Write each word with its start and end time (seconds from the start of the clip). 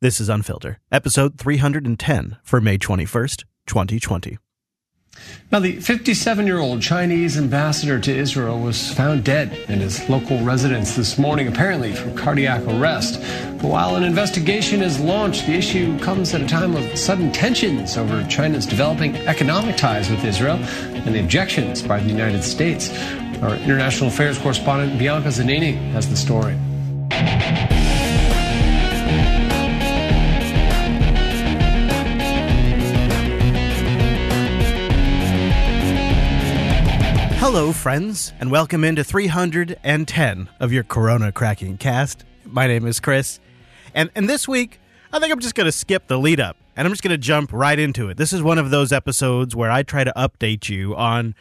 This 0.00 0.20
is 0.20 0.28
Unfilter, 0.28 0.76
episode 0.92 1.40
310 1.40 2.36
for 2.44 2.60
May 2.60 2.78
21st, 2.78 3.42
2020. 3.66 4.38
Now, 5.50 5.58
the 5.58 5.80
57 5.80 6.46
year 6.46 6.60
old 6.60 6.80
Chinese 6.80 7.36
ambassador 7.36 7.98
to 7.98 8.16
Israel 8.16 8.60
was 8.60 8.94
found 8.94 9.24
dead 9.24 9.52
in 9.68 9.80
his 9.80 10.08
local 10.08 10.40
residence 10.44 10.94
this 10.94 11.18
morning, 11.18 11.48
apparently 11.48 11.92
from 11.92 12.16
cardiac 12.16 12.62
arrest. 12.68 13.20
But 13.60 13.64
While 13.64 13.96
an 13.96 14.04
investigation 14.04 14.82
is 14.82 15.00
launched, 15.00 15.46
the 15.46 15.54
issue 15.54 15.98
comes 15.98 16.32
at 16.32 16.42
a 16.42 16.46
time 16.46 16.76
of 16.76 16.96
sudden 16.96 17.32
tensions 17.32 17.96
over 17.96 18.22
China's 18.28 18.66
developing 18.66 19.16
economic 19.26 19.76
ties 19.76 20.08
with 20.08 20.24
Israel 20.24 20.58
and 20.58 21.12
the 21.12 21.18
objections 21.18 21.82
by 21.82 21.98
the 21.98 22.08
United 22.08 22.44
States. 22.44 22.88
Our 23.42 23.56
international 23.56 24.10
affairs 24.10 24.38
correspondent 24.38 24.96
Bianca 24.96 25.30
Zanini 25.30 25.74
has 25.90 26.08
the 26.08 26.16
story. 26.16 26.56
Hello, 37.50 37.72
friends, 37.72 38.34
and 38.40 38.50
welcome 38.50 38.84
into 38.84 39.02
310 39.02 40.48
of 40.60 40.70
your 40.70 40.84
Corona 40.84 41.32
Cracking 41.32 41.78
Cast. 41.78 42.26
My 42.44 42.66
name 42.66 42.84
is 42.84 43.00
Chris, 43.00 43.40
and, 43.94 44.10
and 44.14 44.28
this 44.28 44.46
week, 44.46 44.78
I 45.14 45.18
think 45.18 45.32
I'm 45.32 45.40
just 45.40 45.54
going 45.54 45.64
to 45.64 45.72
skip 45.72 46.08
the 46.08 46.18
lead 46.18 46.40
up 46.40 46.58
and 46.76 46.86
I'm 46.86 46.92
just 46.92 47.02
going 47.02 47.12
to 47.12 47.16
jump 47.16 47.50
right 47.50 47.78
into 47.78 48.10
it. 48.10 48.18
This 48.18 48.34
is 48.34 48.42
one 48.42 48.58
of 48.58 48.68
those 48.68 48.92
episodes 48.92 49.56
where 49.56 49.70
I 49.70 49.82
try 49.82 50.04
to 50.04 50.12
update 50.14 50.68
you 50.68 50.94
on 50.94 51.34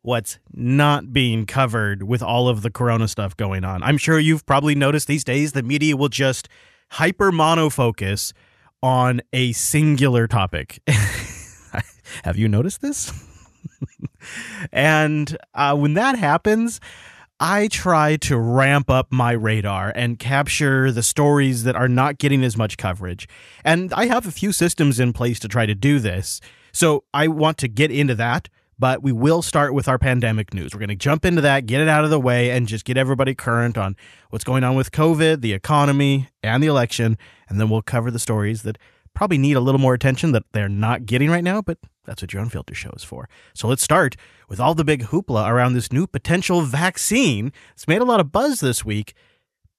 what's 0.00 0.38
not 0.54 1.12
being 1.12 1.44
covered 1.44 2.04
with 2.04 2.22
all 2.22 2.48
of 2.48 2.62
the 2.62 2.70
Corona 2.70 3.06
stuff 3.06 3.36
going 3.36 3.62
on. 3.62 3.82
I'm 3.82 3.98
sure 3.98 4.18
you've 4.18 4.46
probably 4.46 4.74
noticed 4.74 5.06
these 5.06 5.22
days 5.22 5.52
the 5.52 5.62
media 5.62 5.98
will 5.98 6.08
just 6.08 6.48
hyper 6.92 7.30
monofocus 7.30 8.32
on 8.82 9.20
a 9.34 9.52
singular 9.52 10.26
topic. 10.26 10.80
Have 12.24 12.38
you 12.38 12.48
noticed 12.48 12.80
this? 12.80 13.25
and 14.72 15.36
uh, 15.54 15.76
when 15.76 15.94
that 15.94 16.18
happens, 16.18 16.80
I 17.38 17.68
try 17.68 18.16
to 18.16 18.38
ramp 18.38 18.88
up 18.88 19.12
my 19.12 19.32
radar 19.32 19.92
and 19.94 20.18
capture 20.18 20.90
the 20.90 21.02
stories 21.02 21.64
that 21.64 21.76
are 21.76 21.88
not 21.88 22.16
getting 22.16 22.42
as 22.42 22.56
much 22.56 22.78
coverage. 22.78 23.28
And 23.62 23.92
I 23.92 24.06
have 24.06 24.26
a 24.26 24.30
few 24.30 24.52
systems 24.52 24.98
in 24.98 25.12
place 25.12 25.38
to 25.40 25.48
try 25.48 25.66
to 25.66 25.74
do 25.74 25.98
this. 25.98 26.40
So 26.72 27.04
I 27.12 27.28
want 27.28 27.58
to 27.58 27.68
get 27.68 27.90
into 27.90 28.14
that, 28.14 28.48
but 28.78 29.02
we 29.02 29.12
will 29.12 29.42
start 29.42 29.74
with 29.74 29.86
our 29.86 29.98
pandemic 29.98 30.54
news. 30.54 30.72
We're 30.72 30.80
going 30.80 30.88
to 30.88 30.96
jump 30.96 31.26
into 31.26 31.42
that, 31.42 31.66
get 31.66 31.82
it 31.82 31.88
out 31.88 32.04
of 32.04 32.10
the 32.10 32.20
way, 32.20 32.50
and 32.50 32.66
just 32.66 32.86
get 32.86 32.96
everybody 32.96 33.34
current 33.34 33.76
on 33.76 33.96
what's 34.30 34.44
going 34.44 34.64
on 34.64 34.74
with 34.74 34.90
COVID, 34.90 35.42
the 35.42 35.52
economy, 35.52 36.28
and 36.42 36.62
the 36.62 36.68
election. 36.68 37.18
And 37.50 37.60
then 37.60 37.68
we'll 37.68 37.82
cover 37.82 38.10
the 38.10 38.18
stories 38.18 38.62
that 38.62 38.78
probably 39.12 39.38
need 39.38 39.56
a 39.56 39.60
little 39.60 39.80
more 39.80 39.94
attention 39.94 40.32
that 40.32 40.44
they're 40.52 40.68
not 40.68 41.04
getting 41.04 41.30
right 41.30 41.44
now, 41.44 41.60
but 41.60 41.78
that's 42.06 42.22
what 42.22 42.32
your 42.32 42.42
unfiltered 42.42 42.76
show 42.76 42.90
is 42.90 43.04
for. 43.04 43.28
So 43.54 43.68
let's 43.68 43.82
start 43.82 44.16
with 44.48 44.60
all 44.60 44.74
the 44.74 44.84
big 44.84 45.04
hoopla 45.06 45.48
around 45.48 45.74
this 45.74 45.92
new 45.92 46.06
potential 46.06 46.62
vaccine. 46.62 47.52
It's 47.72 47.88
made 47.88 48.00
a 48.00 48.04
lot 48.04 48.20
of 48.20 48.32
buzz 48.32 48.60
this 48.60 48.84
week, 48.84 49.14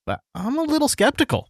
but 0.06 0.22
I'm 0.36 0.58
a 0.58 0.64
little 0.64 0.88
skeptical. 0.88 1.50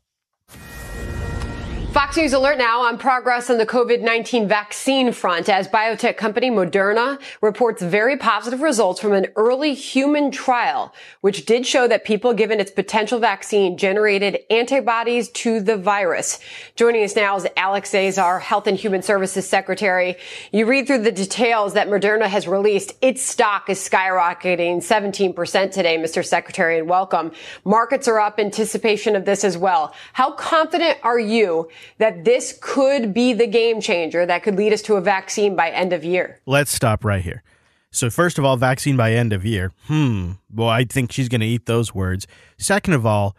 Fox 1.97 2.15
News 2.15 2.33
alert 2.33 2.59
now 2.59 2.81
on 2.81 2.99
progress 2.99 3.49
on 3.49 3.57
the 3.57 3.65
COVID-19 3.65 4.47
vaccine 4.47 5.11
front 5.11 5.49
as 5.49 5.67
biotech 5.67 6.15
company 6.15 6.51
Moderna 6.51 7.19
reports 7.41 7.81
very 7.81 8.15
positive 8.15 8.61
results 8.61 9.01
from 9.01 9.13
an 9.13 9.25
early 9.35 9.73
human 9.73 10.29
trial, 10.29 10.93
which 11.21 11.47
did 11.47 11.65
show 11.65 11.87
that 11.87 12.05
people 12.05 12.35
given 12.35 12.59
its 12.59 12.69
potential 12.69 13.17
vaccine 13.17 13.79
generated 13.79 14.37
antibodies 14.51 15.29
to 15.29 15.59
the 15.59 15.75
virus. 15.75 16.39
Joining 16.75 17.03
us 17.03 17.15
now 17.15 17.35
is 17.35 17.47
Alex 17.57 17.95
Azar, 17.95 18.41
Health 18.41 18.67
and 18.67 18.77
Human 18.77 19.01
Services 19.01 19.49
Secretary. 19.49 20.17
You 20.51 20.67
read 20.67 20.85
through 20.85 21.01
the 21.01 21.11
details 21.11 21.73
that 21.73 21.87
Moderna 21.87 22.27
has 22.27 22.47
released. 22.47 22.93
Its 23.01 23.23
stock 23.23 23.71
is 23.71 23.79
skyrocketing 23.79 24.85
17% 24.85 25.71
today, 25.71 25.97
Mr. 25.97 26.23
Secretary, 26.23 26.77
and 26.77 26.87
welcome. 26.87 27.31
Markets 27.65 28.07
are 28.07 28.19
up 28.19 28.39
anticipation 28.39 29.15
of 29.15 29.25
this 29.25 29.43
as 29.43 29.57
well. 29.57 29.95
How 30.13 30.29
confident 30.33 30.99
are 31.01 31.17
you 31.17 31.69
that 31.97 32.25
this 32.25 32.57
could 32.61 33.13
be 33.13 33.33
the 33.33 33.47
game 33.47 33.81
changer 33.81 34.25
that 34.25 34.43
could 34.43 34.55
lead 34.55 34.73
us 34.73 34.81
to 34.83 34.95
a 34.95 35.01
vaccine 35.01 35.55
by 35.55 35.69
end 35.69 35.93
of 35.93 36.03
year? 36.03 36.39
Let's 36.45 36.71
stop 36.71 37.03
right 37.03 37.23
here. 37.23 37.43
So, 37.91 38.09
first 38.09 38.37
of 38.37 38.45
all, 38.45 38.57
vaccine 38.57 38.97
by 38.97 39.13
end 39.13 39.33
of 39.33 39.45
year. 39.45 39.71
Hmm. 39.87 40.33
Well, 40.53 40.69
I 40.69 40.83
think 40.83 41.11
she's 41.11 41.29
going 41.29 41.41
to 41.41 41.47
eat 41.47 41.65
those 41.65 41.95
words. 41.95 42.27
Second 42.57 42.93
of 42.93 43.05
all, 43.05 43.35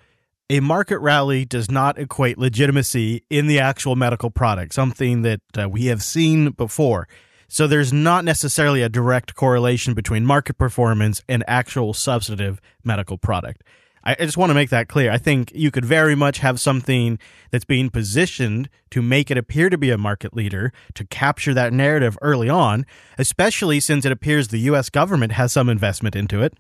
a 0.51 0.61
market 0.61 0.99
rally 0.99 1.45
does 1.45 1.71
not 1.71 1.99
equate 1.99 2.39
legitimacy 2.39 3.25
in 3.29 3.47
the 3.47 3.61
actual 3.61 3.95
medical 3.95 4.31
product, 4.31 4.73
something 4.73 5.23
that 5.23 5.41
uh, 5.57 5.69
we 5.69 5.87
have 5.87 6.03
seen 6.03 6.51
before. 6.51 7.07
So, 7.47 7.67
there's 7.67 7.93
not 7.93 8.25
necessarily 8.25 8.83
a 8.83 8.89
direct 8.89 9.35
correlation 9.35 9.95
between 9.95 10.25
market 10.25 10.59
performance 10.59 11.23
and 11.29 11.45
actual 11.47 11.93
substantive 11.93 12.61
medical 12.83 13.19
product. 13.19 13.63
I 14.19 14.25
just 14.25 14.37
want 14.37 14.51
to 14.51 14.55
make 14.55 14.71
that 14.71 14.89
clear. 14.89 15.11
I 15.11 15.19
think 15.19 15.53
you 15.55 15.71
could 15.71 15.85
very 15.85 16.15
much 16.15 16.39
have 16.39 16.59
something 16.61 17.19
that's 17.51 17.65
being 17.65 17.91
positioned 17.91 18.71
to 18.91 19.03
make 19.03 19.31
it 19.31 19.37
appear 19.37 19.69
to 19.69 19.77
be 19.77 19.91
a 19.91 19.99
market 19.99 20.35
leader, 20.35 20.73
to 20.95 21.05
capture 21.05 21.53
that 21.55 21.73
narrative 21.73 22.17
early 22.23 22.49
on, 22.49 22.87
especially 23.19 23.81
since 23.81 24.05
it 24.05 24.13
appears 24.13 24.49
the 24.49 24.59
US 24.61 24.89
government 24.89 25.33
has 25.33 25.53
some 25.53 25.69
investment 25.69 26.17
into 26.17 26.43
it. 26.43 26.55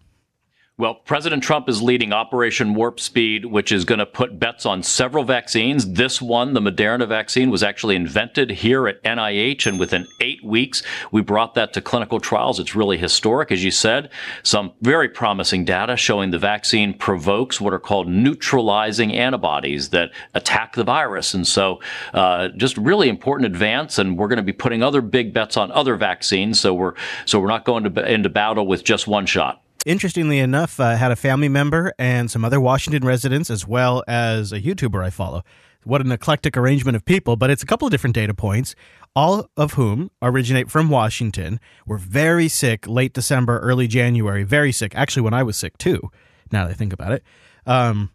Well, 0.80 0.94
President 0.94 1.42
Trump 1.42 1.68
is 1.68 1.82
leading 1.82 2.12
Operation 2.12 2.72
Warp 2.72 3.00
Speed, 3.00 3.46
which 3.46 3.72
is 3.72 3.84
going 3.84 3.98
to 3.98 4.06
put 4.06 4.38
bets 4.38 4.64
on 4.64 4.84
several 4.84 5.24
vaccines. 5.24 5.94
This 5.94 6.22
one, 6.22 6.54
the 6.54 6.60
Moderna 6.60 7.08
vaccine, 7.08 7.50
was 7.50 7.64
actually 7.64 7.96
invented 7.96 8.50
here 8.50 8.86
at 8.86 9.02
NIH, 9.02 9.66
and 9.66 9.80
within 9.80 10.06
eight 10.20 10.44
weeks, 10.44 10.84
we 11.10 11.20
brought 11.20 11.54
that 11.54 11.72
to 11.72 11.80
clinical 11.80 12.20
trials. 12.20 12.60
It's 12.60 12.76
really 12.76 12.96
historic, 12.96 13.50
as 13.50 13.64
you 13.64 13.72
said. 13.72 14.08
Some 14.44 14.72
very 14.80 15.08
promising 15.08 15.64
data 15.64 15.96
showing 15.96 16.30
the 16.30 16.38
vaccine 16.38 16.94
provokes 16.94 17.60
what 17.60 17.72
are 17.74 17.80
called 17.80 18.06
neutralizing 18.06 19.12
antibodies 19.12 19.88
that 19.88 20.12
attack 20.34 20.76
the 20.76 20.84
virus. 20.84 21.34
And 21.34 21.44
so, 21.44 21.80
uh, 22.14 22.50
just 22.50 22.76
really 22.76 23.08
important 23.08 23.46
advance, 23.46 23.98
and 23.98 24.16
we're 24.16 24.28
going 24.28 24.36
to 24.36 24.44
be 24.44 24.52
putting 24.52 24.84
other 24.84 25.00
big 25.00 25.34
bets 25.34 25.56
on 25.56 25.72
other 25.72 25.96
vaccines. 25.96 26.60
So 26.60 26.72
we're 26.72 26.94
so 27.24 27.40
we're 27.40 27.48
not 27.48 27.64
going 27.64 27.82
to 27.82 28.12
into 28.12 28.28
battle 28.28 28.64
with 28.64 28.84
just 28.84 29.08
one 29.08 29.26
shot 29.26 29.64
interestingly 29.86 30.38
enough, 30.38 30.80
I 30.80 30.94
uh, 30.94 30.96
had 30.96 31.12
a 31.12 31.16
family 31.16 31.48
member 31.48 31.92
and 31.98 32.30
some 32.30 32.44
other 32.44 32.60
Washington 32.60 33.04
residents, 33.04 33.50
as 33.50 33.66
well 33.66 34.02
as 34.08 34.52
a 34.52 34.60
YouTuber 34.60 35.04
I 35.04 35.10
follow. 35.10 35.42
What 35.84 36.00
an 36.00 36.12
eclectic 36.12 36.56
arrangement 36.56 36.96
of 36.96 37.04
people, 37.04 37.36
but 37.36 37.50
it's 37.50 37.62
a 37.62 37.66
couple 37.66 37.86
of 37.86 37.92
different 37.92 38.14
data 38.14 38.34
points, 38.34 38.74
all 39.14 39.48
of 39.56 39.74
whom 39.74 40.10
originate 40.20 40.70
from 40.70 40.90
Washington, 40.90 41.60
were 41.86 41.98
very 41.98 42.48
sick 42.48 42.86
late 42.86 43.12
December, 43.12 43.58
early 43.60 43.86
January, 43.86 44.42
very 44.42 44.72
sick. 44.72 44.94
Actually, 44.94 45.22
when 45.22 45.34
I 45.34 45.42
was 45.42 45.56
sick 45.56 45.78
too, 45.78 46.10
now 46.50 46.64
that 46.64 46.70
I 46.70 46.74
think 46.74 46.92
about 46.92 47.12
it. 47.12 47.22
Um, 47.64 48.10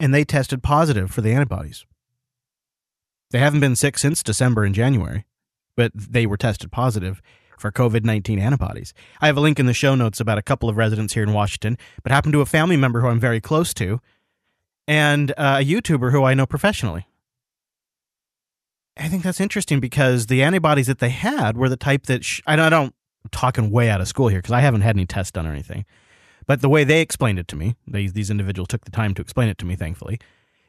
and 0.00 0.14
they 0.14 0.24
tested 0.24 0.62
positive 0.62 1.10
for 1.10 1.20
the 1.20 1.32
antibodies. 1.32 1.84
They 3.30 3.38
haven't 3.38 3.60
been 3.60 3.76
sick 3.76 3.98
since 3.98 4.22
December 4.22 4.64
and 4.64 4.74
January, 4.74 5.24
but 5.76 5.92
they 5.94 6.26
were 6.26 6.36
tested 6.36 6.70
positive 6.70 7.22
for 7.62 7.72
COVID 7.72 8.04
19 8.04 8.38
antibodies. 8.38 8.92
I 9.22 9.26
have 9.28 9.38
a 9.38 9.40
link 9.40 9.58
in 9.58 9.64
the 9.64 9.72
show 9.72 9.94
notes 9.94 10.20
about 10.20 10.36
a 10.36 10.42
couple 10.42 10.68
of 10.68 10.76
residents 10.76 11.14
here 11.14 11.22
in 11.22 11.32
Washington, 11.32 11.78
but 12.02 12.12
happened 12.12 12.34
to 12.34 12.42
a 12.42 12.46
family 12.46 12.76
member 12.76 13.00
who 13.00 13.06
I'm 13.06 13.20
very 13.20 13.40
close 13.40 13.72
to 13.74 14.00
and 14.86 15.30
uh, 15.32 15.58
a 15.60 15.64
YouTuber 15.64 16.12
who 16.12 16.24
I 16.24 16.34
know 16.34 16.44
professionally. 16.46 17.06
I 18.96 19.08
think 19.08 19.22
that's 19.22 19.40
interesting 19.40 19.80
because 19.80 20.26
the 20.26 20.42
antibodies 20.42 20.86
that 20.88 20.98
they 20.98 21.08
had 21.08 21.56
were 21.56 21.68
the 21.68 21.76
type 21.76 22.06
that 22.06 22.24
sh- 22.24 22.42
I, 22.46 22.56
don't, 22.56 22.72
I'm 22.72 22.92
talking 23.30 23.70
way 23.70 23.88
out 23.88 24.00
of 24.00 24.08
school 24.08 24.28
here 24.28 24.40
because 24.40 24.52
I 24.52 24.60
haven't 24.60 24.82
had 24.82 24.96
any 24.96 25.06
tests 25.06 25.32
done 25.32 25.46
or 25.46 25.52
anything. 25.52 25.86
But 26.46 26.60
the 26.60 26.68
way 26.68 26.84
they 26.84 27.00
explained 27.00 27.38
it 27.38 27.48
to 27.48 27.56
me, 27.56 27.76
they, 27.86 28.08
these 28.08 28.28
individuals 28.28 28.68
took 28.68 28.84
the 28.84 28.90
time 28.90 29.14
to 29.14 29.22
explain 29.22 29.48
it 29.48 29.58
to 29.58 29.64
me, 29.64 29.76
thankfully, 29.76 30.18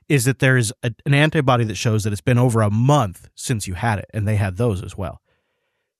is 0.07 0.25
that 0.25 0.39
there's 0.39 0.71
an 0.83 1.13
antibody 1.13 1.63
that 1.65 1.75
shows 1.75 2.03
that 2.03 2.13
it's 2.13 2.21
been 2.21 2.37
over 2.37 2.61
a 2.61 2.69
month 2.69 3.29
since 3.35 3.67
you 3.67 3.73
had 3.73 3.99
it, 3.99 4.05
and 4.13 4.27
they 4.27 4.35
had 4.35 4.57
those 4.57 4.83
as 4.83 4.95
well. 4.95 5.22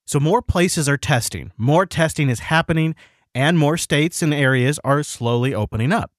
So 0.05 0.19
more 0.19 0.41
places 0.41 0.87
are 0.87 0.97
testing, 0.97 1.51
more 1.57 1.85
testing 1.85 2.29
is 2.29 2.39
happening, 2.39 2.95
and 3.35 3.57
more 3.57 3.77
states 3.77 4.21
and 4.21 4.33
areas 4.33 4.79
are 4.83 5.03
slowly 5.03 5.53
opening 5.53 5.91
up. 5.91 6.12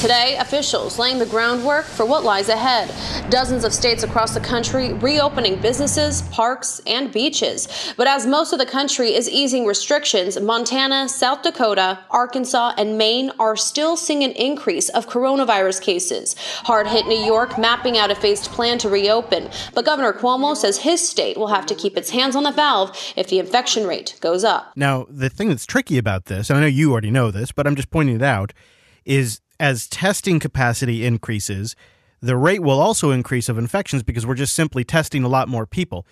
Today, 0.00 0.38
officials 0.38 0.98
laying 0.98 1.18
the 1.18 1.26
groundwork 1.26 1.84
for 1.84 2.06
what 2.06 2.24
lies 2.24 2.48
ahead. 2.48 2.90
Dozens 3.30 3.64
of 3.64 3.74
states 3.74 4.02
across 4.02 4.32
the 4.32 4.40
country 4.40 4.94
reopening 4.94 5.60
businesses, 5.60 6.22
parks, 6.22 6.80
and 6.86 7.12
beaches. 7.12 7.92
But 7.98 8.06
as 8.06 8.26
most 8.26 8.54
of 8.54 8.58
the 8.58 8.64
country 8.64 9.12
is 9.14 9.28
easing 9.28 9.66
restrictions, 9.66 10.40
Montana, 10.40 11.06
South 11.06 11.42
Dakota, 11.42 11.98
Arkansas, 12.08 12.72
and 12.78 12.96
Maine 12.96 13.30
are 13.38 13.56
still 13.56 13.94
seeing 13.94 14.24
an 14.24 14.32
increase 14.32 14.88
of 14.88 15.06
coronavirus 15.06 15.82
cases. 15.82 16.34
Hard 16.62 16.86
hit 16.86 17.06
New 17.06 17.22
York 17.22 17.58
mapping 17.58 17.98
out 17.98 18.10
a 18.10 18.14
phased 18.14 18.46
plan 18.46 18.78
to 18.78 18.88
reopen. 18.88 19.50
But 19.74 19.84
Governor 19.84 20.14
Cuomo 20.14 20.56
says 20.56 20.78
his 20.78 21.06
state 21.06 21.36
will 21.36 21.48
have 21.48 21.66
to 21.66 21.74
keep 21.74 21.98
its 21.98 22.08
hands 22.08 22.34
on 22.34 22.44
the 22.44 22.52
valve 22.52 22.96
if 23.16 23.28
the 23.28 23.38
infection 23.38 23.86
rate 23.86 24.16
goes 24.22 24.44
up. 24.44 24.72
Now, 24.76 25.06
the 25.10 25.28
thing 25.28 25.50
that's 25.50 25.66
tricky 25.66 25.98
about 25.98 26.24
this, 26.24 26.48
and 26.48 26.56
I 26.56 26.62
know 26.62 26.68
you 26.68 26.90
already 26.90 27.10
know 27.10 27.30
this, 27.30 27.52
but 27.52 27.66
I'm 27.66 27.76
just 27.76 27.90
pointing 27.90 28.16
it 28.16 28.22
out, 28.22 28.54
is 29.04 29.42
as 29.60 29.86
testing 29.86 30.40
capacity 30.40 31.04
increases, 31.04 31.76
the 32.20 32.36
rate 32.36 32.62
will 32.62 32.80
also 32.80 33.10
increase 33.10 33.48
of 33.48 33.58
infections 33.58 34.02
because 34.02 34.26
we're 34.26 34.34
just 34.34 34.56
simply 34.56 34.82
testing 34.82 35.22
a 35.22 35.28
lot 35.28 35.48
more 35.48 35.66
people. 35.66 36.06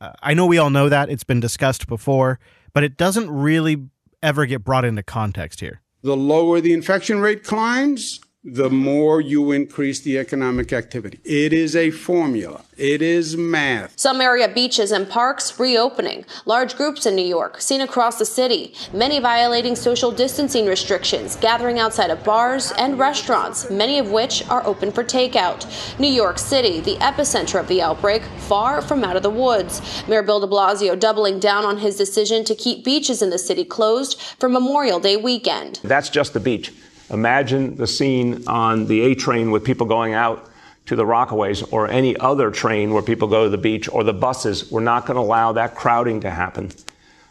Uh, 0.00 0.12
I 0.22 0.34
know 0.34 0.46
we 0.46 0.56
all 0.56 0.70
know 0.70 0.88
that. 0.88 1.10
It's 1.10 1.24
been 1.24 1.40
discussed 1.40 1.88
before, 1.88 2.38
but 2.72 2.84
it 2.84 2.96
doesn't 2.96 3.30
really 3.30 3.88
ever 4.22 4.46
get 4.46 4.64
brought 4.64 4.84
into 4.84 5.02
context 5.02 5.60
here. 5.60 5.82
The 6.02 6.16
lower 6.16 6.60
the 6.60 6.72
infection 6.72 7.18
rate 7.18 7.42
climbs, 7.42 8.20
the 8.48 8.70
more 8.70 9.20
you 9.20 9.50
increase 9.50 9.98
the 10.00 10.16
economic 10.16 10.72
activity. 10.72 11.18
It 11.24 11.52
is 11.52 11.74
a 11.74 11.90
formula. 11.90 12.62
It 12.76 13.02
is 13.02 13.36
math. 13.36 13.98
Some 13.98 14.20
area 14.20 14.46
beaches 14.46 14.92
and 14.92 15.08
parks 15.08 15.58
reopening. 15.58 16.24
Large 16.44 16.76
groups 16.76 17.06
in 17.06 17.16
New 17.16 17.26
York 17.26 17.60
seen 17.60 17.80
across 17.80 18.20
the 18.20 18.24
city, 18.24 18.72
many 18.92 19.18
violating 19.18 19.74
social 19.74 20.12
distancing 20.12 20.66
restrictions, 20.66 21.34
gathering 21.34 21.80
outside 21.80 22.10
of 22.10 22.22
bars 22.22 22.72
and 22.78 23.00
restaurants, 23.00 23.68
many 23.68 23.98
of 23.98 24.12
which 24.12 24.48
are 24.48 24.64
open 24.64 24.92
for 24.92 25.02
takeout. 25.02 25.66
New 25.98 26.06
York 26.06 26.38
City, 26.38 26.78
the 26.78 26.96
epicenter 26.96 27.58
of 27.58 27.66
the 27.66 27.82
outbreak, 27.82 28.22
far 28.46 28.80
from 28.80 29.02
out 29.02 29.16
of 29.16 29.24
the 29.24 29.30
woods. 29.30 29.82
Mayor 30.06 30.22
Bill 30.22 30.38
de 30.38 30.46
Blasio 30.46 30.96
doubling 30.96 31.40
down 31.40 31.64
on 31.64 31.78
his 31.78 31.96
decision 31.96 32.44
to 32.44 32.54
keep 32.54 32.84
beaches 32.84 33.22
in 33.22 33.30
the 33.30 33.38
city 33.38 33.64
closed 33.64 34.20
for 34.38 34.48
Memorial 34.48 35.00
Day 35.00 35.16
weekend. 35.16 35.80
That's 35.82 36.10
just 36.10 36.32
the 36.32 36.40
beach. 36.40 36.72
Imagine 37.10 37.76
the 37.76 37.86
scene 37.86 38.46
on 38.46 38.86
the 38.86 39.00
A 39.02 39.14
train 39.14 39.50
with 39.50 39.64
people 39.64 39.86
going 39.86 40.14
out 40.14 40.50
to 40.86 40.96
the 40.96 41.04
Rockaways 41.04 41.72
or 41.72 41.88
any 41.88 42.16
other 42.16 42.50
train 42.50 42.92
where 42.92 43.02
people 43.02 43.28
go 43.28 43.44
to 43.44 43.50
the 43.50 43.58
beach 43.58 43.88
or 43.88 44.04
the 44.04 44.12
buses. 44.12 44.70
We're 44.70 44.80
not 44.80 45.06
going 45.06 45.16
to 45.16 45.20
allow 45.20 45.52
that 45.52 45.74
crowding 45.74 46.20
to 46.20 46.30
happen. 46.30 46.70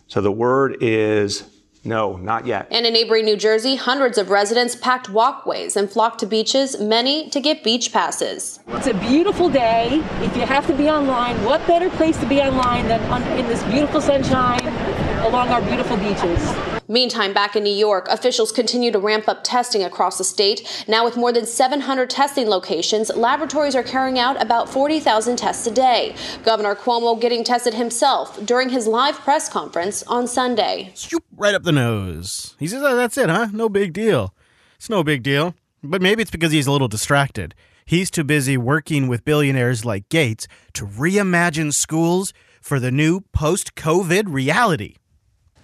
So 0.08 0.22
the 0.22 0.32
word 0.32 0.78
is 0.82 1.50
no, 1.86 2.18
not 2.18 2.48
yet. 2.48 2.68
And 2.72 2.86
in 2.86 2.94
neighboring 2.94 3.26
New 3.26 3.38
Jersey, 3.38 3.76
hundreds 3.76 4.18
of 4.18 4.32
residents 4.32 4.76
packed 4.76 5.10
walkways 5.10 5.76
and 5.76 5.90
flocked 5.90 6.20
to 6.22 6.26
beaches, 6.26 6.80
many 6.80 7.30
to 7.30 7.40
get 7.40 7.64
beach 7.64 7.94
passes. 7.94 8.60
It's 8.70 8.88
a 8.88 8.94
beautiful 8.96 9.50
day. 9.50 10.04
If 10.22 10.36
you 10.36 10.48
have 10.48 10.66
to 10.66 10.74
be 10.74 10.90
online, 10.90 11.42
what 11.44 11.66
better 11.68 11.92
place 11.92 12.18
to 12.18 12.26
be 12.26 12.42
online 12.42 12.88
than 12.88 13.02
in 13.38 13.46
this 13.48 13.62
beautiful 13.64 14.02
sunshine 14.02 15.05
along 15.26 15.50
our 15.50 15.62
beautiful 15.62 15.98
beaches? 15.98 16.56
Meantime, 16.88 17.34
back 17.34 17.56
in 17.56 17.64
New 17.64 17.76
York, 17.76 18.08
officials 18.10 18.52
continue 18.52 18.92
to 18.92 19.00
ramp 19.00 19.28
up 19.28 19.44
testing 19.44 19.84
across 19.84 20.20
the 20.20 20.24
state. 20.24 20.86
Now, 20.88 21.04
with 21.04 21.18
more 21.18 21.34
than 21.34 21.48
700 21.48 22.10
testing 22.12 22.48
locations, 22.48 23.10
laboratories 23.16 23.76
are 23.76 23.82
carrying 23.82 24.20
out 24.20 24.40
about 24.40 24.70
40,000 24.70 25.36
tests 25.36 25.66
a 25.66 25.72
day. 25.72 26.16
Governor 26.44 26.76
Cuomo 26.76 27.20
getting 27.20 27.44
tested 27.44 27.74
himself 27.74 28.46
during 28.46 28.70
his 28.70 28.86
live 28.86 29.16
press 29.16 29.50
conference 29.50 30.04
on 30.04 30.28
Sunday. 30.28 30.92
Swoop 30.94 31.24
right 31.36 31.56
up 31.56 31.64
the 31.64 31.72
nose. 31.72 32.56
He 32.60 32.68
says, 32.68 32.84
oh, 32.84 32.96
That's 32.96 33.18
it, 33.18 33.30
huh? 33.30 33.48
No 33.52 33.68
big 33.68 33.94
deal. 33.94 34.36
It's 34.78 34.90
no 34.90 35.04
big 35.04 35.24
deal. 35.24 35.56
But 35.82 36.04
maybe 36.04 36.22
it's 36.22 36.32
because 36.32 36.52
he's 36.52 36.68
a 36.68 36.72
little 36.72 36.88
distracted. 36.88 37.56
He's 37.86 38.12
too 38.12 38.24
busy 38.24 38.58
working 38.58 39.08
with 39.08 39.26
billionaires 39.26 39.86
like 39.86 40.10
Gates 40.10 40.48
to 40.74 40.86
reimagine 40.86 41.74
schools 41.74 42.32
for 42.62 42.80
the 42.80 42.92
new 42.92 43.22
post 43.32 43.76
COVID 43.76 44.26
reality. 44.28 44.96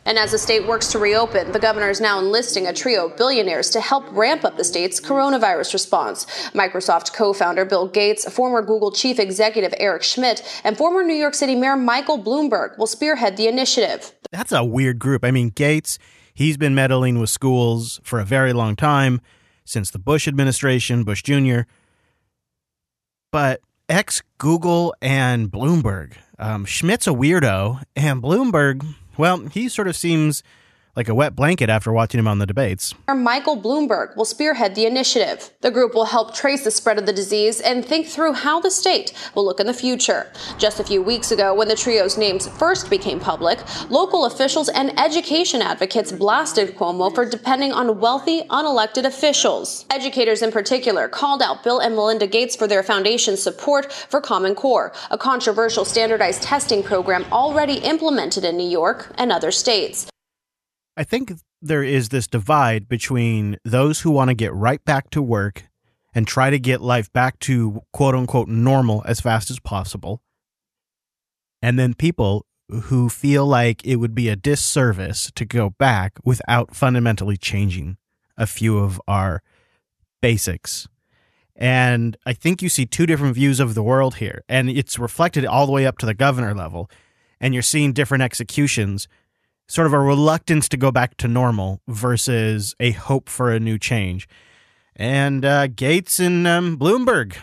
And 0.05 0.17
as 0.17 0.31
the 0.31 0.37
state 0.37 0.67
works 0.67 0.87
to 0.91 0.99
reopen, 0.99 1.51
the 1.51 1.59
governor 1.59 1.89
is 1.89 2.01
now 2.01 2.19
enlisting 2.19 2.67
a 2.67 2.73
trio 2.73 3.07
of 3.07 3.17
billionaires 3.17 3.69
to 3.71 3.81
help 3.81 4.05
ramp 4.11 4.43
up 4.43 4.57
the 4.57 4.63
state's 4.63 4.99
coronavirus 4.99 5.73
response. 5.73 6.25
Microsoft 6.53 7.13
co 7.13 7.33
founder 7.33 7.65
Bill 7.65 7.87
Gates, 7.87 8.31
former 8.31 8.61
Google 8.61 8.91
chief 8.91 9.19
executive 9.19 9.73
Eric 9.77 10.03
Schmidt, 10.03 10.41
and 10.63 10.75
former 10.75 11.03
New 11.03 11.13
York 11.13 11.35
City 11.35 11.55
Mayor 11.55 11.75
Michael 11.75 12.21
Bloomberg 12.21 12.77
will 12.77 12.87
spearhead 12.87 13.37
the 13.37 13.47
initiative. 13.47 14.13
That's 14.31 14.51
a 14.51 14.63
weird 14.63 14.97
group. 14.97 15.23
I 15.23 15.31
mean, 15.31 15.49
Gates, 15.49 15.99
he's 16.33 16.57
been 16.57 16.73
meddling 16.73 17.19
with 17.19 17.29
schools 17.29 17.99
for 18.03 18.19
a 18.19 18.25
very 18.25 18.53
long 18.53 18.75
time, 18.75 19.21
since 19.65 19.91
the 19.91 19.99
Bush 19.99 20.27
administration, 20.27 21.03
Bush 21.03 21.21
Jr. 21.21 21.61
But 23.31 23.61
ex 23.87 24.23
Google 24.37 24.95
and 25.01 25.51
Bloomberg. 25.51 26.13
Um, 26.39 26.65
Schmidt's 26.65 27.07
a 27.07 27.11
weirdo, 27.11 27.83
and 27.95 28.21
Bloomberg, 28.21 28.83
well, 29.21 29.37
he 29.45 29.69
sort 29.69 29.87
of 29.87 29.95
seems 29.95 30.41
like 30.95 31.07
a 31.07 31.15
wet 31.15 31.35
blanket 31.35 31.69
after 31.69 31.91
watching 31.91 32.19
him 32.19 32.27
on 32.27 32.39
the 32.39 32.45
debates. 32.45 32.93
Michael 33.07 33.55
Bloomberg 33.55 34.15
will 34.17 34.25
spearhead 34.25 34.75
the 34.75 34.85
initiative. 34.85 35.51
The 35.61 35.71
group 35.71 35.93
will 35.93 36.05
help 36.05 36.33
trace 36.33 36.63
the 36.63 36.71
spread 36.71 36.97
of 36.97 37.05
the 37.05 37.13
disease 37.13 37.61
and 37.61 37.85
think 37.85 38.07
through 38.07 38.33
how 38.33 38.59
the 38.59 38.71
state 38.71 39.13
will 39.35 39.45
look 39.45 39.59
in 39.59 39.67
the 39.67 39.73
future. 39.73 40.31
Just 40.57 40.79
a 40.79 40.83
few 40.83 41.01
weeks 41.01 41.31
ago, 41.31 41.53
when 41.53 41.67
the 41.67 41.75
trio's 41.75 42.17
names 42.17 42.47
first 42.47 42.89
became 42.89 43.19
public, 43.19 43.59
local 43.89 44.25
officials 44.25 44.69
and 44.69 44.97
education 44.99 45.61
advocates 45.61 46.11
blasted 46.11 46.75
Cuomo 46.75 47.13
for 47.13 47.25
depending 47.25 47.71
on 47.71 47.99
wealthy, 47.99 48.41
unelected 48.49 49.05
officials. 49.05 49.85
Educators 49.89 50.41
in 50.41 50.51
particular 50.51 51.07
called 51.07 51.41
out 51.41 51.63
Bill 51.63 51.79
and 51.79 51.95
Melinda 51.95 52.27
Gates 52.27 52.55
for 52.55 52.67
their 52.67 52.83
foundation's 52.83 53.41
support 53.41 53.91
for 53.91 54.19
Common 54.19 54.55
Core, 54.55 54.91
a 55.09 55.17
controversial 55.17 55.85
standardized 55.85 56.43
testing 56.43 56.83
program 56.83 57.25
already 57.31 57.75
implemented 57.75 58.43
in 58.43 58.57
New 58.57 58.69
York 58.69 59.13
and 59.17 59.31
other 59.31 59.51
states. 59.51 60.10
I 60.97 61.03
think 61.03 61.33
there 61.61 61.83
is 61.83 62.09
this 62.09 62.27
divide 62.27 62.89
between 62.89 63.57
those 63.63 64.01
who 64.01 64.11
want 64.11 64.29
to 64.29 64.33
get 64.35 64.53
right 64.53 64.83
back 64.83 65.09
to 65.11 65.21
work 65.21 65.63
and 66.13 66.27
try 66.27 66.49
to 66.49 66.59
get 66.59 66.81
life 66.81 67.11
back 67.13 67.39
to 67.39 67.81
quote 67.93 68.15
unquote 68.15 68.49
normal 68.49 69.03
as 69.05 69.21
fast 69.21 69.49
as 69.49 69.59
possible, 69.59 70.21
and 71.61 71.79
then 71.79 71.93
people 71.93 72.45
who 72.83 73.09
feel 73.09 73.45
like 73.45 73.85
it 73.85 73.97
would 73.97 74.15
be 74.15 74.29
a 74.29 74.35
disservice 74.35 75.31
to 75.35 75.45
go 75.45 75.69
back 75.71 76.13
without 76.23 76.75
fundamentally 76.75 77.37
changing 77.37 77.97
a 78.37 78.47
few 78.47 78.77
of 78.77 79.01
our 79.07 79.43
basics. 80.21 80.87
And 81.55 82.17
I 82.25 82.33
think 82.33 82.61
you 82.61 82.69
see 82.69 82.85
two 82.85 83.05
different 83.05 83.35
views 83.35 83.59
of 83.59 83.75
the 83.75 83.83
world 83.83 84.15
here, 84.15 84.43
and 84.49 84.69
it's 84.69 84.97
reflected 84.97 85.45
all 85.45 85.65
the 85.65 85.71
way 85.71 85.85
up 85.85 85.97
to 85.99 86.05
the 86.05 86.13
governor 86.13 86.55
level. 86.55 86.89
And 87.39 87.53
you're 87.53 87.63
seeing 87.63 87.91
different 87.91 88.23
executions 88.23 89.07
sort 89.71 89.87
of 89.87 89.93
a 89.93 89.99
reluctance 89.99 90.67
to 90.67 90.75
go 90.75 90.91
back 90.91 91.15
to 91.15 91.29
normal 91.29 91.79
versus 91.87 92.75
a 92.77 92.91
hope 92.91 93.29
for 93.29 93.53
a 93.53 93.59
new 93.59 93.77
change. 93.77 94.27
And 94.97 95.45
uh, 95.45 95.67
Gates 95.67 96.19
and 96.19 96.45
um, 96.45 96.77
Bloomberg 96.77 97.37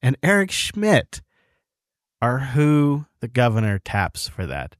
and 0.00 0.16
Eric 0.22 0.50
Schmidt 0.50 1.20
are 2.22 2.38
who 2.38 3.04
the 3.20 3.28
governor 3.28 3.78
taps 3.78 4.26
for 4.26 4.46
that. 4.46 4.74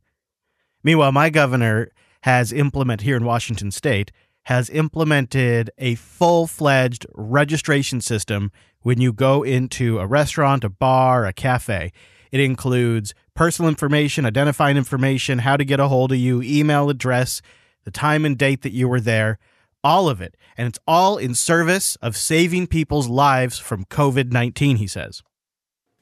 Meanwhile, 0.83 1.13
my 1.13 1.29
governor 1.29 1.91
has 2.23 2.51
implemented 2.51 3.05
here 3.05 3.19
in 3.19 3.27
Washington 3.27 3.71
state 3.71 4.11
has 4.45 4.71
implemented 4.71 5.71
a 5.77 5.97
full-fledged 5.97 7.05
registration 7.15 8.01
system 8.01 8.51
when 8.81 8.99
you 8.99 9.13
go 9.13 9.43
into 9.43 9.99
a 9.99 10.07
restaurant, 10.07 10.65
a 10.65 10.71
bar, 10.71 11.27
a 11.27 11.35
cafe. 11.35 11.93
It 12.33 12.41
includes 12.41 13.13
personal 13.39 13.69
information, 13.69 14.27
identifying 14.27 14.77
information, 14.77 15.39
how 15.39 15.57
to 15.57 15.65
get 15.65 15.79
a 15.79 15.87
hold 15.87 16.11
of 16.11 16.19
you, 16.19 16.43
email 16.43 16.91
address, 16.91 17.41
the 17.85 17.91
time 17.93 18.25
and 18.25 18.37
date 18.37 18.63
that 18.63 18.73
you 18.73 18.89
were 18.89 19.01
there, 19.01 19.39
all 19.85 20.09
of 20.09 20.21
it. 20.21 20.37
And 20.57 20.67
it's 20.67 20.81
all 20.89 21.19
in 21.19 21.37
service 21.37 21.95
of 22.03 22.17
saving 22.17 22.67
people's 22.67 23.07
lives 23.07 23.57
from 23.57 23.85
COVID 23.85 24.33
19, 24.33 24.79
he 24.79 24.89
says. 24.89 25.23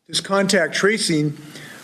This 0.09 0.19
contact 0.19 0.75
tracing, 0.75 1.37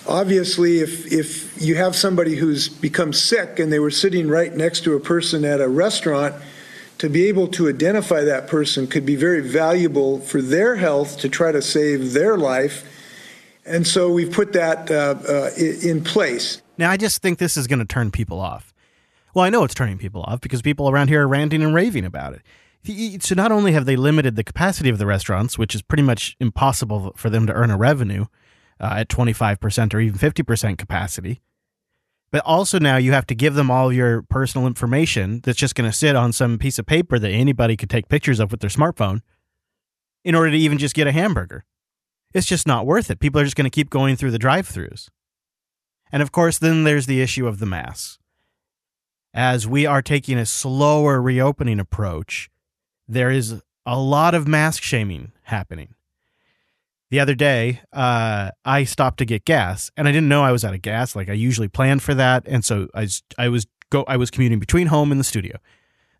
obviously, 0.09 0.79
if, 0.79 1.13
if 1.13 1.61
you 1.61 1.75
have 1.75 1.95
somebody 1.95 2.37
who's 2.37 2.71
become 2.71 3.13
sick 3.13 3.59
and 3.59 3.71
they 3.71 3.79
were 3.79 3.91
sitting 3.91 4.29
right 4.29 4.55
next 4.55 4.85
to 4.85 4.97
a 4.97 5.01
person 5.01 5.45
at 5.45 5.61
a 5.61 5.69
restaurant, 5.69 6.35
to 6.97 7.11
be 7.11 7.27
able 7.27 7.49
to 7.49 7.69
identify 7.69 8.23
that 8.23 8.47
person 8.47 8.87
could 8.87 9.05
be 9.05 9.17
very 9.17 9.47
valuable 9.47 10.19
for 10.21 10.41
their 10.41 10.77
health 10.77 11.19
to 11.19 11.29
try 11.29 11.53
to 11.53 11.61
save 11.61 12.15
their 12.15 12.39
life 12.39 12.89
and 13.65 13.87
so 13.87 14.11
we've 14.11 14.33
put 14.33 14.53
that 14.55 14.91
uh, 14.91 15.15
uh, 15.29 15.51
in 15.57 16.03
place. 16.03 16.63
Now, 16.79 16.91
I 16.91 16.97
just 16.97 17.23
think 17.23 17.39
this 17.39 17.57
is 17.57 17.67
going 17.67 17.79
to 17.79 17.85
turn 17.85 18.11
people 18.11 18.41
off. 18.41 18.73
Well, 19.35 19.45
I 19.45 19.51
know 19.51 19.65
it's 19.65 19.75
turning 19.75 19.99
people 19.99 20.23
off 20.23 20.41
because 20.41 20.63
people 20.63 20.91
around 20.91 21.09
here 21.09 21.23
are 21.23 21.29
ranting 21.29 21.63
and 21.63 21.75
raving 21.75 22.05
about 22.05 22.35
it. 22.35 23.23
So 23.23 23.35
not 23.35 23.53
only 23.53 23.73
have 23.73 23.87
they 23.87 23.97
limited 23.97 24.35
the 24.35 24.45
capacity 24.45 24.89
of 24.89 24.99
the 24.99 25.07
restaurants, 25.07 25.57
which 25.57 25.75
is 25.75 25.83
pretty 25.83 26.03
much 26.03 26.37
impossible 26.41 27.13
for 27.17 27.31
them 27.31 27.47
to 27.47 27.53
earn 27.53 27.71
a 27.71 27.77
revenue 27.77 28.27
uh, 28.81 28.95
at 28.99 29.09
25% 29.09 29.95
or 29.95 30.01
even 30.01 30.19
50% 30.19 30.79
capacity, 30.79 31.41
but 32.33 32.43
also 32.45 32.79
now 32.81 32.97
you 32.97 33.13
have 33.13 33.27
to 33.27 33.35
give 33.35 33.55
them 33.55 33.71
all 33.71 33.93
your 33.93 34.23
personal 34.23 34.67
information 34.67 35.41
that's 35.45 35.59
just 35.59 35.77
going 35.77 35.89
to 35.89 35.97
sit 35.97 36.17
on 36.17 36.33
some 36.33 36.59
piece 36.59 36.79
of 36.79 36.87
paper 36.87 37.19
that 37.19 37.31
anybody 37.31 37.77
could 37.77 37.91
take 37.91 38.09
pictures 38.09 38.41
of 38.41 38.51
with 38.51 38.61
their 38.61 38.71
smartphone 38.71 39.21
in 40.25 40.35
order 40.35 40.51
to 40.51 40.57
even 40.57 40.79
just 40.79 40.95
get 40.95 41.07
a 41.07 41.13
hamburger 41.13 41.65
it's 42.35 42.47
just 42.47 42.67
not 42.67 42.87
worth 42.87 43.11
it. 43.11 43.21
People 43.21 43.41
are 43.41 43.45
just 43.45 43.57
going 43.57 43.65
to 43.65 43.71
keep 43.71 43.91
going 43.91 44.17
through 44.17 44.31
the 44.31 44.39
drive 44.39 44.69
throughs. 44.69 45.09
And 46.11 46.23
of 46.23 46.33
course, 46.33 46.59
then 46.59 46.85
there's 46.85 47.07
the 47.07 47.21
issue 47.23 47.47
of 47.47 47.59
the 47.59 47.67
masks. 47.67 48.19
As 49.35 49.67
we 49.67 49.87
are 49.87 50.03
taking 50.03 50.37
a 50.37 50.45
slower 50.45 51.23
reopening 51.23 51.81
approach, 51.81 52.51
there 53.09 53.31
is 53.31 53.63
a 53.87 53.99
lot 53.99 54.35
of 54.35 54.47
mask 54.47 54.83
shaming 54.83 55.33
happening. 55.45 55.95
The 57.11 57.21
other 57.21 57.35
day, 57.35 57.81
uh, 57.93 58.53
I 58.65 58.85
stopped 58.85 59.19
to 59.19 59.25
get 59.25 59.45
gas, 59.45 59.91
and 59.97 60.09
I 60.09 60.13
didn't 60.13 60.29
know 60.29 60.45
I 60.45 60.53
was 60.53 60.65
out 60.65 60.75
of 60.75 60.81
gas. 60.81 61.15
Like 61.15 61.29
I 61.29 61.35
usually 61.35 61.69
plan 61.69 61.99
for 61.99 62.15
that, 62.15 62.45
and 62.47 62.65
so 62.65 62.89
I, 62.95 63.07
I 63.37 63.49
was 63.49 63.67
go 63.91 64.05
I 64.09 64.17
was 64.17 64.31
commuting 64.31 64.59
between 64.59 64.87
home 64.87 65.13
and 65.13 65.21
the 65.21 65.25
studio. 65.25 65.59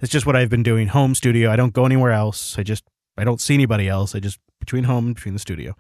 It's 0.01 0.13
just 0.13 0.27
what 0.27 0.37
I've 0.37 0.51
been 0.51 0.63
doing, 0.63 0.89
home 0.89 1.15
studio. 1.15 1.51
I 1.51 1.57
don't 1.57 1.73
go 1.73 1.87
anywhere 1.87 2.13
else. 2.13 2.59
I 2.59 2.63
just 2.63 2.85
I 3.17 3.25
don't 3.25 3.41
see 3.41 3.55
anybody 3.55 3.89
else. 3.89 4.15
I 4.15 4.21
just 4.21 4.39
between 4.63 4.85
home 4.85 5.07
and 5.07 5.15
between 5.15 5.35
the 5.35 5.41
studio. 5.41 5.77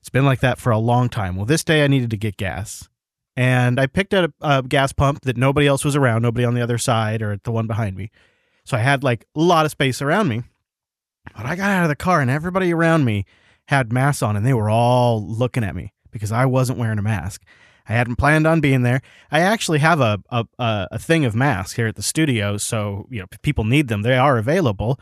It's 0.00 0.08
been 0.08 0.24
like 0.24 0.40
that 0.40 0.58
for 0.58 0.72
a 0.72 0.78
long 0.78 1.08
time. 1.08 1.36
Well, 1.36 1.46
this 1.46 1.62
day 1.62 1.84
I 1.84 1.86
needed 1.86 2.10
to 2.10 2.16
get 2.16 2.36
gas. 2.36 2.88
And 3.36 3.78
I 3.78 3.86
picked 3.86 4.12
up 4.14 4.32
a, 4.40 4.58
a 4.58 4.62
gas 4.62 4.92
pump 4.92 5.22
that 5.22 5.36
nobody 5.36 5.66
else 5.66 5.84
was 5.84 5.96
around, 5.96 6.22
nobody 6.22 6.44
on 6.44 6.54
the 6.54 6.60
other 6.60 6.78
side 6.78 7.22
or 7.22 7.38
the 7.44 7.52
one 7.52 7.66
behind 7.66 7.96
me. 7.96 8.10
So 8.64 8.76
I 8.76 8.80
had 8.80 9.04
like 9.04 9.26
a 9.36 9.40
lot 9.40 9.64
of 9.64 9.70
space 9.70 10.02
around 10.02 10.28
me. 10.28 10.42
But 11.36 11.46
I 11.46 11.54
got 11.56 11.70
out 11.70 11.84
of 11.84 11.88
the 11.88 11.96
car 11.96 12.20
and 12.20 12.30
everybody 12.30 12.72
around 12.72 13.04
me 13.04 13.24
had 13.66 13.92
masks 13.92 14.22
on 14.22 14.36
and 14.36 14.44
they 14.44 14.54
were 14.54 14.70
all 14.70 15.24
looking 15.24 15.62
at 15.62 15.76
me 15.76 15.92
because 16.10 16.32
I 16.32 16.46
wasn't 16.46 16.78
wearing 16.78 16.98
a 16.98 17.02
mask. 17.02 17.42
I 17.88 17.92
hadn't 17.94 18.16
planned 18.16 18.46
on 18.46 18.60
being 18.60 18.82
there. 18.82 19.02
I 19.30 19.40
actually 19.40 19.80
have 19.80 20.00
a, 20.00 20.18
a, 20.30 20.46
a 20.58 20.98
thing 20.98 21.24
of 21.24 21.34
masks 21.34 21.74
here 21.74 21.86
at 21.86 21.96
the 21.96 22.02
studio, 22.02 22.56
so 22.56 23.06
you 23.10 23.20
know 23.20 23.26
people 23.42 23.64
need 23.64 23.88
them. 23.88 24.02
They 24.02 24.16
are 24.16 24.38
available. 24.38 25.00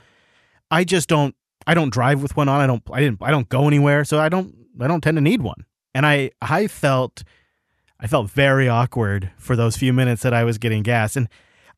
I 0.71 0.85
just 0.85 1.09
don't. 1.09 1.35
I 1.67 1.75
don't 1.75 1.93
drive 1.93 2.23
with 2.23 2.37
one 2.37 2.49
on. 2.49 2.61
I 2.61 2.67
don't. 2.67 2.83
I 2.93 3.01
didn't. 3.01 3.23
I 3.23 3.31
don't 3.31 3.49
go 3.49 3.67
anywhere, 3.67 4.05
so 4.05 4.19
I 4.19 4.29
don't. 4.29 4.55
I 4.81 4.87
don't 4.87 5.01
tend 5.03 5.17
to 5.17 5.21
need 5.21 5.43
one. 5.43 5.65
And 5.95 6.07
I 6.07 6.31
I 6.41 6.67
felt 6.67 7.23
I 7.99 8.07
felt 8.07 8.31
very 8.31 8.69
awkward 8.69 9.31
for 9.37 9.57
those 9.57 9.77
few 9.77 9.93
minutes 9.93 10.23
that 10.23 10.33
I 10.33 10.45
was 10.45 10.59
getting 10.59 10.83
gas. 10.83 11.17
And 11.17 11.29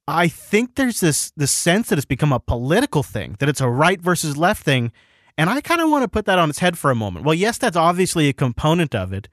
I 0.06 0.28
think 0.28 0.76
there's 0.76 1.00
this 1.00 1.32
this 1.36 1.50
sense 1.50 1.88
that 1.88 1.98
it's 1.98 2.06
become 2.06 2.32
a 2.32 2.40
political 2.40 3.02
thing, 3.02 3.36
that 3.40 3.48
it's 3.48 3.60
a 3.60 3.68
right 3.68 4.00
versus 4.00 4.36
left 4.36 4.64
thing. 4.64 4.92
And 5.38 5.48
I 5.48 5.60
kind 5.60 5.80
of 5.80 5.90
want 5.90 6.02
to 6.02 6.08
put 6.08 6.26
that 6.26 6.38
on 6.38 6.50
its 6.50 6.58
head 6.58 6.78
for 6.78 6.90
a 6.90 6.94
moment. 6.94 7.24
Well, 7.24 7.34
yes, 7.34 7.58
that's 7.58 7.76
obviously 7.76 8.28
a 8.28 8.32
component 8.32 8.94
of 8.94 9.12
it. 9.12 9.28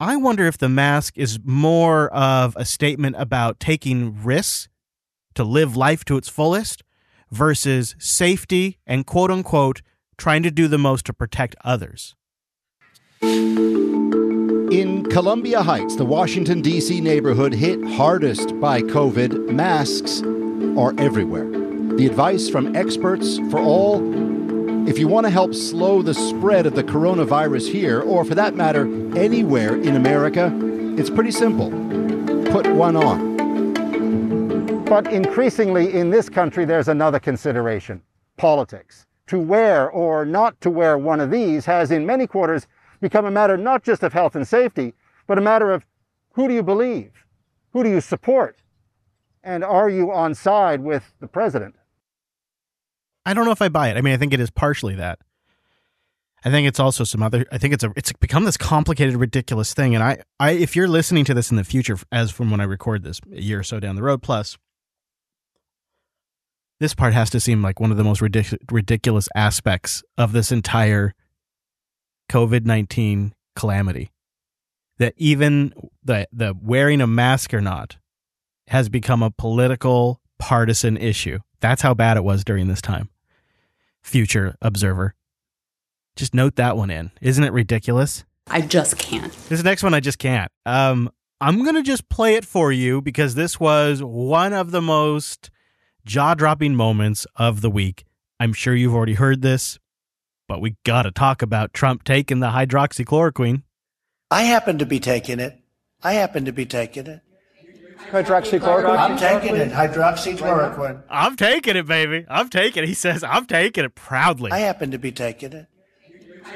I 0.00 0.16
wonder 0.16 0.46
if 0.46 0.58
the 0.58 0.68
mask 0.68 1.18
is 1.18 1.38
more 1.44 2.08
of 2.10 2.56
a 2.56 2.64
statement 2.64 3.16
about 3.18 3.60
taking 3.60 4.22
risks 4.22 4.68
to 5.34 5.44
live 5.44 5.76
life 5.76 6.04
to 6.06 6.16
its 6.16 6.28
fullest 6.28 6.82
versus 7.30 7.94
safety 7.98 8.78
and 8.86 9.06
quote 9.06 9.30
unquote 9.30 9.82
trying 10.16 10.42
to 10.42 10.50
do 10.50 10.68
the 10.68 10.78
most 10.78 11.06
to 11.06 11.12
protect 11.12 11.54
others. 11.64 12.14
In 13.22 15.06
Columbia 15.10 15.62
Heights, 15.62 15.96
the 15.96 16.04
Washington, 16.04 16.60
D.C. 16.60 17.00
neighborhood 17.00 17.54
hit 17.54 17.82
hardest 17.84 18.58
by 18.60 18.82
COVID, 18.82 19.50
masks 19.50 20.22
are 20.78 20.94
everywhere. 20.98 21.48
The 21.96 22.06
advice 22.06 22.48
from 22.48 22.76
experts 22.76 23.38
for 23.50 23.58
all 23.58 23.98
if 24.88 24.98
you 24.98 25.06
want 25.06 25.26
to 25.26 25.30
help 25.30 25.54
slow 25.54 26.00
the 26.00 26.14
spread 26.14 26.64
of 26.64 26.74
the 26.74 26.82
coronavirus 26.82 27.70
here, 27.70 28.00
or 28.00 28.24
for 28.24 28.34
that 28.36 28.54
matter, 28.54 28.84
anywhere 29.18 29.76
in 29.76 29.96
America, 29.96 30.50
it's 30.96 31.10
pretty 31.10 31.30
simple 31.30 31.70
put 32.50 32.66
one 32.74 32.96
on. 32.96 33.27
But 34.88 35.12
increasingly 35.12 35.92
in 35.92 36.08
this 36.08 36.30
country, 36.30 36.64
there's 36.64 36.88
another 36.88 37.18
consideration 37.18 38.02
politics. 38.38 39.04
To 39.26 39.38
wear 39.38 39.90
or 39.90 40.24
not 40.24 40.58
to 40.62 40.70
wear 40.70 40.96
one 40.96 41.20
of 41.20 41.30
these 41.30 41.66
has, 41.66 41.90
in 41.90 42.06
many 42.06 42.26
quarters, 42.26 42.66
become 43.02 43.26
a 43.26 43.30
matter 43.30 43.58
not 43.58 43.84
just 43.84 44.02
of 44.02 44.14
health 44.14 44.34
and 44.34 44.48
safety, 44.48 44.94
but 45.26 45.36
a 45.36 45.42
matter 45.42 45.72
of 45.72 45.84
who 46.32 46.48
do 46.48 46.54
you 46.54 46.62
believe? 46.62 47.12
Who 47.74 47.84
do 47.84 47.90
you 47.90 48.00
support? 48.00 48.56
And 49.44 49.62
are 49.62 49.90
you 49.90 50.10
on 50.10 50.34
side 50.34 50.80
with 50.80 51.12
the 51.20 51.28
president? 51.28 51.74
I 53.26 53.34
don't 53.34 53.44
know 53.44 53.52
if 53.52 53.60
I 53.60 53.68
buy 53.68 53.90
it. 53.90 53.98
I 53.98 54.00
mean, 54.00 54.14
I 54.14 54.16
think 54.16 54.32
it 54.32 54.40
is 54.40 54.50
partially 54.50 54.94
that. 54.94 55.18
I 56.44 56.50
think 56.50 56.66
it's 56.66 56.80
also 56.80 57.04
some 57.04 57.22
other. 57.22 57.44
I 57.52 57.58
think 57.58 57.74
it's 57.74 57.84
a. 57.84 57.92
It's 57.94 58.12
become 58.14 58.44
this 58.44 58.56
complicated, 58.56 59.16
ridiculous 59.16 59.74
thing. 59.74 59.94
And 59.94 60.02
I, 60.02 60.22
I, 60.40 60.52
if 60.52 60.74
you're 60.74 60.88
listening 60.88 61.26
to 61.26 61.34
this 61.34 61.50
in 61.50 61.58
the 61.58 61.64
future, 61.64 61.98
as 62.10 62.30
from 62.30 62.50
when 62.50 62.60
I 62.60 62.64
record 62.64 63.02
this, 63.02 63.20
a 63.30 63.42
year 63.42 63.60
or 63.60 63.64
so 63.64 63.80
down 63.80 63.96
the 63.96 64.02
road, 64.02 64.22
plus, 64.22 64.56
this 66.80 66.94
part 66.94 67.12
has 67.12 67.30
to 67.30 67.40
seem 67.40 67.62
like 67.62 67.80
one 67.80 67.90
of 67.90 67.96
the 67.96 68.04
most 68.04 68.20
ridic- 68.20 68.58
ridiculous 68.70 69.28
aspects 69.34 70.02
of 70.16 70.32
this 70.32 70.52
entire 70.52 71.14
COVID 72.30 72.64
19 72.64 73.34
calamity. 73.56 74.10
That 74.98 75.14
even 75.16 75.72
the, 76.02 76.26
the 76.32 76.54
wearing 76.60 77.00
a 77.00 77.06
mask 77.06 77.54
or 77.54 77.60
not 77.60 77.96
has 78.68 78.88
become 78.88 79.22
a 79.22 79.30
political 79.30 80.20
partisan 80.38 80.96
issue. 80.96 81.38
That's 81.60 81.82
how 81.82 81.94
bad 81.94 82.16
it 82.16 82.24
was 82.24 82.44
during 82.44 82.68
this 82.68 82.80
time. 82.80 83.08
Future 84.02 84.56
observer. 84.60 85.14
Just 86.16 86.34
note 86.34 86.56
that 86.56 86.76
one 86.76 86.90
in. 86.90 87.10
Isn't 87.20 87.44
it 87.44 87.52
ridiculous? 87.52 88.24
I 88.48 88.60
just 88.62 88.98
can't. 88.98 89.32
This 89.48 89.62
next 89.62 89.82
one, 89.82 89.94
I 89.94 90.00
just 90.00 90.18
can't. 90.18 90.50
Um, 90.66 91.10
I'm 91.40 91.62
going 91.62 91.76
to 91.76 91.82
just 91.82 92.08
play 92.08 92.34
it 92.34 92.44
for 92.44 92.72
you 92.72 93.00
because 93.00 93.34
this 93.34 93.60
was 93.60 94.02
one 94.02 94.52
of 94.52 94.70
the 94.70 94.82
most 94.82 95.50
jaw 96.08 96.34
dropping 96.34 96.74
moments 96.74 97.26
of 97.36 97.60
the 97.60 97.70
week. 97.70 98.04
I'm 98.40 98.54
sure 98.54 98.74
you've 98.74 98.94
already 98.94 99.14
heard 99.14 99.42
this, 99.42 99.78
but 100.48 100.60
we 100.60 100.76
got 100.84 101.02
to 101.02 101.10
talk 101.10 101.42
about 101.42 101.74
Trump 101.74 102.02
taking 102.02 102.40
the 102.40 102.48
hydroxychloroquine. 102.48 103.62
I 104.30 104.44
happen 104.44 104.78
to 104.78 104.86
be 104.86 105.00
taking 105.00 105.38
it. 105.38 105.60
I 106.02 106.14
happen 106.14 106.46
to 106.46 106.52
be 106.52 106.64
taking 106.64 107.06
it. 107.06 107.20
Hydroxychloroquine? 108.10 108.98
I'm 108.98 109.18
taking 109.18 109.56
it. 109.56 109.70
Hydroxychloroquine. 109.70 111.02
I'm 111.10 111.36
taking 111.36 111.76
it, 111.76 111.86
baby. 111.86 112.24
I'm 112.28 112.48
taking 112.48 112.84
it. 112.84 112.88
He 112.88 112.94
says, 112.94 113.22
I'm 113.22 113.44
taking 113.44 113.84
it 113.84 113.94
proudly. 113.94 114.50
I 114.50 114.60
happen 114.60 114.92
to 114.92 114.98
be 114.98 115.12
taking 115.12 115.52
it. 115.52 115.66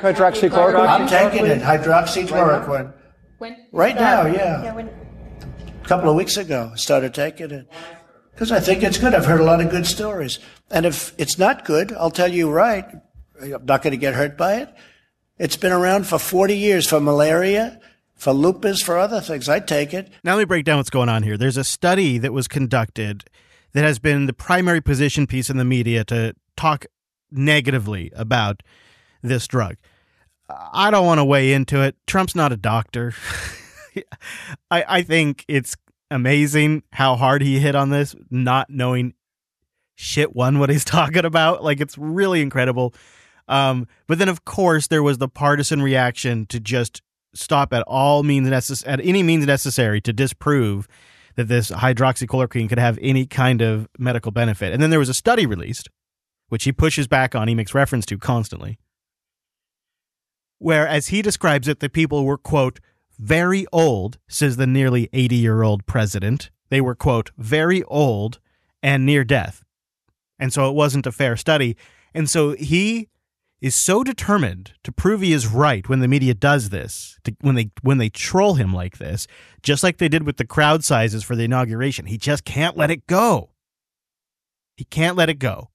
Hydroxychloroquine? 0.00 0.88
I'm 0.88 1.08
taking 1.08 1.44
it. 1.44 1.60
Hydroxychloroquine. 1.60 2.94
When? 3.36 3.56
Right 3.70 3.96
now, 3.96 4.24
yeah. 4.26 4.62
Yeah, 4.62 4.74
when? 4.74 4.88
A 4.88 5.86
couple 5.86 6.08
of 6.08 6.16
weeks 6.16 6.38
ago, 6.38 6.70
I 6.72 6.76
started 6.76 7.12
taking 7.12 7.50
it. 7.50 7.68
Because 8.32 8.50
I 8.50 8.60
think 8.60 8.82
it's 8.82 8.98
good. 8.98 9.14
I've 9.14 9.26
heard 9.26 9.40
a 9.40 9.44
lot 9.44 9.60
of 9.60 9.70
good 9.70 9.86
stories. 9.86 10.38
And 10.70 10.86
if 10.86 11.14
it's 11.18 11.38
not 11.38 11.64
good, 11.64 11.92
I'll 11.92 12.10
tell 12.10 12.32
you 12.32 12.50
right. 12.50 12.84
I'm 13.40 13.66
not 13.66 13.82
going 13.82 13.92
to 13.92 13.96
get 13.96 14.14
hurt 14.14 14.36
by 14.36 14.56
it. 14.56 14.74
It's 15.38 15.56
been 15.56 15.72
around 15.72 16.06
for 16.06 16.18
40 16.18 16.56
years 16.56 16.88
for 16.88 17.00
malaria, 17.00 17.80
for 18.14 18.32
lupus, 18.32 18.80
for 18.80 18.98
other 18.98 19.20
things. 19.20 19.48
I 19.48 19.60
take 19.60 19.92
it. 19.92 20.10
Now 20.24 20.34
let 20.34 20.42
me 20.42 20.44
break 20.46 20.64
down 20.64 20.76
what's 20.78 20.90
going 20.90 21.08
on 21.08 21.22
here. 21.22 21.36
There's 21.36 21.56
a 21.56 21.64
study 21.64 22.18
that 22.18 22.32
was 22.32 22.48
conducted 22.48 23.24
that 23.72 23.84
has 23.84 23.98
been 23.98 24.26
the 24.26 24.32
primary 24.32 24.80
position 24.80 25.26
piece 25.26 25.50
in 25.50 25.56
the 25.56 25.64
media 25.64 26.04
to 26.04 26.34
talk 26.56 26.86
negatively 27.30 28.12
about 28.14 28.62
this 29.22 29.46
drug. 29.46 29.76
I 30.48 30.90
don't 30.90 31.06
want 31.06 31.18
to 31.18 31.24
weigh 31.24 31.52
into 31.52 31.82
it. 31.82 31.96
Trump's 32.06 32.34
not 32.34 32.52
a 32.52 32.56
doctor. 32.56 33.14
I, 34.70 34.84
I 34.88 35.02
think 35.02 35.44
it's 35.48 35.76
amazing 36.12 36.82
how 36.92 37.16
hard 37.16 37.42
he 37.42 37.58
hit 37.58 37.74
on 37.74 37.90
this, 37.90 38.14
not 38.30 38.70
knowing 38.70 39.14
shit 39.96 40.34
one 40.34 40.58
what 40.58 40.70
he's 40.70 40.84
talking 40.86 41.24
about. 41.24 41.64
Like 41.64 41.80
it's 41.80 41.98
really 41.98 42.40
incredible. 42.40 42.94
Um, 43.48 43.86
but 44.06 44.18
then 44.18 44.28
of 44.28 44.44
course 44.44 44.86
there 44.86 45.02
was 45.02 45.18
the 45.18 45.28
partisan 45.28 45.82
reaction 45.82 46.46
to 46.46 46.60
just 46.60 47.02
stop 47.34 47.72
at 47.72 47.82
all 47.86 48.22
means 48.22 48.48
necess- 48.48 48.84
at 48.86 49.00
any 49.00 49.22
means 49.22 49.46
necessary 49.46 50.00
to 50.02 50.12
disprove 50.12 50.86
that 51.36 51.48
this 51.48 51.70
hydroxychloroquine 51.70 52.68
could 52.68 52.78
have 52.78 52.98
any 53.00 53.26
kind 53.26 53.62
of 53.62 53.88
medical 53.98 54.30
benefit. 54.30 54.72
And 54.72 54.82
then 54.82 54.90
there 54.90 54.98
was 54.98 55.08
a 55.08 55.14
study 55.14 55.46
released, 55.46 55.88
which 56.48 56.64
he 56.64 56.72
pushes 56.72 57.08
back 57.08 57.34
on, 57.34 57.48
he 57.48 57.54
makes 57.54 57.74
reference 57.74 58.04
to 58.06 58.18
constantly, 58.18 58.78
where, 60.58 60.86
as 60.86 61.08
he 61.08 61.22
describes 61.22 61.68
it, 61.68 61.80
the 61.80 61.88
people 61.88 62.24
were, 62.24 62.38
quote, 62.38 62.80
very 63.22 63.66
old, 63.72 64.18
says 64.28 64.56
the 64.56 64.66
nearly 64.66 65.08
80 65.12 65.36
year 65.36 65.62
old 65.62 65.86
president. 65.86 66.50
They 66.70 66.80
were, 66.80 66.96
quote, 66.96 67.30
very 67.38 67.84
old 67.84 68.40
and 68.82 69.06
near 69.06 69.22
death. 69.22 69.62
And 70.40 70.52
so 70.52 70.68
it 70.68 70.74
wasn't 70.74 71.06
a 71.06 71.12
fair 71.12 71.36
study. 71.36 71.76
And 72.12 72.28
so 72.28 72.52
he 72.56 73.08
is 73.60 73.76
so 73.76 74.02
determined 74.02 74.72
to 74.82 74.90
prove 74.90 75.20
he 75.20 75.32
is 75.32 75.46
right 75.46 75.88
when 75.88 76.00
the 76.00 76.08
media 76.08 76.34
does 76.34 76.70
this, 76.70 77.16
to, 77.22 77.36
when 77.42 77.54
they 77.54 77.70
when 77.82 77.98
they 77.98 78.08
troll 78.08 78.54
him 78.54 78.74
like 78.74 78.98
this, 78.98 79.28
just 79.62 79.84
like 79.84 79.98
they 79.98 80.08
did 80.08 80.24
with 80.24 80.36
the 80.36 80.44
crowd 80.44 80.82
sizes 80.82 81.22
for 81.22 81.36
the 81.36 81.44
inauguration. 81.44 82.06
He 82.06 82.18
just 82.18 82.44
can't 82.44 82.76
let 82.76 82.90
it 82.90 83.06
go. 83.06 83.50
He 84.76 84.84
can't 84.84 85.16
let 85.16 85.30
it 85.30 85.38
go. 85.38 85.70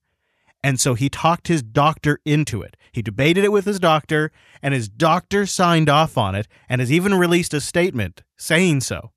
And 0.63 0.79
so 0.79 0.95
he 0.95 1.09
talked 1.09 1.47
his 1.47 1.61
doctor 1.61 2.19
into 2.25 2.61
it. 2.61 2.75
He 2.91 3.01
debated 3.01 3.43
it 3.43 3.51
with 3.51 3.65
his 3.65 3.79
doctor, 3.79 4.31
and 4.61 4.73
his 4.73 4.89
doctor 4.89 5.45
signed 5.45 5.89
off 5.89 6.17
on 6.17 6.35
it 6.35 6.47
and 6.67 6.81
has 6.81 6.91
even 6.91 7.13
released 7.13 7.53
a 7.53 7.61
statement 7.61 8.23
saying 8.37 8.81
so. 8.81 9.11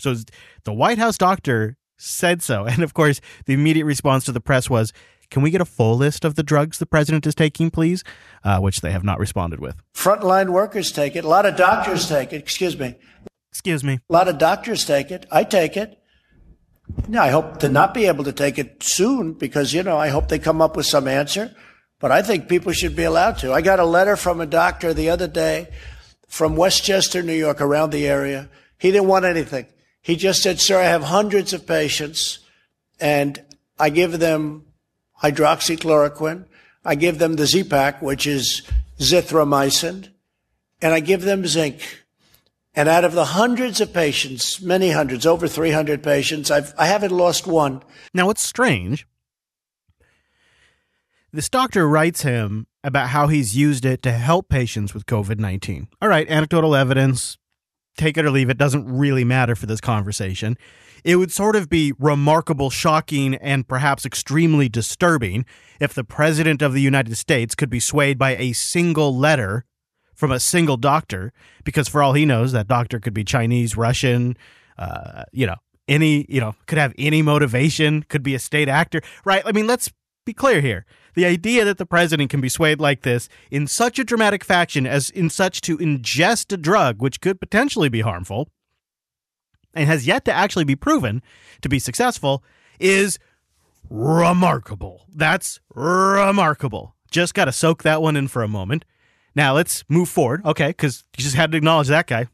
So 0.00 0.16
the 0.64 0.72
White 0.72 0.98
House 0.98 1.18
doctor 1.18 1.76
said 1.98 2.42
so. 2.42 2.64
And 2.66 2.82
of 2.82 2.94
course, 2.94 3.20
the 3.46 3.52
immediate 3.52 3.84
response 3.84 4.24
to 4.24 4.32
the 4.32 4.40
press 4.40 4.68
was, 4.68 4.92
can 5.30 5.42
we 5.42 5.50
get 5.50 5.60
a 5.60 5.66
full 5.66 5.96
list 5.96 6.24
of 6.26 6.34
the 6.34 6.42
drugs 6.42 6.78
the 6.78 6.86
president 6.86 7.26
is 7.26 7.34
taking, 7.34 7.70
please? 7.70 8.04
Uh, 8.44 8.58
which 8.58 8.82
they 8.82 8.90
have 8.90 9.04
not 9.04 9.18
responded 9.18 9.60
with. 9.60 9.76
Frontline 9.94 10.50
workers 10.50 10.92
take 10.92 11.16
it. 11.16 11.24
A 11.24 11.28
lot 11.28 11.46
of 11.46 11.56
doctors 11.56 12.06
take 12.08 12.32
it. 12.32 12.36
Excuse 12.36 12.78
me. 12.78 12.96
Excuse 13.50 13.82
me. 13.82 14.00
A 14.10 14.12
lot 14.12 14.28
of 14.28 14.36
doctors 14.38 14.84
take 14.84 15.10
it. 15.10 15.24
I 15.30 15.44
take 15.44 15.76
it. 15.76 16.01
Yeah, 17.08 17.22
I 17.22 17.28
hope 17.30 17.58
to 17.58 17.68
not 17.68 17.94
be 17.94 18.06
able 18.06 18.24
to 18.24 18.32
take 18.32 18.58
it 18.58 18.82
soon 18.82 19.32
because, 19.34 19.72
you 19.72 19.82
know, 19.82 19.98
I 19.98 20.08
hope 20.08 20.28
they 20.28 20.38
come 20.38 20.60
up 20.60 20.76
with 20.76 20.86
some 20.86 21.08
answer. 21.08 21.54
But 21.98 22.10
I 22.10 22.22
think 22.22 22.48
people 22.48 22.72
should 22.72 22.96
be 22.96 23.04
allowed 23.04 23.38
to. 23.38 23.52
I 23.52 23.60
got 23.60 23.78
a 23.78 23.84
letter 23.84 24.16
from 24.16 24.40
a 24.40 24.46
doctor 24.46 24.92
the 24.92 25.10
other 25.10 25.28
day 25.28 25.68
from 26.26 26.56
Westchester, 26.56 27.22
New 27.22 27.34
York, 27.34 27.60
around 27.60 27.90
the 27.90 28.08
area. 28.08 28.48
He 28.78 28.90
didn't 28.90 29.08
want 29.08 29.24
anything. 29.24 29.66
He 30.00 30.16
just 30.16 30.42
said, 30.42 30.60
sir, 30.60 30.80
I 30.80 30.84
have 30.84 31.04
hundreds 31.04 31.52
of 31.52 31.66
patients 31.66 32.40
and 32.98 33.40
I 33.78 33.90
give 33.90 34.18
them 34.18 34.64
hydroxychloroquine. 35.22 36.46
I 36.84 36.96
give 36.96 37.18
them 37.18 37.36
the 37.36 37.46
Z-Pak, 37.46 38.02
which 38.02 38.26
is 38.26 38.62
zithromycin, 38.98 40.08
and 40.80 40.92
I 40.92 41.00
give 41.00 41.22
them 41.22 41.46
zinc. 41.46 42.01
And 42.74 42.88
out 42.88 43.04
of 43.04 43.12
the 43.12 43.26
hundreds 43.26 43.80
of 43.80 43.92
patients, 43.92 44.62
many 44.62 44.90
hundreds, 44.90 45.26
over 45.26 45.46
300 45.46 46.02
patients, 46.02 46.50
I've, 46.50 46.72
I 46.78 46.86
haven't 46.86 47.12
lost 47.12 47.46
one. 47.46 47.82
Now, 48.14 48.26
what's 48.26 48.42
strange, 48.42 49.06
this 51.32 51.50
doctor 51.50 51.86
writes 51.86 52.22
him 52.22 52.66
about 52.82 53.08
how 53.08 53.28
he's 53.28 53.56
used 53.56 53.84
it 53.84 54.02
to 54.02 54.12
help 54.12 54.48
patients 54.48 54.94
with 54.94 55.06
COVID 55.06 55.38
19. 55.38 55.88
All 56.00 56.08
right, 56.08 56.28
anecdotal 56.28 56.74
evidence, 56.74 57.36
take 57.96 58.16
it 58.16 58.24
or 58.24 58.30
leave 58.30 58.48
it, 58.48 58.58
doesn't 58.58 58.86
really 58.86 59.24
matter 59.24 59.54
for 59.54 59.66
this 59.66 59.80
conversation. 59.80 60.56
It 61.04 61.16
would 61.16 61.32
sort 61.32 61.56
of 61.56 61.68
be 61.68 61.92
remarkable, 61.98 62.70
shocking, 62.70 63.34
and 63.34 63.66
perhaps 63.66 64.06
extremely 64.06 64.68
disturbing 64.68 65.44
if 65.80 65.92
the 65.94 66.04
President 66.04 66.62
of 66.62 66.72
the 66.72 66.80
United 66.80 67.16
States 67.16 67.54
could 67.54 67.70
be 67.70 67.80
swayed 67.80 68.18
by 68.18 68.36
a 68.36 68.52
single 68.52 69.16
letter 69.16 69.64
from 70.22 70.30
a 70.30 70.38
single 70.38 70.76
doctor, 70.76 71.32
because 71.64 71.88
for 71.88 72.00
all 72.00 72.12
he 72.12 72.24
knows, 72.24 72.52
that 72.52 72.68
doctor 72.68 73.00
could 73.00 73.12
be 73.12 73.24
Chinese, 73.24 73.76
Russian, 73.76 74.36
uh, 74.78 75.24
you 75.32 75.44
know, 75.44 75.56
any, 75.88 76.26
you 76.28 76.40
know, 76.40 76.54
could 76.66 76.78
have 76.78 76.94
any 76.96 77.22
motivation, 77.22 78.04
could 78.04 78.22
be 78.22 78.32
a 78.36 78.38
state 78.38 78.68
actor, 78.68 79.00
right? 79.24 79.42
I 79.44 79.50
mean, 79.50 79.66
let's 79.66 79.90
be 80.24 80.32
clear 80.32 80.60
here. 80.60 80.86
The 81.16 81.24
idea 81.24 81.64
that 81.64 81.76
the 81.76 81.86
president 81.86 82.30
can 82.30 82.40
be 82.40 82.48
swayed 82.48 82.78
like 82.78 83.02
this 83.02 83.28
in 83.50 83.66
such 83.66 83.98
a 83.98 84.04
dramatic 84.04 84.44
fashion 84.44 84.86
as 84.86 85.10
in 85.10 85.28
such 85.28 85.60
to 85.62 85.76
ingest 85.78 86.52
a 86.52 86.56
drug 86.56 87.02
which 87.02 87.20
could 87.20 87.40
potentially 87.40 87.88
be 87.88 88.02
harmful 88.02 88.48
and 89.74 89.88
has 89.88 90.06
yet 90.06 90.24
to 90.26 90.32
actually 90.32 90.64
be 90.64 90.76
proven 90.76 91.20
to 91.62 91.68
be 91.68 91.80
successful 91.80 92.44
is 92.78 93.18
remarkable. 93.90 95.04
That's 95.12 95.58
remarkable. 95.74 96.94
Just 97.10 97.34
got 97.34 97.46
to 97.46 97.52
soak 97.52 97.82
that 97.82 98.00
one 98.00 98.14
in 98.14 98.28
for 98.28 98.44
a 98.44 98.48
moment. 98.48 98.84
Now 99.34 99.54
let's 99.54 99.84
move 99.88 100.08
forward, 100.08 100.44
okay, 100.44 100.68
because 100.68 101.04
you 101.16 101.24
just 101.24 101.36
had 101.36 101.52
to 101.52 101.58
acknowledge 101.58 101.88
that 101.88 102.06
guy. 102.06 102.26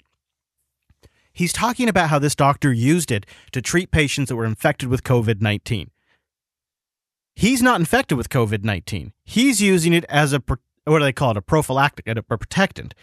He's 1.32 1.52
talking 1.52 1.88
about 1.88 2.10
how 2.10 2.18
this 2.18 2.34
doctor 2.34 2.72
used 2.72 3.12
it 3.12 3.24
to 3.52 3.62
treat 3.62 3.92
patients 3.92 4.28
that 4.28 4.36
were 4.36 4.44
infected 4.44 4.88
with 4.88 5.04
COVID 5.04 5.40
19. 5.40 5.90
He's 7.36 7.62
not 7.62 7.78
infected 7.78 8.18
with 8.18 8.28
COVID 8.28 8.64
19. 8.64 9.12
He's 9.24 9.62
using 9.62 9.92
it 9.92 10.04
as 10.08 10.32
a, 10.32 10.42
what 10.46 10.98
do 10.98 10.98
they 10.98 11.12
call 11.12 11.30
it, 11.30 11.36
a 11.36 11.42
prophylactic, 11.42 12.08
a 12.08 12.22
protectant. 12.22 12.94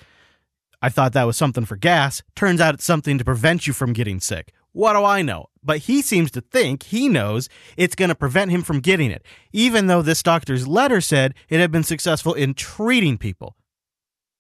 I 0.82 0.90
thought 0.90 1.14
that 1.14 1.24
was 1.24 1.38
something 1.38 1.64
for 1.64 1.78
gas. 1.78 2.22
Turns 2.36 2.60
out 2.60 2.74
it's 2.74 2.84
something 2.84 3.18
to 3.18 3.24
prevent 3.24 3.66
you 3.66 3.72
from 3.74 3.94
getting 3.94 4.20
sick. 4.20 4.52
What 4.74 4.94
do 4.94 5.06
I 5.06 5.22
know? 5.22 5.46
But 5.64 5.80
he 5.80 6.02
seems 6.02 6.30
to 6.32 6.42
think 6.42 6.84
he 6.84 7.08
knows 7.08 7.48
it's 7.78 7.96
going 7.96 8.10
to 8.10 8.16
prevent 8.16 8.52
him 8.52 8.62
from 8.62 8.82
getting 8.82 9.10
it, 9.10 9.26
even 9.54 9.88
though 9.88 10.02
this 10.02 10.22
doctor's 10.22 10.68
letter 10.68 11.00
said 11.00 11.34
it 11.48 11.62
had 11.62 11.72
been 11.72 11.84
successful 11.84 12.34
in 12.34 12.54
treating 12.54 13.18
people. 13.18 13.56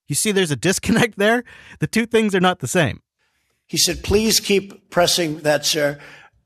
You 0.07 0.15
see, 0.15 0.31
there's 0.31 0.51
a 0.51 0.55
disconnect 0.55 1.17
there. 1.17 1.43
The 1.79 1.87
two 1.87 2.05
things 2.05 2.35
are 2.35 2.39
not 2.39 2.59
the 2.59 2.67
same. 2.67 3.01
He 3.67 3.77
said, 3.77 4.03
please 4.03 4.39
keep 4.39 4.89
pressing 4.91 5.39
that, 5.39 5.65
sir. 5.65 5.99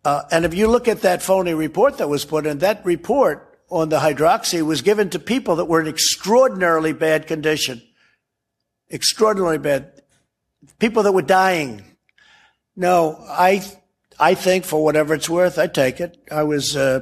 Uh, 0.05 0.23
and 0.31 0.45
if 0.45 0.53
you 0.53 0.67
look 0.67 0.87
at 0.87 1.01
that 1.01 1.21
phony 1.21 1.53
report 1.53 1.97
that 1.97 2.07
was 2.07 2.23
put 2.23 2.45
in, 2.45 2.59
that 2.59 2.85
report 2.85 3.59
on 3.69 3.89
the 3.89 3.99
hydroxy 3.99 4.61
was 4.61 4.81
given 4.81 5.09
to 5.09 5.19
people 5.19 5.57
that 5.57 5.65
were 5.65 5.81
in 5.81 5.87
extraordinarily 5.87 6.93
bad 6.93 7.27
condition. 7.27 7.81
Extraordinarily 8.89 9.57
bad. 9.57 10.01
People 10.79 11.03
that 11.03 11.11
were 11.11 11.21
dying. 11.21 11.83
No, 12.75 13.23
I, 13.27 13.61
I 14.17 14.33
think 14.35 14.63
for 14.63 14.83
whatever 14.83 15.13
it's 15.13 15.29
worth, 15.29 15.59
I 15.59 15.67
take 15.67 15.99
it. 15.99 16.17
I 16.31 16.43
was, 16.43 16.77
uh, 16.77 17.01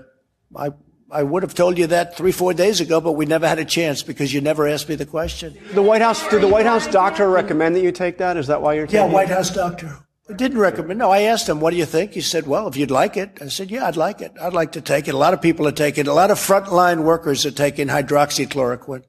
I, 0.56 0.72
I 1.10 1.24
would 1.24 1.44
have 1.44 1.54
told 1.54 1.78
you 1.78 1.88
that 1.88 2.18
three, 2.18 2.34
four 2.34 2.54
days 2.54 2.82
ago, 2.82 3.00
but 3.00 3.14
we 3.14 3.26
never 3.26 3.48
had 3.48 3.60
a 3.60 3.66
chance 3.66 4.04
because 4.04 4.34
you 4.34 4.42
never 4.42 4.68
asked 4.68 4.90
me 4.90 4.96
the 4.96 5.06
question. 5.06 5.58
The 5.74 5.82
White 5.82 6.02
House, 6.02 6.28
did 6.30 6.42
the 6.42 6.48
White 6.48 6.66
House 6.66 6.86
doctor 6.88 7.30
recommend 7.30 7.76
that 7.76 7.82
you 7.82 7.94
take 7.94 8.18
that? 8.18 8.36
Is 8.36 8.48
that 8.48 8.62
why 8.62 8.74
you're 8.74 8.88
taking 8.88 9.06
it? 9.06 9.08
Yeah, 9.08 9.14
White 9.14 9.30
House 9.30 9.50
doctor. 9.50 10.00
Didn't 10.36 10.58
recommend. 10.58 11.00
No, 11.00 11.10
I 11.10 11.22
asked 11.22 11.48
him, 11.48 11.62
what 11.62 11.72
do 11.72 11.77
you 11.77 11.86
think? 11.86 12.12
He 12.12 12.20
said, 12.20 12.46
well, 12.46 12.68
if 12.68 12.75
you'd 12.75 12.92
like 12.92 13.16
it. 13.16 13.38
I 13.42 13.48
said, 13.48 13.72
yeah, 13.72 13.88
I'd 13.88 13.96
like 13.96 14.20
it. 14.20 14.34
I'd 14.42 14.51
like 14.51 14.74
to 14.74 14.81
take 14.81 15.08
it. 15.08 15.14
A 15.14 15.18
lot 15.18 15.34
of 15.34 15.42
people 15.42 15.66
are 15.66 15.72
taking 15.72 16.01
it. 16.01 16.10
A 16.10 16.14
lot 16.14 16.31
of 16.31 16.38
frontline 16.38 17.03
workers 17.03 17.46
are 17.46 17.51
taking 17.51 17.88
hydroxychloroquine. 17.88 19.03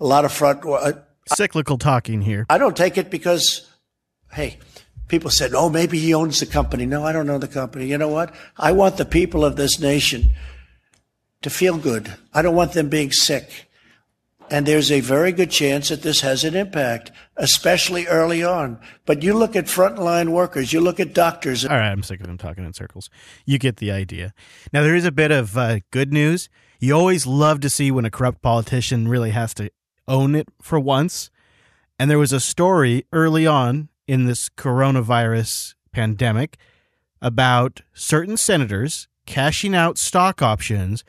A 0.00 0.04
lot 0.04 0.24
of 0.24 0.32
front. 0.32 0.66
Uh, 0.66 0.94
Cyclical 1.28 1.78
talking 1.78 2.20
here. 2.20 2.44
I 2.50 2.58
don't 2.58 2.76
take 2.76 2.98
it 2.98 3.08
because, 3.08 3.70
hey, 4.32 4.58
people 5.06 5.30
said, 5.30 5.52
oh, 5.54 5.70
maybe 5.70 6.00
he 6.00 6.12
owns 6.12 6.40
the 6.40 6.46
company. 6.46 6.86
No, 6.86 7.04
I 7.04 7.12
don't 7.12 7.28
know 7.28 7.38
the 7.38 7.46
company. 7.46 7.86
You 7.86 7.96
know 7.96 8.08
what? 8.08 8.34
I 8.56 8.72
want 8.72 8.96
the 8.96 9.04
people 9.04 9.44
of 9.44 9.54
this 9.54 9.78
nation 9.78 10.30
to 11.44 11.50
feel 11.50 11.78
good. 11.78 12.14
I 12.32 12.42
don't 12.42 12.56
want 12.56 12.72
them 12.72 12.88
being 12.88 13.12
sick. 13.12 13.70
And 14.50 14.66
there's 14.66 14.92
a 14.92 15.00
very 15.00 15.32
good 15.32 15.50
chance 15.50 15.88
that 15.88 16.02
this 16.02 16.20
has 16.20 16.44
an 16.44 16.54
impact, 16.54 17.10
especially 17.36 18.06
early 18.06 18.42
on. 18.42 18.78
But 19.06 19.22
you 19.22 19.34
look 19.34 19.56
at 19.56 19.66
frontline 19.66 20.30
workers, 20.30 20.72
you 20.72 20.80
look 20.80 21.00
at 21.00 21.14
doctors. 21.14 21.64
All 21.64 21.76
right, 21.76 21.90
I'm 21.90 22.02
sick 22.02 22.20
of 22.20 22.28
him 22.28 22.36
talking 22.36 22.64
in 22.64 22.72
circles. 22.74 23.08
You 23.46 23.58
get 23.58 23.76
the 23.76 23.90
idea. 23.90 24.34
Now, 24.72 24.82
there 24.82 24.94
is 24.94 25.06
a 25.06 25.12
bit 25.12 25.30
of 25.30 25.56
uh, 25.56 25.80
good 25.90 26.12
news. 26.12 26.50
You 26.78 26.92
always 26.94 27.26
love 27.26 27.60
to 27.60 27.70
see 27.70 27.90
when 27.90 28.04
a 28.04 28.10
corrupt 28.10 28.42
politician 28.42 29.08
really 29.08 29.30
has 29.30 29.54
to 29.54 29.70
own 30.06 30.34
it 30.34 30.48
for 30.60 30.78
once. 30.78 31.30
And 31.98 32.10
there 32.10 32.18
was 32.18 32.32
a 32.32 32.40
story 32.40 33.06
early 33.12 33.46
on 33.46 33.88
in 34.06 34.26
this 34.26 34.50
coronavirus 34.50 35.74
pandemic 35.92 36.58
about 37.22 37.80
certain 37.94 38.36
senators 38.36 39.08
cashing 39.26 39.74
out 39.74 39.96
stock 39.96 40.42
options 40.42 41.04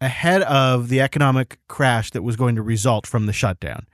ahead 0.00 0.42
of 0.42 0.88
the 0.88 1.00
economic 1.00 1.58
crash 1.68 2.10
that 2.10 2.22
was 2.22 2.36
going 2.36 2.56
to 2.56 2.62
result 2.62 3.06
from 3.06 3.26
the 3.26 3.32
shutdown. 3.32 3.86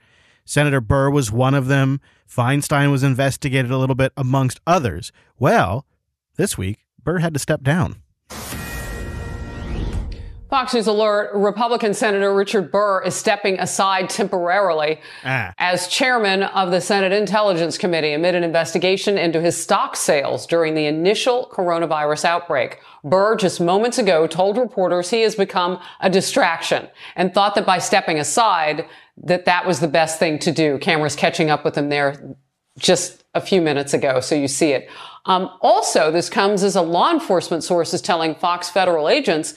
Senator 0.45 0.79
Burr 0.79 1.09
was 1.09 1.31
one 1.31 1.53
of 1.53 1.67
them. 1.67 1.99
Feinstein 2.29 2.91
was 2.91 3.03
investigated 3.03 3.71
a 3.71 3.77
little 3.77 3.95
bit, 3.95 4.13
amongst 4.15 4.61
others. 4.65 5.11
Well, 5.37 5.85
this 6.37 6.57
week, 6.57 6.85
Burr 7.03 7.19
had 7.19 7.33
to 7.33 7.39
step 7.39 7.63
down. 7.63 8.01
Fox 10.49 10.73
News 10.73 10.87
alert 10.87 11.31
Republican 11.33 11.93
Senator 11.93 12.33
Richard 12.33 12.71
Burr 12.71 13.01
is 13.03 13.15
stepping 13.15 13.59
aside 13.59 14.09
temporarily 14.09 15.01
ah. 15.25 15.53
as 15.57 15.89
chairman 15.89 16.43
of 16.43 16.71
the 16.71 16.79
Senate 16.79 17.11
Intelligence 17.11 17.77
Committee 17.77 18.13
amid 18.13 18.33
an 18.33 18.45
investigation 18.45 19.17
into 19.17 19.41
his 19.41 19.61
stock 19.61 19.97
sales 19.97 20.47
during 20.47 20.73
the 20.73 20.85
initial 20.85 21.51
coronavirus 21.51 22.23
outbreak. 22.23 22.79
Burr 23.03 23.35
just 23.35 23.59
moments 23.59 23.97
ago 23.97 24.25
told 24.25 24.57
reporters 24.57 25.09
he 25.09 25.21
has 25.21 25.35
become 25.35 25.81
a 25.99 26.09
distraction 26.09 26.87
and 27.17 27.33
thought 27.33 27.55
that 27.55 27.65
by 27.65 27.77
stepping 27.77 28.17
aside 28.17 28.87
that 29.17 29.43
that 29.45 29.65
was 29.65 29.81
the 29.81 29.87
best 29.87 30.17
thing 30.17 30.39
to 30.39 30.51
do. 30.51 30.77
Cameras 30.77 31.17
catching 31.17 31.49
up 31.49 31.65
with 31.65 31.75
him 31.75 31.89
there 31.89 32.37
just 32.79 33.25
a 33.35 33.41
few 33.41 33.61
minutes 33.61 33.93
ago, 33.93 34.21
so 34.21 34.33
you 34.33 34.47
see 34.47 34.71
it. 34.71 34.89
Um, 35.25 35.49
also, 35.61 36.09
this 36.09 36.29
comes 36.29 36.63
as 36.63 36.77
a 36.77 36.81
law 36.81 37.11
enforcement 37.11 37.65
source 37.65 37.93
is 37.93 38.01
telling 38.01 38.33
Fox 38.35 38.69
federal 38.69 39.09
agents 39.09 39.55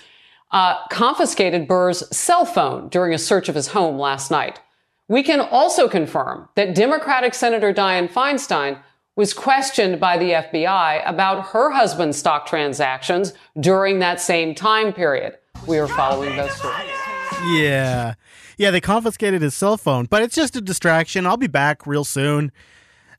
uh, 0.53 0.77
confiscated 0.89 1.69
Burr's 1.69 2.05
cell 2.17 2.45
phone 2.45 2.89
during 2.89 3.15
a 3.15 3.19
search 3.19 3.49
of 3.49 3.55
his 3.55 3.69
home 3.69 3.99
last 3.99 4.31
night. 4.31 4.61
We 5.09 5.23
can 5.23 5.41
also 5.41 5.89
confirm 5.89 6.49
that 6.55 6.75
Democratic 6.75 7.35
Senator 7.35 7.73
Dianne 7.73 8.11
Feinstein 8.11 8.81
was 9.17 9.35
questioned 9.35 10.01
by 10.01 10.17
the 10.17 10.31
FBI 10.31 11.03
about 11.09 11.49
her 11.49 11.71
husband's 11.73 12.17
stock 12.17 12.47
transactions 12.47 13.33
during 13.59 13.99
that 13.99 14.21
same 14.21 14.55
time 14.55 14.93
period. 14.93 15.37
We 15.67 15.79
are 15.79 15.89
following 15.89 16.37
those 16.37 16.55
stories. 16.55 16.89
Yeah. 17.49 18.15
Yeah, 18.57 18.71
they 18.71 18.81
confiscated 18.81 19.43
his 19.43 19.55
cell 19.55 19.77
phone, 19.77 20.07
but 20.07 20.23
it's 20.23 20.35
just 20.35 20.55
a 20.55 20.61
distraction. 20.61 21.27
I'll 21.27 21.37
be 21.37 21.47
back 21.47 21.87
real 21.87 22.05
soon. 22.05 22.53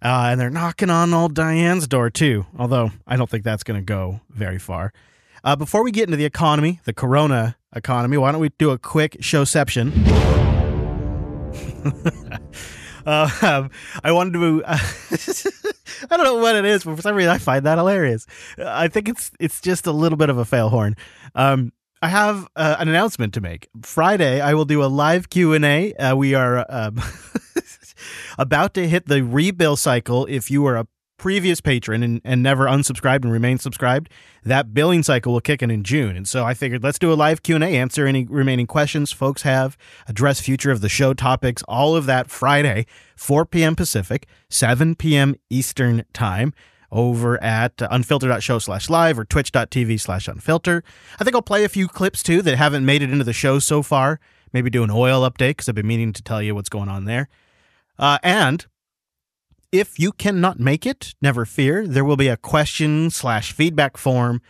Uh, 0.03 0.29
and 0.31 0.39
they're 0.39 0.49
knocking 0.49 0.89
on 0.89 1.13
old 1.13 1.35
Dianne's 1.35 1.87
door, 1.87 2.09
too, 2.09 2.45
although 2.57 2.91
I 3.05 3.17
don't 3.17 3.29
think 3.29 3.43
that's 3.43 3.63
going 3.63 3.79
to 3.79 3.85
go 3.85 4.21
very 4.29 4.57
far. 4.57 4.93
Uh, 5.43 5.55
before 5.55 5.83
we 5.83 5.91
get 5.91 6.03
into 6.03 6.17
the 6.17 6.25
economy, 6.25 6.79
the 6.85 6.93
corona 6.93 7.57
economy, 7.75 8.15
why 8.17 8.31
don't 8.31 8.41
we 8.41 8.49
do 8.59 8.69
a 8.69 8.77
quick 8.77 9.17
showception? 9.21 9.91
uh, 13.05 13.67
I 14.03 14.11
wanted 14.11 14.33
to. 14.33 14.63
Uh, 14.63 14.77
I 16.11 16.17
don't 16.17 16.25
know 16.25 16.35
what 16.35 16.55
it 16.55 16.65
is, 16.65 16.83
but 16.83 16.95
for 16.95 17.01
some 17.01 17.15
reason 17.15 17.31
I 17.31 17.39
find 17.39 17.65
that 17.65 17.77
hilarious. 17.77 18.27
I 18.59 18.87
think 18.87 19.09
it's 19.09 19.31
it's 19.39 19.61
just 19.61 19.87
a 19.87 19.91
little 19.91 20.17
bit 20.17 20.29
of 20.29 20.37
a 20.37 20.45
fail 20.45 20.69
horn. 20.69 20.95
Um, 21.33 21.71
I 22.03 22.09
have 22.09 22.47
uh, 22.55 22.77
an 22.79 22.87
announcement 22.87 23.33
to 23.35 23.41
make. 23.41 23.67
Friday, 23.81 24.41
I 24.41 24.53
will 24.53 24.65
do 24.65 24.83
a 24.83 24.85
live 24.85 25.29
Q 25.29 25.53
and 25.53 25.65
A. 25.65 25.93
Uh, 25.93 26.15
we 26.15 26.35
are 26.35 26.65
um, 26.69 27.01
about 28.37 28.73
to 28.75 28.87
hit 28.87 29.07
the 29.07 29.21
rebill 29.21 29.77
cycle. 29.77 30.25
If 30.27 30.51
you 30.51 30.65
are 30.67 30.77
a 30.77 30.87
previous 31.21 31.61
patron 31.61 32.03
and, 32.03 32.21
and 32.25 32.43
never 32.43 32.65
unsubscribed 32.65 33.23
and 33.23 33.31
remain 33.31 33.57
subscribed, 33.57 34.09
that 34.43 34.73
billing 34.73 35.03
cycle 35.03 35.31
will 35.31 35.41
kick 35.41 35.61
in 35.63 35.71
in 35.71 35.83
June. 35.83 36.17
And 36.17 36.27
so 36.27 36.43
I 36.43 36.53
figured 36.53 36.83
let's 36.83 36.99
do 36.99 37.13
a 37.13 37.15
live 37.15 37.43
Q&A, 37.43 37.63
answer 37.63 38.05
any 38.05 38.25
remaining 38.25 38.67
questions 38.67 39.11
folks 39.11 39.43
have, 39.43 39.77
address 40.07 40.41
future 40.41 40.71
of 40.71 40.81
the 40.81 40.89
show 40.89 41.13
topics, 41.13 41.63
all 41.67 41.95
of 41.95 42.05
that 42.07 42.29
Friday, 42.29 42.85
4 43.15 43.45
p.m. 43.45 43.75
Pacific, 43.75 44.27
7 44.49 44.95
p.m. 44.95 45.35
Eastern 45.49 46.03
Time 46.11 46.53
over 46.91 47.41
at 47.41 47.77
unfilter.show 47.77 48.59
slash 48.59 48.89
live 48.89 49.17
or 49.17 49.23
twitch.tv 49.23 50.01
slash 50.01 50.27
unfilter. 50.27 50.81
I 51.19 51.23
think 51.23 51.35
I'll 51.35 51.41
play 51.41 51.63
a 51.63 51.69
few 51.69 51.87
clips 51.87 52.21
too 52.21 52.41
that 52.41 52.57
haven't 52.57 52.85
made 52.85 53.01
it 53.01 53.11
into 53.11 53.23
the 53.23 53.31
show 53.31 53.59
so 53.59 53.81
far 53.81 54.19
Maybe 54.53 54.69
do 54.69 54.83
an 54.83 54.91
oil 54.91 55.29
update 55.29 55.51
because 55.51 55.69
I've 55.69 55.75
been 55.75 55.87
meaning 55.87 56.13
to 56.13 56.23
tell 56.23 56.41
you 56.41 56.55
what's 56.55 56.69
going 56.69 56.89
on 56.89 57.05
there. 57.05 57.29
Uh, 57.97 58.17
and 58.23 58.65
if 59.71 59.99
you 59.99 60.11
cannot 60.11 60.59
make 60.59 60.85
it, 60.85 61.15
never 61.21 61.45
fear. 61.45 61.87
There 61.87 62.05
will 62.05 62.17
be 62.17 62.27
a 62.27 62.37
question 62.37 63.09
slash 63.09 63.53
feedback 63.53 63.97
form 63.97 64.41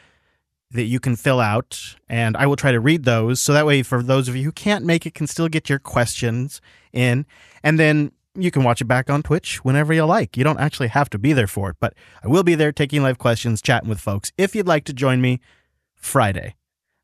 that 0.71 0.83
you 0.83 0.99
can 0.99 1.15
fill 1.15 1.39
out, 1.39 1.95
and 2.07 2.37
I 2.37 2.47
will 2.47 2.55
try 2.55 2.71
to 2.71 2.79
read 2.79 3.03
those. 3.03 3.39
So 3.41 3.53
that 3.53 3.65
way, 3.65 3.83
for 3.83 4.01
those 4.01 4.27
of 4.27 4.35
you 4.35 4.43
who 4.45 4.51
can't 4.51 4.85
make 4.85 5.05
it, 5.05 5.13
can 5.13 5.27
still 5.27 5.49
get 5.49 5.69
your 5.69 5.79
questions 5.79 6.61
in. 6.93 7.25
And 7.61 7.77
then 7.77 8.11
you 8.35 8.51
can 8.51 8.63
watch 8.63 8.81
it 8.81 8.85
back 8.85 9.09
on 9.09 9.21
Twitch 9.21 9.63
whenever 9.65 9.93
you 9.93 10.05
like. 10.05 10.37
You 10.37 10.43
don't 10.43 10.59
actually 10.59 10.87
have 10.87 11.09
to 11.09 11.19
be 11.19 11.33
there 11.33 11.47
for 11.47 11.69
it, 11.69 11.75
but 11.79 11.93
I 12.23 12.27
will 12.27 12.43
be 12.43 12.55
there 12.55 12.71
taking 12.71 13.03
live 13.03 13.17
questions, 13.17 13.61
chatting 13.61 13.89
with 13.89 13.99
folks. 13.99 14.31
If 14.37 14.55
you'd 14.55 14.67
like 14.67 14.85
to 14.85 14.93
join 14.93 15.19
me 15.19 15.41
Friday, 15.95 16.55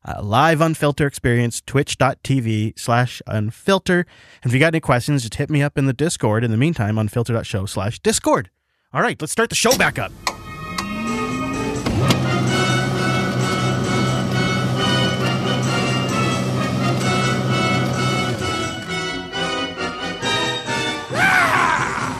uh, 0.04 0.22
live 0.22 0.58
unfilter 0.58 1.06
experience, 1.06 1.60
twitch.tv 1.60 2.78
slash 2.78 3.20
unfilter. 3.26 4.04
And 4.42 4.50
if 4.50 4.52
you 4.52 4.60
got 4.60 4.68
any 4.68 4.80
questions, 4.80 5.22
just 5.22 5.34
hit 5.34 5.50
me 5.50 5.62
up 5.62 5.76
in 5.76 5.86
the 5.86 5.92
Discord. 5.92 6.44
In 6.44 6.50
the 6.50 6.56
meantime, 6.56 6.96
unfilter.show 6.96 7.66
slash 7.66 7.98
Discord. 8.00 8.50
All 8.92 9.02
right, 9.02 9.20
let's 9.20 9.32
start 9.32 9.50
the 9.50 9.56
show 9.56 9.76
back 9.76 9.98
up. 9.98 10.12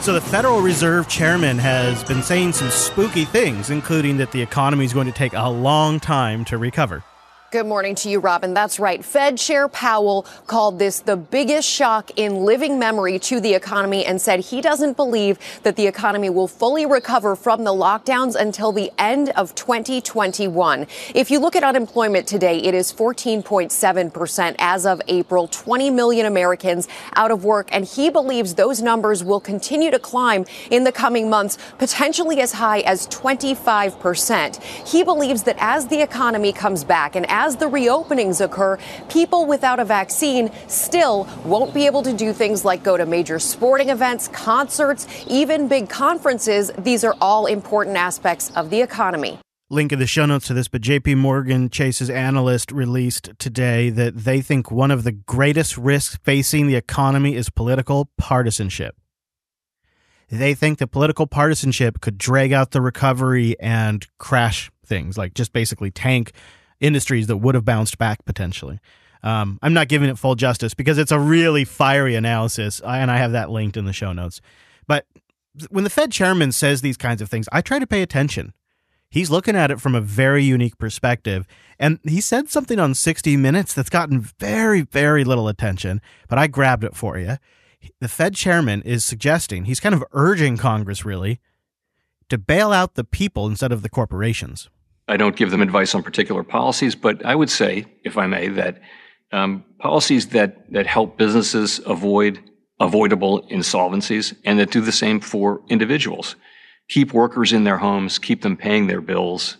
So, 0.01 0.13
the 0.13 0.21
Federal 0.21 0.61
Reserve 0.61 1.07
chairman 1.07 1.57
has 1.59 2.03
been 2.03 2.23
saying 2.23 2.53
some 2.53 2.69
spooky 2.69 3.25
things, 3.25 3.69
including 3.69 4.17
that 4.17 4.31
the 4.31 4.41
economy 4.41 4.85
is 4.85 4.93
going 4.93 5.05
to 5.07 5.11
take 5.11 5.33
a 5.33 5.49
long 5.49 5.99
time 5.99 6.45
to 6.45 6.57
recover. 6.57 7.03
Good 7.51 7.65
morning 7.65 7.95
to 7.95 8.11
you, 8.11 8.19
Robin. 8.19 8.53
That's 8.53 8.79
right. 8.79 9.03
Fed 9.03 9.39
Chair 9.39 9.67
Powell 9.67 10.27
called 10.45 10.77
this 10.77 10.99
the 10.99 11.17
biggest 11.17 11.67
shock 11.67 12.11
in 12.15 12.45
living 12.45 12.77
memory 12.77 13.17
to 13.17 13.39
the 13.39 13.55
economy 13.55 14.05
and 14.05 14.21
said 14.21 14.39
he 14.39 14.61
doesn't 14.61 14.95
believe 14.95 15.39
that 15.63 15.75
the 15.75 15.87
economy 15.87 16.29
will 16.29 16.47
fully 16.47 16.85
recover 16.85 17.35
from 17.35 17.63
the 17.63 17.71
lockdowns 17.71 18.35
until 18.35 18.71
the 18.71 18.91
end 18.99 19.29
of 19.29 19.55
2021. 19.55 20.85
If 21.15 21.31
you 21.31 21.39
look 21.39 21.55
at 21.55 21.63
unemployment 21.63 22.27
today, 22.27 22.59
it 22.59 22.75
is 22.75 22.93
14.7% 22.93 24.55
as 24.59 24.85
of 24.85 25.01
April, 25.07 25.47
20 25.47 25.89
million 25.89 26.27
Americans 26.27 26.87
out 27.15 27.31
of 27.31 27.45
work, 27.45 27.67
and 27.71 27.83
he 27.83 28.11
believes 28.11 28.53
those 28.53 28.79
numbers 28.79 29.23
will 29.23 29.39
continue 29.39 29.89
to 29.89 29.97
climb 29.97 30.45
in 30.69 30.83
the 30.83 30.91
coming 30.91 31.31
months, 31.31 31.57
potentially 31.79 32.41
as 32.41 32.51
high 32.51 32.81
as 32.81 33.07
25%. 33.07 34.61
He 34.87 35.03
believes 35.03 35.41
that 35.43 35.55
as 35.57 35.87
the 35.87 35.99
economy 35.99 36.53
comes 36.53 36.83
back 36.83 37.15
and 37.15 37.25
as 37.39 37.55
the 37.55 37.65
reopenings 37.67 38.43
occur, 38.43 38.77
people 39.07 39.45
without 39.45 39.79
a 39.79 39.85
vaccine 39.85 40.51
still 40.67 41.25
won't 41.45 41.73
be 41.73 41.85
able 41.85 42.03
to 42.03 42.11
do 42.11 42.33
things 42.33 42.65
like 42.65 42.83
go 42.83 42.97
to 42.97 43.05
major 43.05 43.39
sporting 43.39 43.89
events, 43.89 44.27
concerts, 44.27 45.07
even 45.25 45.69
big 45.69 45.89
conferences. 45.89 46.69
These 46.77 47.05
are 47.05 47.15
all 47.21 47.45
important 47.45 47.95
aspects 47.95 48.51
of 48.57 48.69
the 48.69 48.81
economy. 48.81 49.39
Link 49.69 49.93
in 49.93 49.99
the 49.99 50.07
show 50.07 50.25
notes 50.25 50.47
to 50.47 50.53
this, 50.53 50.67
but 50.67 50.81
JP 50.81 51.15
Morgan 51.17 51.69
Chase's 51.69 52.09
analyst 52.09 52.73
released 52.73 53.29
today 53.39 53.89
that 53.89 54.17
they 54.17 54.41
think 54.41 54.69
one 54.69 54.91
of 54.91 55.05
the 55.05 55.13
greatest 55.13 55.77
risks 55.77 56.17
facing 56.23 56.67
the 56.67 56.75
economy 56.75 57.35
is 57.35 57.49
political 57.49 58.09
partisanship. 58.17 58.95
They 60.29 60.55
think 60.55 60.79
that 60.79 60.87
political 60.87 61.25
partisanship 61.25 62.01
could 62.01 62.17
drag 62.17 62.51
out 62.51 62.71
the 62.71 62.81
recovery 62.81 63.57
and 63.61 64.05
crash 64.17 64.69
things, 64.85 65.17
like 65.17 65.35
just 65.35 65.53
basically 65.53 65.89
tank 65.89 66.33
industries 66.79 67.27
that 67.27 67.37
would 67.37 67.55
have 67.55 67.65
bounced 67.65 67.97
back 67.97 68.23
potentially. 68.25 68.79
Um, 69.21 69.59
I'm 69.61 69.73
not 69.73 69.89
giving 69.89 70.09
it 70.09 70.17
full 70.17 70.35
justice 70.35 70.73
because 70.73 70.97
it's 70.97 71.11
a 71.11 71.19
really 71.19 71.65
fiery 71.65 72.15
analysis, 72.15 72.79
and 72.79 73.11
I 73.11 73.17
have 73.17 73.33
that 73.33 73.49
linked 73.49 73.75
in 73.75 73.85
the 73.85 73.93
show 73.93 74.13
notes. 74.13 74.39
But 74.87 75.05
when 75.69 75.83
the 75.83 75.89
Fed 75.89 76.11
chairman 76.11 76.51
says 76.51 76.81
these 76.81 76.97
kinds 76.97 77.21
of 77.21 77.29
things, 77.29 77.49
I 77.51 77.61
try 77.61 77.79
to 77.79 77.87
pay 77.87 78.01
attention. 78.01 78.53
He's 79.09 79.31
looking 79.31 79.55
at 79.55 79.71
it 79.71 79.81
from 79.81 79.95
a 79.95 80.01
very 80.01 80.43
unique 80.43 80.77
perspective. 80.77 81.47
And 81.79 81.99
he 82.03 82.21
said 82.21 82.49
something 82.49 82.79
on 82.79 82.93
60 82.93 83.35
Minutes 83.37 83.73
that's 83.73 83.89
gotten 83.89 84.21
very, 84.21 84.81
very 84.81 85.23
little 85.23 85.47
attention, 85.47 85.99
but 86.27 86.37
I 86.37 86.47
grabbed 86.47 86.83
it 86.83 86.95
for 86.95 87.17
you. 87.17 87.37
The 87.99 88.07
Fed 88.07 88.35
chairman 88.35 88.81
is 88.83 89.03
suggesting, 89.03 89.65
he's 89.65 89.79
kind 89.79 89.95
of 89.95 90.03
urging 90.11 90.57
Congress 90.57 91.05
really 91.05 91.39
to 92.29 92.37
bail 92.37 92.71
out 92.71 92.93
the 92.93 93.03
people 93.03 93.47
instead 93.47 93.71
of 93.71 93.81
the 93.81 93.89
corporations. 93.89 94.69
I 95.09 95.17
don't 95.17 95.35
give 95.35 95.51
them 95.51 95.61
advice 95.61 95.95
on 95.95 96.03
particular 96.03 96.43
policies, 96.43 96.95
but 96.95 97.25
I 97.25 97.35
would 97.35 97.49
say, 97.49 97.85
if 98.03 98.17
I 98.17 98.27
may, 98.27 98.47
that 98.49 98.79
um, 99.31 99.65
policies 99.79 100.29
that, 100.29 100.71
that 100.71 100.87
help 100.87 101.17
businesses 101.17 101.81
avoid 101.85 102.39
avoidable 102.79 103.45
insolvencies 103.49 104.35
and 104.45 104.59
that 104.59 104.71
do 104.71 104.81
the 104.81 104.91
same 104.91 105.19
for 105.19 105.61
individuals. 105.67 106.35
Keep 106.89 107.13
workers 107.13 107.51
in 107.51 107.63
their 107.63 107.77
homes, 107.77 108.19
keep 108.19 108.41
them 108.41 108.55
paying 108.55 108.87
their 108.87 109.01
bills, 109.01 109.57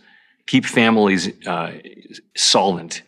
keep 0.47 0.65
families 0.65 1.29
uh, 1.45 1.73
solvent. 2.35 3.03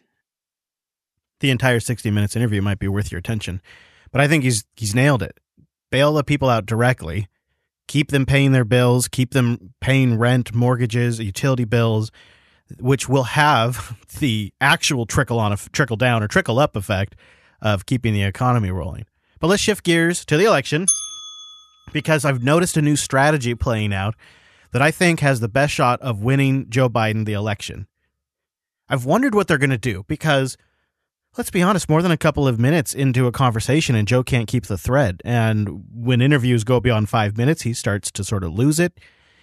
The 1.39 1.49
entire 1.49 1.79
60 1.79 2.11
Minutes 2.11 2.35
interview 2.35 2.61
might 2.61 2.79
be 2.79 2.87
worth 2.87 3.11
your 3.11 3.19
attention, 3.19 3.61
but 4.11 4.21
I 4.21 4.27
think 4.27 4.43
he's 4.43 4.63
he's 4.75 4.93
nailed 4.93 5.23
it. 5.23 5.39
Bail 5.89 6.13
the 6.13 6.23
people 6.23 6.49
out 6.49 6.67
directly, 6.67 7.27
keep 7.87 8.11
them 8.11 8.27
paying 8.27 8.51
their 8.51 8.63
bills, 8.63 9.07
keep 9.07 9.31
them 9.31 9.73
paying 9.81 10.19
rent, 10.19 10.53
mortgages, 10.53 11.19
utility 11.19 11.65
bills, 11.65 12.11
which 12.79 13.09
will 13.09 13.23
have 13.23 13.97
the 14.19 14.53
actual 14.61 15.05
trickle 15.05 15.39
on 15.39 15.53
a 15.53 15.57
trickle 15.57 15.97
down 15.97 16.23
or 16.23 16.27
trickle 16.27 16.59
up 16.59 16.75
effect 16.75 17.15
of 17.61 17.85
keeping 17.85 18.13
the 18.13 18.23
economy 18.23 18.71
rolling. 18.71 19.05
But 19.39 19.47
let's 19.47 19.61
shift 19.61 19.83
gears 19.83 20.25
to 20.25 20.37
the 20.37 20.45
election 20.45 20.87
because 21.91 22.25
I've 22.25 22.43
noticed 22.43 22.77
a 22.77 22.81
new 22.81 22.95
strategy 22.95 23.55
playing 23.55 23.93
out 23.93 24.15
that 24.71 24.81
I 24.81 24.91
think 24.91 25.19
has 25.19 25.39
the 25.39 25.49
best 25.49 25.73
shot 25.73 26.01
of 26.01 26.23
winning 26.23 26.69
Joe 26.69 26.89
Biden 26.89 27.25
the 27.25 27.33
election. 27.33 27.87
I've 28.87 29.05
wondered 29.05 29.35
what 29.35 29.47
they're 29.47 29.57
going 29.57 29.69
to 29.69 29.77
do 29.77 30.03
because 30.07 30.57
let's 31.37 31.51
be 31.51 31.61
honest, 31.61 31.89
more 31.89 32.01
than 32.01 32.11
a 32.11 32.17
couple 32.17 32.47
of 32.47 32.59
minutes 32.59 32.93
into 32.93 33.25
a 33.27 33.31
conversation 33.31 33.95
and 33.95 34.07
Joe 34.07 34.23
can't 34.23 34.47
keep 34.47 34.65
the 34.65 34.77
thread. 34.77 35.21
And 35.23 35.83
when 35.93 36.21
interviews 36.21 36.63
go 36.63 36.79
beyond 36.79 37.09
five 37.09 37.37
minutes, 37.37 37.61
he 37.61 37.73
starts 37.73 38.11
to 38.11 38.23
sort 38.23 38.43
of 38.43 38.53
lose 38.53 38.79
it. 38.79 38.99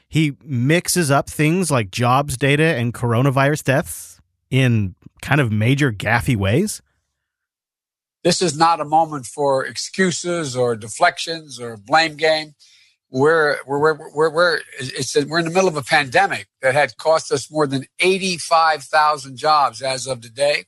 He 0.08 0.36
mixes 0.42 1.10
up 1.10 1.28
things 1.28 1.70
like 1.70 1.90
jobs 1.90 2.36
data 2.36 2.64
and 2.64 2.94
coronavirus 2.94 3.64
deaths 3.64 4.20
in 4.50 4.94
kind 5.20 5.40
of 5.40 5.52
major 5.52 5.92
gaffy 5.92 6.36
ways. 6.36 6.80
This 8.24 8.42
is 8.42 8.56
not 8.56 8.80
a 8.80 8.84
moment 8.84 9.26
for 9.26 9.64
excuses 9.64 10.56
or 10.56 10.76
deflections 10.76 11.60
or 11.60 11.76
blame 11.76 12.16
game. 12.16 12.54
We're, 13.10 13.58
we're, 13.66 13.94
we're, 14.14 14.30
we're, 14.30 14.60
it's 14.78 15.16
a, 15.16 15.24
we're 15.24 15.38
in 15.38 15.46
the 15.46 15.50
middle 15.50 15.68
of 15.68 15.76
a 15.76 15.82
pandemic 15.82 16.48
that 16.60 16.74
had 16.74 16.96
cost 16.96 17.32
us 17.32 17.50
more 17.50 17.66
than 17.66 17.86
85,000 18.00 19.36
jobs 19.36 19.80
as 19.80 20.06
of 20.06 20.20
today, 20.20 20.64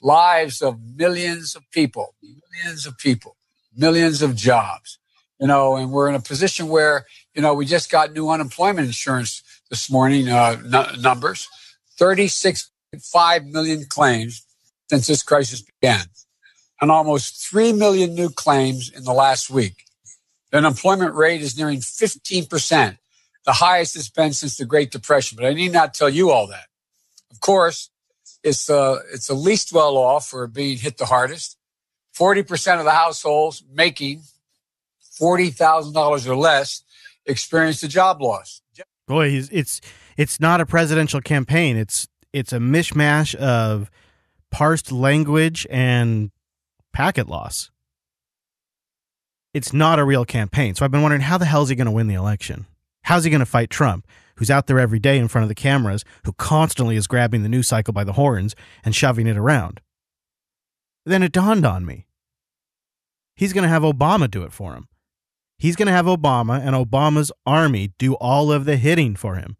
lives 0.00 0.62
of 0.62 0.80
millions 0.96 1.54
of 1.54 1.70
people, 1.70 2.14
millions 2.22 2.86
of 2.86 2.96
people, 2.96 3.36
millions 3.76 4.22
of 4.22 4.34
jobs, 4.36 4.98
you 5.38 5.46
know, 5.46 5.76
and 5.76 5.92
we're 5.92 6.08
in 6.08 6.14
a 6.14 6.20
position 6.20 6.68
where, 6.68 7.04
you 7.36 7.42
know, 7.42 7.54
we 7.54 7.66
just 7.66 7.90
got 7.90 8.14
new 8.14 8.30
unemployment 8.30 8.86
insurance 8.86 9.42
this 9.68 9.90
morning, 9.90 10.28
uh, 10.28 10.56
n- 10.64 11.00
numbers, 11.02 11.48
36.5 12.00 13.52
million 13.52 13.84
claims 13.84 14.44
since 14.88 15.06
this 15.06 15.22
crisis 15.22 15.62
began 15.62 16.06
and 16.80 16.90
almost 16.90 17.46
3 17.48 17.74
million 17.74 18.14
new 18.14 18.30
claims 18.30 18.88
in 18.90 19.04
the 19.04 19.12
last 19.12 19.50
week. 19.50 19.84
The 20.50 20.58
unemployment 20.58 21.14
rate 21.14 21.42
is 21.42 21.58
nearing 21.58 21.80
15%, 21.80 22.98
the 23.44 23.52
highest 23.52 23.96
it's 23.96 24.08
been 24.08 24.32
since 24.32 24.56
the 24.56 24.64
Great 24.64 24.90
Depression. 24.90 25.36
But 25.36 25.46
I 25.46 25.52
need 25.52 25.72
not 25.72 25.92
tell 25.92 26.08
you 26.08 26.30
all 26.30 26.46
that. 26.46 26.66
Of 27.30 27.40
course, 27.40 27.90
it's, 28.42 28.70
uh, 28.70 29.00
it's 29.12 29.26
the 29.26 29.34
least 29.34 29.72
well 29.72 29.96
off 29.98 30.28
for 30.28 30.46
being 30.46 30.78
hit 30.78 30.96
the 30.96 31.06
hardest. 31.06 31.58
40% 32.18 32.78
of 32.78 32.84
the 32.84 32.92
households 32.92 33.62
making 33.70 34.22
$40,000 35.20 36.26
or 36.26 36.36
less 36.36 36.82
experienced 37.26 37.82
a 37.82 37.88
job 37.88 38.20
loss. 38.20 38.62
Boy, 39.06 39.40
it's 39.50 39.80
it's 40.16 40.40
not 40.40 40.60
a 40.60 40.66
presidential 40.66 41.20
campaign. 41.20 41.76
It's 41.76 42.08
it's 42.32 42.52
a 42.52 42.58
mishmash 42.58 43.34
of 43.36 43.90
parsed 44.50 44.90
language 44.90 45.66
and 45.70 46.30
packet 46.92 47.28
loss. 47.28 47.70
It's 49.54 49.72
not 49.72 49.98
a 49.98 50.04
real 50.04 50.24
campaign. 50.24 50.74
So 50.74 50.84
I've 50.84 50.90
been 50.90 51.02
wondering 51.02 51.22
how 51.22 51.38
the 51.38 51.44
hell 51.46 51.62
is 51.62 51.68
he 51.68 51.74
going 51.76 51.86
to 51.86 51.92
win 51.92 52.08
the 52.08 52.14
election? 52.14 52.66
How's 53.04 53.24
he 53.24 53.30
going 53.30 53.40
to 53.40 53.46
fight 53.46 53.70
Trump, 53.70 54.06
who's 54.34 54.50
out 54.50 54.66
there 54.66 54.80
every 54.80 54.98
day 54.98 55.16
in 55.18 55.28
front 55.28 55.44
of 55.44 55.48
the 55.48 55.54
cameras, 55.54 56.04
who 56.24 56.32
constantly 56.32 56.96
is 56.96 57.06
grabbing 57.06 57.42
the 57.42 57.48
news 57.48 57.68
cycle 57.68 57.94
by 57.94 58.04
the 58.04 58.14
horns 58.14 58.54
and 58.84 58.94
shoving 58.94 59.26
it 59.26 59.36
around? 59.36 59.80
Then 61.06 61.22
it 61.22 61.32
dawned 61.32 61.64
on 61.64 61.86
me. 61.86 62.06
He's 63.36 63.52
going 63.52 63.62
to 63.62 63.68
have 63.68 63.82
Obama 63.82 64.30
do 64.30 64.42
it 64.42 64.52
for 64.52 64.74
him. 64.74 64.88
He's 65.58 65.76
going 65.76 65.86
to 65.86 65.92
have 65.92 66.06
Obama 66.06 66.60
and 66.60 66.74
Obama's 66.74 67.32
army 67.46 67.92
do 67.98 68.14
all 68.14 68.52
of 68.52 68.64
the 68.64 68.76
hitting 68.76 69.16
for 69.16 69.36
him. 69.36 69.56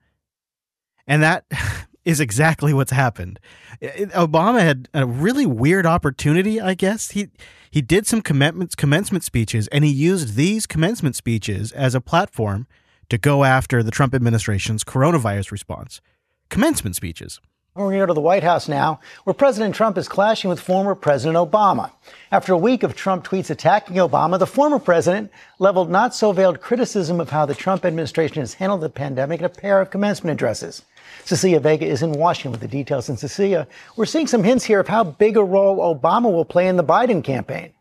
And 1.06 1.22
that 1.22 1.44
is 2.04 2.20
exactly 2.20 2.72
what's 2.72 2.92
happened. 2.92 3.40
Obama 3.82 4.60
had 4.60 4.88
a 4.94 5.06
really 5.06 5.46
weird 5.46 5.86
opportunity, 5.86 6.60
I 6.60 6.74
guess. 6.74 7.10
He 7.10 7.28
he 7.70 7.82
did 7.82 8.06
some 8.06 8.22
commencement 8.22 8.76
commencement 8.76 9.24
speeches 9.24 9.68
and 9.68 9.84
he 9.84 9.90
used 9.90 10.34
these 10.34 10.66
commencement 10.66 11.16
speeches 11.16 11.72
as 11.72 11.94
a 11.94 12.00
platform 12.00 12.66
to 13.08 13.18
go 13.18 13.44
after 13.44 13.82
the 13.82 13.90
Trump 13.90 14.14
administration's 14.14 14.84
coronavirus 14.84 15.50
response. 15.50 16.00
Commencement 16.48 16.96
speeches. 16.96 17.40
We're 17.76 17.90
going 17.90 17.96
to 17.96 18.02
go 18.04 18.06
to 18.06 18.14
the 18.14 18.22
White 18.22 18.42
House 18.42 18.68
now, 18.68 19.00
where 19.24 19.34
President 19.34 19.74
Trump 19.74 19.98
is 19.98 20.08
clashing 20.08 20.48
with 20.48 20.58
former 20.58 20.94
President 20.94 21.36
Obama. 21.36 21.90
After 22.32 22.54
a 22.54 22.58
week 22.58 22.82
of 22.82 22.96
Trump 22.96 23.22
tweets 23.22 23.50
attacking 23.50 23.96
Obama, 23.96 24.38
the 24.38 24.46
former 24.46 24.78
president 24.78 25.30
leveled 25.58 25.90
not 25.90 26.14
so 26.14 26.32
veiled 26.32 26.62
criticism 26.62 27.20
of 27.20 27.28
how 27.28 27.44
the 27.44 27.54
Trump 27.54 27.84
administration 27.84 28.40
has 28.40 28.54
handled 28.54 28.80
the 28.80 28.88
pandemic 28.88 29.40
in 29.40 29.44
a 29.44 29.50
pair 29.50 29.78
of 29.82 29.90
commencement 29.90 30.32
addresses. 30.32 30.86
Cecilia 31.26 31.60
Vega 31.60 31.84
is 31.84 32.02
in 32.02 32.12
Washington 32.12 32.52
with 32.52 32.62
the 32.62 32.68
details. 32.68 33.10
And 33.10 33.18
Cecilia, 33.18 33.68
we're 33.94 34.06
seeing 34.06 34.26
some 34.26 34.42
hints 34.42 34.64
here 34.64 34.80
of 34.80 34.88
how 34.88 35.04
big 35.04 35.36
a 35.36 35.44
role 35.44 35.94
Obama 35.94 36.32
will 36.32 36.46
play 36.46 36.68
in 36.68 36.78
the 36.78 36.84
Biden 36.84 37.22
campaign. 37.22 37.74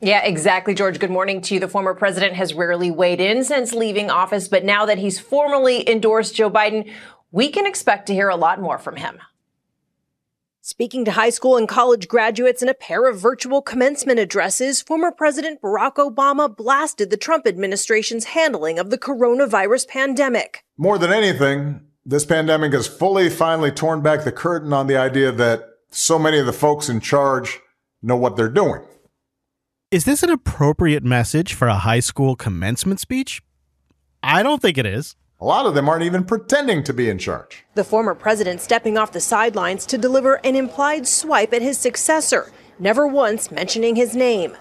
Yeah, 0.00 0.24
exactly, 0.24 0.74
George. 0.74 0.98
Good 0.98 1.12
morning 1.12 1.40
to 1.42 1.54
you. 1.54 1.60
The 1.60 1.68
former 1.68 1.94
president 1.94 2.34
has 2.34 2.52
rarely 2.52 2.90
weighed 2.90 3.20
in 3.20 3.44
since 3.44 3.72
leaving 3.72 4.10
office, 4.10 4.48
but 4.48 4.64
now 4.64 4.86
that 4.86 4.98
he's 4.98 5.20
formally 5.20 5.88
endorsed 5.88 6.34
Joe 6.34 6.50
Biden, 6.50 6.92
we 7.30 7.48
can 7.48 7.64
expect 7.64 8.08
to 8.08 8.12
hear 8.12 8.28
a 8.28 8.34
lot 8.34 8.60
more 8.60 8.78
from 8.78 8.96
him. 8.96 9.20
Speaking 10.68 11.04
to 11.04 11.12
high 11.12 11.30
school 11.30 11.56
and 11.56 11.68
college 11.68 12.08
graduates 12.08 12.60
in 12.60 12.68
a 12.68 12.74
pair 12.74 13.08
of 13.08 13.20
virtual 13.20 13.62
commencement 13.62 14.18
addresses, 14.18 14.82
former 14.82 15.12
President 15.12 15.62
Barack 15.62 15.94
Obama 15.94 16.56
blasted 16.56 17.08
the 17.08 17.16
Trump 17.16 17.46
administration's 17.46 18.24
handling 18.24 18.76
of 18.80 18.90
the 18.90 18.98
coronavirus 18.98 19.86
pandemic. 19.86 20.64
More 20.76 20.98
than 20.98 21.12
anything, 21.12 21.82
this 22.04 22.24
pandemic 22.24 22.72
has 22.72 22.88
fully, 22.88 23.30
finally 23.30 23.70
torn 23.70 24.02
back 24.02 24.24
the 24.24 24.32
curtain 24.32 24.72
on 24.72 24.88
the 24.88 24.96
idea 24.96 25.30
that 25.30 25.68
so 25.92 26.18
many 26.18 26.36
of 26.40 26.46
the 26.46 26.52
folks 26.52 26.88
in 26.88 26.98
charge 26.98 27.60
know 28.02 28.16
what 28.16 28.34
they're 28.34 28.48
doing. 28.48 28.82
Is 29.92 30.04
this 30.04 30.24
an 30.24 30.30
appropriate 30.30 31.04
message 31.04 31.54
for 31.54 31.68
a 31.68 31.76
high 31.76 32.00
school 32.00 32.34
commencement 32.34 32.98
speech? 32.98 33.40
I 34.20 34.42
don't 34.42 34.60
think 34.60 34.78
it 34.78 34.86
is. 34.86 35.14
A 35.38 35.44
lot 35.44 35.66
of 35.66 35.74
them 35.74 35.86
aren't 35.86 36.02
even 36.02 36.24
pretending 36.24 36.82
to 36.84 36.94
be 36.94 37.10
in 37.10 37.18
charge. 37.18 37.64
The 37.74 37.84
former 37.84 38.14
president 38.14 38.62
stepping 38.62 38.96
off 38.96 39.12
the 39.12 39.20
sidelines 39.20 39.84
to 39.86 39.98
deliver 39.98 40.36
an 40.36 40.56
implied 40.56 41.06
swipe 41.06 41.52
at 41.52 41.60
his 41.60 41.76
successor, 41.76 42.50
never 42.78 43.06
once 43.06 43.50
mentioning 43.50 43.96
his 43.96 44.16
name. 44.16 44.56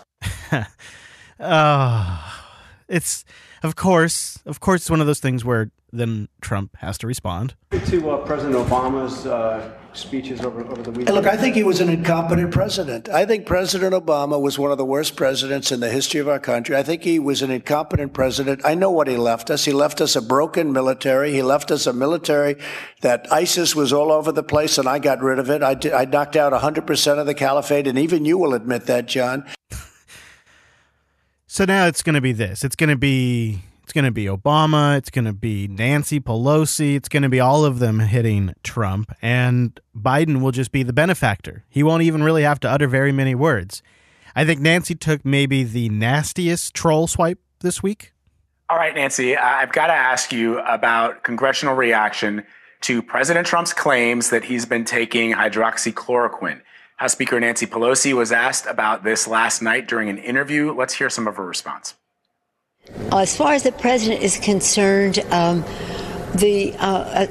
uh, 1.40 2.32
it's, 2.90 3.24
of 3.64 3.78
course, 3.78 4.42
of 4.46 4.60
course, 4.60 4.82
it's 4.82 4.90
one 4.90 5.00
of 5.00 5.08
those 5.08 5.22
things 5.22 5.46
where 5.46 5.72
then 5.94 6.28
Trump 6.42 6.76
has 6.78 6.98
to 6.98 7.08
respond. 7.08 7.56
To 7.72 8.10
uh, 8.10 8.26
President 8.26 8.56
Obama's 8.56 9.26
uh, 9.26 9.72
speeches 9.98 10.42
over, 10.42 10.66
over 10.66 10.82
the 10.82 10.92
weekend. 10.92 11.16
Look, 11.16 11.26
I 11.26 11.38
think 11.38 11.56
he 11.56 11.64
was 11.64 11.82
an 11.82 11.90
incompetent 11.90 12.52
president. 12.52 13.10
I 13.10 13.26
think 13.26 13.46
President 13.46 13.94
Obama 13.94 14.40
was 14.40 14.60
one 14.60 14.72
of 14.72 14.78
the 14.78 14.86
worst 14.86 15.16
presidents 15.16 15.72
in 15.72 15.80
the 15.80 15.90
history 15.90 16.20
of 16.20 16.28
our 16.28 16.40
country. 16.40 16.76
I 16.76 16.84
think 16.84 17.04
he 17.04 17.20
was 17.20 17.42
an 17.42 17.52
incompetent 17.52 18.14
president. 18.14 18.62
I 18.64 18.76
know 18.76 18.92
what 18.92 19.08
he 19.08 19.18
left 19.18 19.50
us. 19.50 19.66
He 19.66 19.72
left 19.72 20.02
us 20.02 20.16
a 20.16 20.22
broken 20.22 20.72
military. 20.74 21.32
He 21.32 21.42
left 21.42 21.72
us 21.72 21.88
a 21.88 21.94
military 21.94 22.58
that 23.02 23.32
ISIS 23.32 23.76
was 23.76 23.94
all 23.94 24.12
over 24.12 24.32
the 24.32 24.44
place, 24.44 24.78
and 24.78 24.88
I 24.88 25.00
got 25.00 25.22
rid 25.22 25.40
of 25.40 25.50
it. 25.50 25.64
I, 25.64 25.74
did, 25.74 25.94
I 25.94 26.06
knocked 26.06 26.36
out 26.36 26.54
100% 26.54 27.20
of 27.20 27.26
the 27.26 27.34
caliphate, 27.34 27.88
and 27.88 27.98
even 27.98 28.26
you 28.26 28.38
will 28.38 28.54
admit 28.54 28.86
that, 28.88 29.08
John. 29.08 29.46
so 31.48 31.66
now 31.66 31.88
it's 31.88 32.02
going 32.02 32.16
to 32.16 32.22
be 32.22 32.34
this. 32.34 32.64
It's 32.64 32.76
going 32.76 32.90
to 32.90 32.98
be 32.98 33.62
it's 33.86 33.94
going 33.94 34.06
to 34.06 34.12
be 34.12 34.26
Obama. 34.26 34.98
It's 34.98 35.12
going 35.12 35.26
to 35.26 35.34
be 35.34 35.68
Nancy 35.68 36.20
Pelosi. 36.20 36.96
It's 36.96 37.08
going 37.08 37.22
to 37.22 37.30
be 37.30 37.40
all 37.40 37.64
of 37.66 37.78
them 37.78 38.00
hitting 38.00 38.56
Trump. 38.64 39.16
And 39.22 39.80
Biden 39.96 40.42
will 40.42 40.52
just 40.52 40.72
be 40.72 40.82
the 40.82 40.92
benefactor. 40.92 41.66
He 41.70 41.84
won't 41.84 42.02
even 42.02 42.24
really 42.24 42.42
have 42.42 42.60
to 42.62 42.70
utter 42.70 42.88
very 42.88 43.12
many 43.12 43.36
words. 43.36 43.84
I 44.36 44.44
think 44.44 44.60
Nancy 44.60 44.96
took 44.96 45.24
maybe 45.24 45.64
the 45.64 45.90
nastiest 45.90 46.74
troll 46.74 47.06
swipe 47.06 47.38
this 47.60 47.84
week. 47.84 48.14
All 48.72 48.78
right, 48.78 48.96
Nancy, 48.96 49.38
I've 49.38 49.72
got 49.72 49.88
to 49.88 49.94
ask 49.94 50.34
you 50.34 50.58
about 50.62 51.22
congressional 51.22 51.76
reaction 51.76 52.44
to 52.82 53.04
President 53.04 53.46
Trump's 53.46 53.72
claims 53.72 54.32
that 54.32 54.46
he's 54.46 54.66
been 54.66 54.84
taking 54.84 55.34
hydroxychloroquine. 55.34 56.62
House 56.96 57.12
Speaker 57.12 57.40
Nancy 57.40 57.68
Pelosi 57.68 58.14
was 58.14 58.32
asked 58.32 58.66
about 58.66 59.04
this 59.04 59.28
last 59.28 59.62
night 59.62 59.88
during 59.88 60.10
an 60.10 60.18
interview. 60.18 60.74
Let's 60.74 60.96
hear 60.96 61.12
some 61.12 61.28
of 61.28 61.36
her 61.36 61.46
response. 61.46 61.94
As 63.12 63.36
far 63.36 63.54
as 63.54 63.64
the 63.64 63.72
president 63.72 64.22
is 64.22 64.38
concerned, 64.38 65.20
um, 65.32 65.64
the 66.36 66.74
uh, 66.80 66.88
uh, 66.88 67.28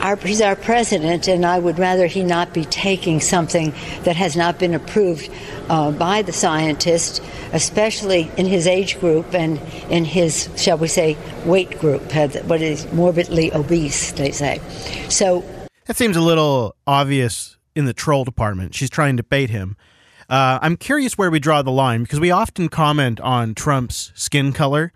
our, 0.00 0.16
he's 0.16 0.40
our 0.40 0.56
president, 0.56 1.28
and 1.28 1.44
I 1.44 1.58
would 1.58 1.78
rather 1.78 2.06
he 2.06 2.22
not 2.22 2.54
be 2.54 2.64
taking 2.64 3.20
something 3.20 3.72
that 4.04 4.16
has 4.16 4.36
not 4.36 4.58
been 4.58 4.74
approved 4.74 5.30
uh, 5.68 5.92
by 5.92 6.22
the 6.22 6.32
scientist, 6.32 7.22
especially 7.52 8.30
in 8.36 8.46
his 8.46 8.66
age 8.66 8.98
group 8.98 9.34
and 9.34 9.58
in 9.90 10.04
his, 10.04 10.48
shall 10.56 10.78
we 10.78 10.88
say, 10.88 11.16
weight 11.44 11.78
group, 11.78 12.02
what 12.12 12.62
is 12.62 12.90
morbidly 12.92 13.52
obese, 13.52 14.12
they 14.12 14.30
say. 14.30 14.60
So 15.08 15.44
that 15.84 15.96
seems 15.96 16.16
a 16.16 16.22
little 16.22 16.76
obvious 16.86 17.58
in 17.74 17.84
the 17.84 17.94
troll 17.94 18.24
department. 18.24 18.74
She's 18.74 18.90
trying 18.90 19.16
to 19.18 19.22
bait 19.22 19.50
him. 19.50 19.76
Uh, 20.30 20.60
I'm 20.62 20.76
curious 20.76 21.18
where 21.18 21.30
we 21.30 21.40
draw 21.40 21.60
the 21.60 21.72
line 21.72 22.04
because 22.04 22.20
we 22.20 22.30
often 22.30 22.68
comment 22.68 23.18
on 23.18 23.52
Trump's 23.52 24.12
skin 24.14 24.52
color, 24.52 24.92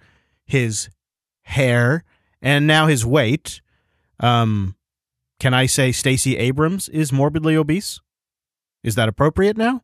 his 0.47 0.89
hair, 1.43 2.05
and 2.41 2.69
now 2.69 2.87
his 2.87 3.05
weight. 3.05 3.61
Um, 4.21 4.77
can 5.41 5.53
I 5.53 5.67
say 5.67 5.91
Stacey 5.91 6.37
Abrams 6.37 6.89
is 6.89 7.13
morbidly 7.13 7.57
obese? 7.57 8.01
Is 8.85 8.95
that 8.95 9.09
appropriate 9.09 9.57
now? 9.57 9.83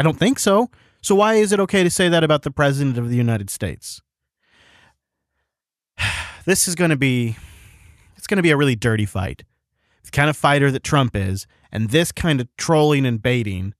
I 0.00 0.02
don't 0.02 0.18
think 0.18 0.40
so. 0.40 0.68
So 1.00 1.14
why 1.14 1.34
is 1.34 1.52
it 1.52 1.60
okay 1.60 1.84
to 1.84 1.90
say 1.90 2.08
that 2.08 2.24
about 2.24 2.42
the 2.42 2.50
president 2.50 2.98
of 2.98 3.08
the 3.08 3.16
United 3.16 3.50
States? 3.50 4.02
this 6.44 6.66
is 6.66 6.74
going 6.74 6.90
to 6.90 6.96
be 6.96 7.36
it's 8.16 8.26
going 8.26 8.36
to 8.36 8.42
be 8.42 8.50
a 8.50 8.56
really 8.56 8.76
dirty 8.76 9.06
fight. 9.06 9.44
The 10.02 10.10
kind 10.10 10.28
of 10.28 10.36
fighter 10.36 10.72
that 10.72 10.82
Trump 10.82 11.14
is, 11.14 11.46
and 11.70 11.90
this 11.90 12.10
kind 12.10 12.40
of 12.40 12.48
trolling 12.56 13.06
and 13.06 13.22
baiting 13.22 13.74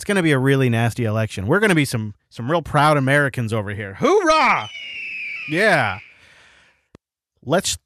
it's 0.00 0.04
going 0.06 0.16
to 0.16 0.22
be 0.22 0.32
a 0.32 0.38
really 0.38 0.70
nasty 0.70 1.04
election. 1.04 1.46
We're 1.46 1.60
going 1.60 1.68
to 1.68 1.74
be 1.74 1.84
some 1.84 2.14
some 2.30 2.50
real 2.50 2.62
proud 2.62 2.96
Americans 2.96 3.52
over 3.52 3.74
here. 3.74 3.96
Hoorah! 4.00 4.70
Yeah. 5.50 5.98
Let's 7.44 7.76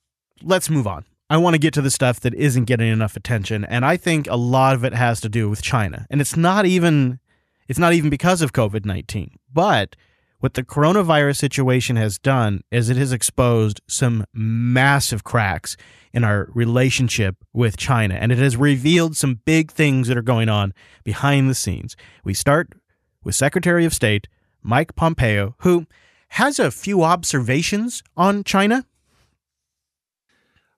let's 0.41 0.71
move 0.71 0.87
on. 0.87 1.07
I 1.29 1.39
want 1.39 1.55
to 1.55 1.59
get 1.59 1.75
to 1.75 1.83
the 1.83 1.91
stuff 1.91 2.21
that 2.21 2.33
isn't 2.33 2.67
getting 2.67 2.87
enough 2.87 3.17
attention, 3.17 3.65
and 3.65 3.85
I 3.85 3.97
think 3.97 4.29
a 4.29 4.37
lot 4.37 4.77
of 4.77 4.85
it 4.85 4.95
has 4.95 5.21
to 5.23 5.29
do 5.29 5.51
with 5.51 5.61
China. 5.61 6.07
And 6.09 6.21
it's 6.21 6.37
not 6.37 6.67
even 6.67 7.19
it's 7.67 7.81
not 7.81 7.95
even 7.95 8.11
because 8.11 8.43
of 8.43 8.53
COVID-19, 8.53 9.33
but 9.53 9.97
what 10.45 10.53
the 10.53 10.63
coronavirus 10.63 11.39
situation 11.39 11.97
has 11.97 12.19
done 12.19 12.61
is 12.71 12.91
it 12.91 12.99
has 12.99 13.13
exposed 13.13 13.81
some 13.89 14.27
massive 14.35 15.25
cracks 15.25 15.75
in 16.13 16.23
our 16.23 16.51
relationship 16.53 17.37
with 17.55 17.79
China, 17.79 18.15
and 18.17 18.31
it 18.31 18.37
has 18.37 18.55
revealed 18.55 19.17
some 19.17 19.41
big 19.47 19.73
things 19.73 20.07
that 20.07 20.19
are 20.19 20.23
going 20.23 20.51
on 20.51 20.75
behind 21.03 21.49
the 21.49 21.55
scenes. 21.55 21.97
We 22.25 22.35
start 22.35 22.75
with 23.23 23.35
Secretary 23.35 23.87
of 23.87 23.95
State 23.95 24.29
Mike 24.63 24.95
Pompeo, 24.95 25.55
who 25.61 25.87
has 26.29 26.59
a 26.59 26.71
few 26.71 27.03
observations 27.03 28.03
on 28.15 28.45
China. 28.45 28.85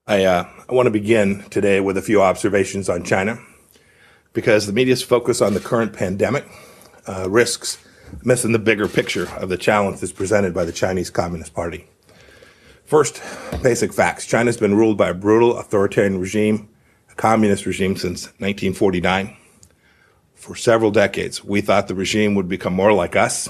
I, 0.07 0.22
uh, 0.22 0.48
I 0.68 0.74
want 0.74 0.87
to 0.87 0.92
begin 0.92 1.42
today 1.50 1.81
with 1.81 1.96
a 1.96 2.02
few 2.02 2.22
observations 2.22 2.88
on 2.88 3.02
China 3.02 3.40
because 4.33 4.68
the 4.68 4.72
media's 4.72 5.02
focus 5.02 5.42
on 5.42 5.55
the 5.55 5.61
current 5.61 5.92
pandemic 5.92 6.46
uh, 7.09 7.29
risks 7.29 7.79
missing 8.25 8.53
the 8.53 8.59
bigger 8.59 8.88
picture 8.88 9.29
of 9.37 9.49
the 9.49 9.57
challenge 9.57 10.01
that's 10.01 10.12
presented 10.12 10.55
by 10.55 10.64
the 10.64 10.73
Chinese 10.73 11.11
Communist 11.11 11.55
Party. 11.55 11.88
First, 12.85 13.21
basic 13.62 13.92
facts. 13.92 14.27
China's 14.27 14.57
been 14.57 14.77
ruled 14.77 14.97
by 14.97 15.09
a 15.09 15.14
brutal 15.14 15.59
authoritarian 15.59 16.21
regime, 16.21 16.69
a 17.11 17.14
communist 17.14 17.66
regime 17.66 17.97
since 17.97 18.27
1949. 18.38 19.37
For 20.35 20.55
several 20.55 20.92
decades, 20.92 21.42
we 21.42 21.61
thought 21.61 21.88
the 21.88 21.95
regime 21.95 22.35
would 22.37 22.49
become 22.49 22.73
more 22.73 22.92
like 22.92 23.16
us 23.16 23.49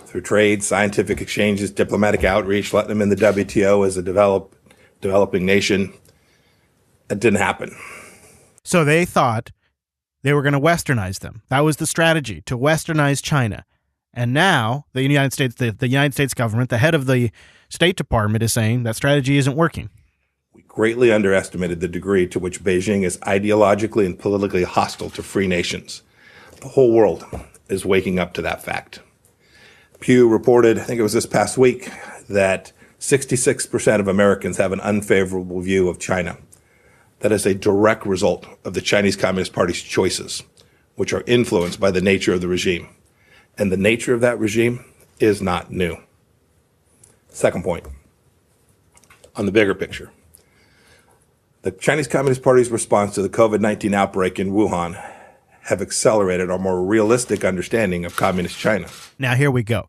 through 0.00 0.20
trade, 0.20 0.62
scientific 0.62 1.20
exchanges, 1.20 1.70
diplomatic 1.70 2.24
outreach, 2.24 2.72
letting 2.72 2.90
them 2.90 3.00
in 3.00 3.08
the 3.08 3.16
WTO 3.16 3.86
as 3.86 3.96
a 3.96 4.02
develop, 4.02 4.54
developing 5.00 5.46
nation. 5.46 5.92
It 7.08 7.20
didn't 7.20 7.40
happen. 7.40 7.74
So 8.64 8.84
they 8.84 9.04
thought 9.04 9.50
they 10.22 10.32
were 10.32 10.42
going 10.42 10.52
to 10.52 10.60
westernize 10.60 11.20
them. 11.20 11.42
That 11.48 11.60
was 11.60 11.78
the 11.78 11.86
strategy 11.86 12.42
to 12.42 12.58
westernize 12.58 13.22
China. 13.22 13.64
And 14.14 14.32
now 14.32 14.86
the 14.92 15.02
United 15.02 15.32
States, 15.32 15.56
the, 15.56 15.72
the 15.72 15.88
United 15.88 16.14
States 16.14 16.34
government, 16.34 16.70
the 16.70 16.78
head 16.78 16.94
of 16.94 17.06
the 17.06 17.30
State 17.68 17.96
Department 17.96 18.44
is 18.44 18.52
saying 18.52 18.84
that 18.84 18.94
strategy 18.94 19.36
isn't 19.36 19.56
working. 19.56 19.90
We 20.54 20.62
greatly 20.62 21.10
underestimated 21.12 21.80
the 21.80 21.88
degree 21.88 22.28
to 22.28 22.38
which 22.38 22.62
Beijing 22.62 23.02
is 23.02 23.18
ideologically 23.18 24.06
and 24.06 24.16
politically 24.16 24.62
hostile 24.62 25.10
to 25.10 25.22
free 25.22 25.48
nations. 25.48 26.02
The 26.60 26.68
whole 26.68 26.92
world 26.92 27.24
is 27.68 27.84
waking 27.84 28.20
up 28.20 28.32
to 28.34 28.42
that 28.42 28.62
fact. 28.62 29.00
Pew 29.98 30.28
reported, 30.28 30.78
I 30.78 30.84
think 30.84 31.00
it 31.00 31.02
was 31.02 31.12
this 31.12 31.26
past 31.26 31.58
week, 31.58 31.90
that 32.28 32.72
66% 33.00 34.00
of 34.00 34.06
Americans 34.06 34.58
have 34.58 34.72
an 34.72 34.80
unfavorable 34.80 35.60
view 35.60 35.88
of 35.88 35.98
China. 35.98 36.38
that 37.20 37.32
is 37.32 37.46
a 37.46 37.54
direct 37.54 38.04
result 38.04 38.46
of 38.66 38.74
the 38.74 38.82
Chinese 38.82 39.16
Communist 39.16 39.52
Party's 39.54 39.80
choices, 39.82 40.42
which 40.94 41.12
are 41.12 41.24
influenced 41.26 41.80
by 41.80 41.90
the 41.90 42.02
nature 42.02 42.34
of 42.34 42.42
the 42.42 42.48
regime. 42.48 42.86
And 43.56 43.70
the 43.70 43.76
nature 43.76 44.14
of 44.14 44.20
that 44.20 44.38
regime 44.38 44.84
is 45.20 45.40
not 45.40 45.70
new. 45.70 45.96
Second 47.28 47.64
point 47.64 47.86
on 49.36 49.46
the 49.46 49.52
bigger 49.52 49.74
picture. 49.74 50.10
The 51.62 51.70
Chinese 51.70 52.08
Communist 52.08 52.42
Party's 52.42 52.70
response 52.70 53.14
to 53.14 53.22
the 53.22 53.28
COVID 53.28 53.60
19 53.60 53.94
outbreak 53.94 54.38
in 54.38 54.52
Wuhan 54.52 55.02
have 55.62 55.80
accelerated 55.80 56.50
our 56.50 56.58
more 56.58 56.84
realistic 56.84 57.44
understanding 57.44 58.04
of 58.04 58.16
communist 58.16 58.58
China. 58.58 58.88
Now, 59.18 59.34
here 59.34 59.50
we 59.50 59.62
go. 59.62 59.88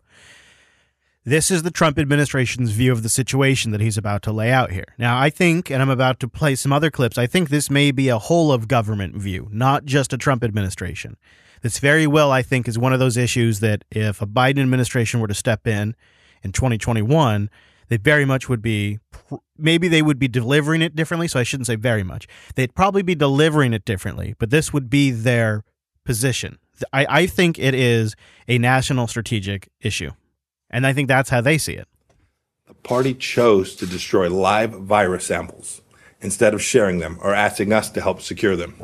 This 1.26 1.50
is 1.50 1.64
the 1.64 1.72
Trump 1.72 1.98
administration's 1.98 2.72
view 2.72 2.92
of 2.92 3.04
the 3.04 3.10
situation 3.10 3.72
that 3.72 3.82
he's 3.82 3.98
about 3.98 4.22
to 4.24 4.32
lay 4.32 4.52
out 4.52 4.72
here. 4.72 4.86
Now, 4.98 5.20
I 5.20 5.30
think, 5.30 5.72
and 5.72 5.82
I'm 5.82 5.90
about 5.90 6.20
to 6.20 6.28
play 6.28 6.56
some 6.56 6.72
other 6.72 6.92
clips, 6.92 7.18
I 7.18 7.26
think 7.28 7.50
this 7.50 7.70
may 7.70 7.92
be 7.92 8.10
a 8.10 8.20
whole 8.20 8.52
of 8.52 8.68
government 8.68 9.16
view, 9.16 9.50
not 9.52 9.86
just 9.86 10.14
a 10.14 10.18
Trump 10.18 10.44
administration. 10.44 11.18
This 11.66 11.80
very 11.80 12.06
well, 12.06 12.32
I 12.32 12.44
think, 12.44 12.68
is 12.68 12.78
one 12.78 12.94
of 12.94 13.00
those 13.00 13.18
issues 13.18 13.60
that 13.62 13.86
if 13.90 14.22
a 14.22 14.28
Biden 14.28 14.60
administration 14.60 15.20
were 15.20 15.28
to 15.28 15.34
step 15.34 15.66
in 15.66 15.96
in 16.44 16.52
2021, 16.52 17.50
they 17.88 17.98
very 17.98 18.24
much 18.24 18.48
would 18.48 18.62
be, 18.62 19.00
maybe 19.58 19.88
they 19.88 20.04
would 20.04 20.20
be 20.20 20.28
delivering 20.28 20.84
it 20.84 20.96
differently. 20.96 21.28
So 21.28 21.40
I 21.40 21.44
shouldn't 21.44 21.66
say 21.66 21.76
very 21.76 22.04
much. 22.04 22.28
They'd 22.54 22.76
probably 22.76 23.02
be 23.02 23.16
delivering 23.16 23.74
it 23.74 23.84
differently, 23.84 24.36
but 24.38 24.52
this 24.52 24.74
would 24.74 24.92
be 24.92 25.10
their 25.10 25.64
position. 26.04 26.60
I, 26.94 27.08
I 27.10 27.26
think 27.26 27.58
it 27.58 27.74
is 27.74 28.16
a 28.48 28.60
national 28.60 29.08
strategic 29.08 29.68
issue. 29.82 30.12
And 30.70 30.86
I 30.86 30.94
think 30.94 31.08
that's 31.08 31.32
how 31.32 31.42
they 31.42 31.58
see 31.58 31.74
it. 31.74 31.88
The 32.68 32.76
party 32.76 33.16
chose 33.16 33.76
to 33.78 33.88
destroy 33.88 34.30
live 34.30 34.70
virus 34.70 35.26
samples 35.26 35.82
instead 36.22 36.54
of 36.54 36.62
sharing 36.62 37.00
them 37.00 37.18
or 37.24 37.34
asking 37.34 37.74
us 37.74 37.90
to 37.90 38.02
help 38.02 38.22
secure 38.22 38.56
them. 38.56 38.76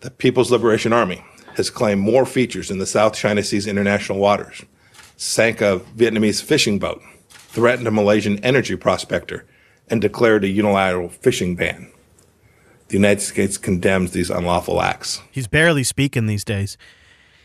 The 0.00 0.10
People's 0.12 0.52
Liberation 0.52 0.92
Army 0.92 1.24
has 1.56 1.70
claimed 1.70 2.00
more 2.00 2.24
features 2.24 2.70
in 2.70 2.78
the 2.78 2.86
South 2.86 3.14
China 3.14 3.42
Sea's 3.42 3.66
international 3.66 4.18
waters, 4.18 4.62
sank 5.16 5.60
a 5.60 5.80
Vietnamese 5.96 6.40
fishing 6.40 6.78
boat, 6.78 7.02
threatened 7.28 7.88
a 7.88 7.90
Malaysian 7.90 8.38
energy 8.44 8.76
prospector, 8.76 9.44
and 9.88 10.00
declared 10.00 10.44
a 10.44 10.48
unilateral 10.48 11.08
fishing 11.08 11.56
ban. 11.56 11.90
The 12.88 12.94
United 12.94 13.22
States 13.22 13.58
condemns 13.58 14.12
these 14.12 14.30
unlawful 14.30 14.80
acts. 14.80 15.20
He's 15.32 15.48
barely 15.48 15.82
speaking 15.82 16.26
these 16.26 16.44
days. 16.44 16.78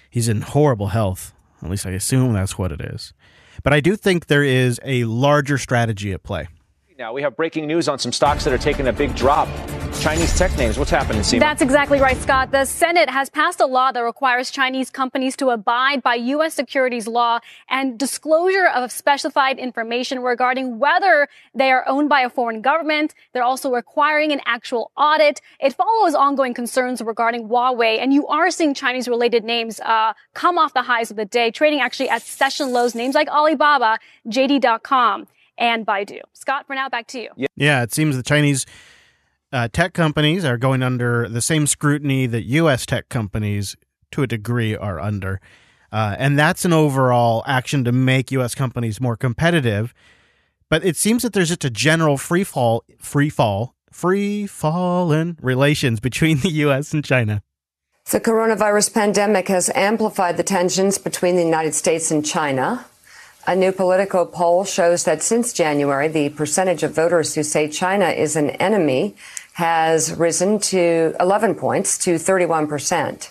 He's 0.10 0.30
in 0.30 0.42
horrible 0.42 0.88
health. 0.88 1.34
At 1.64 1.72
least 1.72 1.88
I 1.88 1.92
assume 1.92 2.34
that's 2.34 2.56
what 2.56 2.72
it 2.72 2.82
is. 2.82 3.14
But 3.64 3.74
I 3.74 3.80
do 3.80 3.96
think 3.96 4.28
there 4.28 4.44
is 4.44 4.80
a 4.84 5.06
larger 5.06 5.58
strategy 5.58 6.12
at 6.12 6.22
play. 6.22 6.50
Now 7.00 7.14
we 7.14 7.24
have 7.24 7.36
breaking 7.36 7.66
news 7.66 7.88
on 7.88 7.98
some 7.98 8.12
stocks 8.12 8.44
that 8.44 8.54
are 8.54 8.60
taking 8.60 8.88
a 8.88 8.94
big 8.94 9.16
drop. 9.16 9.48
Chinese 10.00 10.38
tech 10.38 10.56
names. 10.58 10.78
What's 10.78 10.92
happening, 10.92 11.22
Seema? 11.22 11.40
That's 11.40 11.62
exactly 11.62 12.00
right, 12.00 12.18
Scott. 12.18 12.52
The 12.52 12.66
Senate 12.66 13.10
has 13.10 13.30
passed 13.30 13.60
a 13.62 13.66
law 13.66 13.92
that 13.92 14.02
requires 14.02 14.52
Chinese 14.52 14.90
companies 14.90 15.36
to 15.38 15.50
abide 15.50 16.04
by 16.04 16.16
U.S. 16.16 16.54
securities 16.54 17.08
law 17.08 17.40
and 17.70 17.98
disclosure 17.98 18.68
of 18.68 18.92
specified 18.92 19.60
information 19.60 20.20
regarding 20.20 20.80
whether 20.80 21.28
they 21.56 21.72
are 21.72 21.88
owned 21.88 22.10
by 22.10 22.22
a 22.22 22.30
foreign 22.30 22.62
government. 22.62 23.14
They're 23.34 23.44
also 23.44 23.72
requiring 23.72 24.32
an 24.32 24.42
actual 24.46 24.92
audit. 24.98 25.42
It 25.60 25.74
follows 25.74 26.16
ongoing 26.16 26.54
concerns 26.54 27.02
regarding 27.02 27.48
Huawei, 27.48 28.00
and 28.00 28.14
you 28.14 28.28
are 28.28 28.52
seeing 28.52 28.74
Chinese-related 28.74 29.44
names 29.44 29.80
uh, 29.80 30.14
come 30.34 30.58
off 30.58 30.74
the 30.74 30.84
highs 30.84 31.12
of 31.12 31.18
the 31.18 31.26
day, 31.26 31.52
trading 31.52 31.80
actually 31.80 32.10
at 32.10 32.22
session 32.22 32.72
lows. 32.72 32.96
Names 32.96 33.16
like 33.16 33.30
Alibaba, 33.30 34.00
JD.com 34.28 35.28
and 35.58 35.86
Baidu. 35.86 36.22
Scott, 36.34 36.68
for 36.68 36.76
now, 36.76 36.90
back 36.90 37.08
to 37.08 37.22
you. 37.22 37.48
Yeah, 37.56 37.84
it 37.84 37.94
seems 37.94 38.16
the 38.16 38.24
Chinese 38.24 38.66
uh, 39.54 39.68
tech 39.72 39.94
companies 39.94 40.44
are 40.44 40.58
going 40.58 40.82
under 40.82 41.30
the 41.30 41.42
same 41.42 41.68
scrutiny 41.68 42.26
that 42.26 42.44
U.S. 42.44 42.86
tech 42.86 43.08
companies, 43.08 43.76
to 44.12 44.24
a 44.24 44.28
degree, 44.28 44.76
are 44.76 45.00
under. 45.00 45.40
Uh, 45.92 46.16
and 46.18 46.38
that's 46.38 46.66
an 46.66 46.74
overall 46.74 47.44
action 47.46 47.84
to 47.84 47.92
make 47.92 48.32
U.S. 48.32 48.56
companies 48.56 49.00
more 49.00 49.16
competitive. 49.16 49.94
But 50.70 50.84
it 50.84 50.98
seems 50.98 51.22
that 51.22 51.34
there's 51.34 51.50
just 51.50 51.64
a 51.64 51.70
general 51.70 52.18
free 52.18 52.44
fall, 52.44 52.84
free 52.98 53.30
fall, 53.30 53.76
free 53.92 54.48
fallen 54.48 55.38
relations 55.40 56.00
between 56.00 56.38
the 56.42 56.50
U.S. 56.50 56.94
and 56.94 57.06
China. 57.06 57.44
The 58.12 58.20
coronavirus 58.20 58.94
pandemic 58.94 59.48
has 59.48 59.70
amplified 59.76 60.36
the 60.36 60.44
tensions 60.44 60.98
between 60.98 61.36
the 61.36 61.44
United 61.44 61.74
States 61.74 62.12
and 62.12 62.26
China. 62.26 62.86
A 63.46 63.56
new 63.56 63.72
Politico 63.72 64.26
poll 64.26 64.64
shows 64.64 65.04
that 65.04 65.22
since 65.22 65.54
January, 65.54 66.08
the 66.08 66.30
percentage 66.30 66.82
of 66.82 66.96
voters 66.96 67.36
who 67.36 67.44
say 67.44 67.68
China 67.68 68.08
is 68.08 68.36
an 68.36 68.52
enemy 68.52 69.16
has 69.54 70.14
risen 70.14 70.60
to 70.60 71.16
11 71.20 71.56
points 71.56 71.98
to 72.00 72.16
31%. 72.16 73.30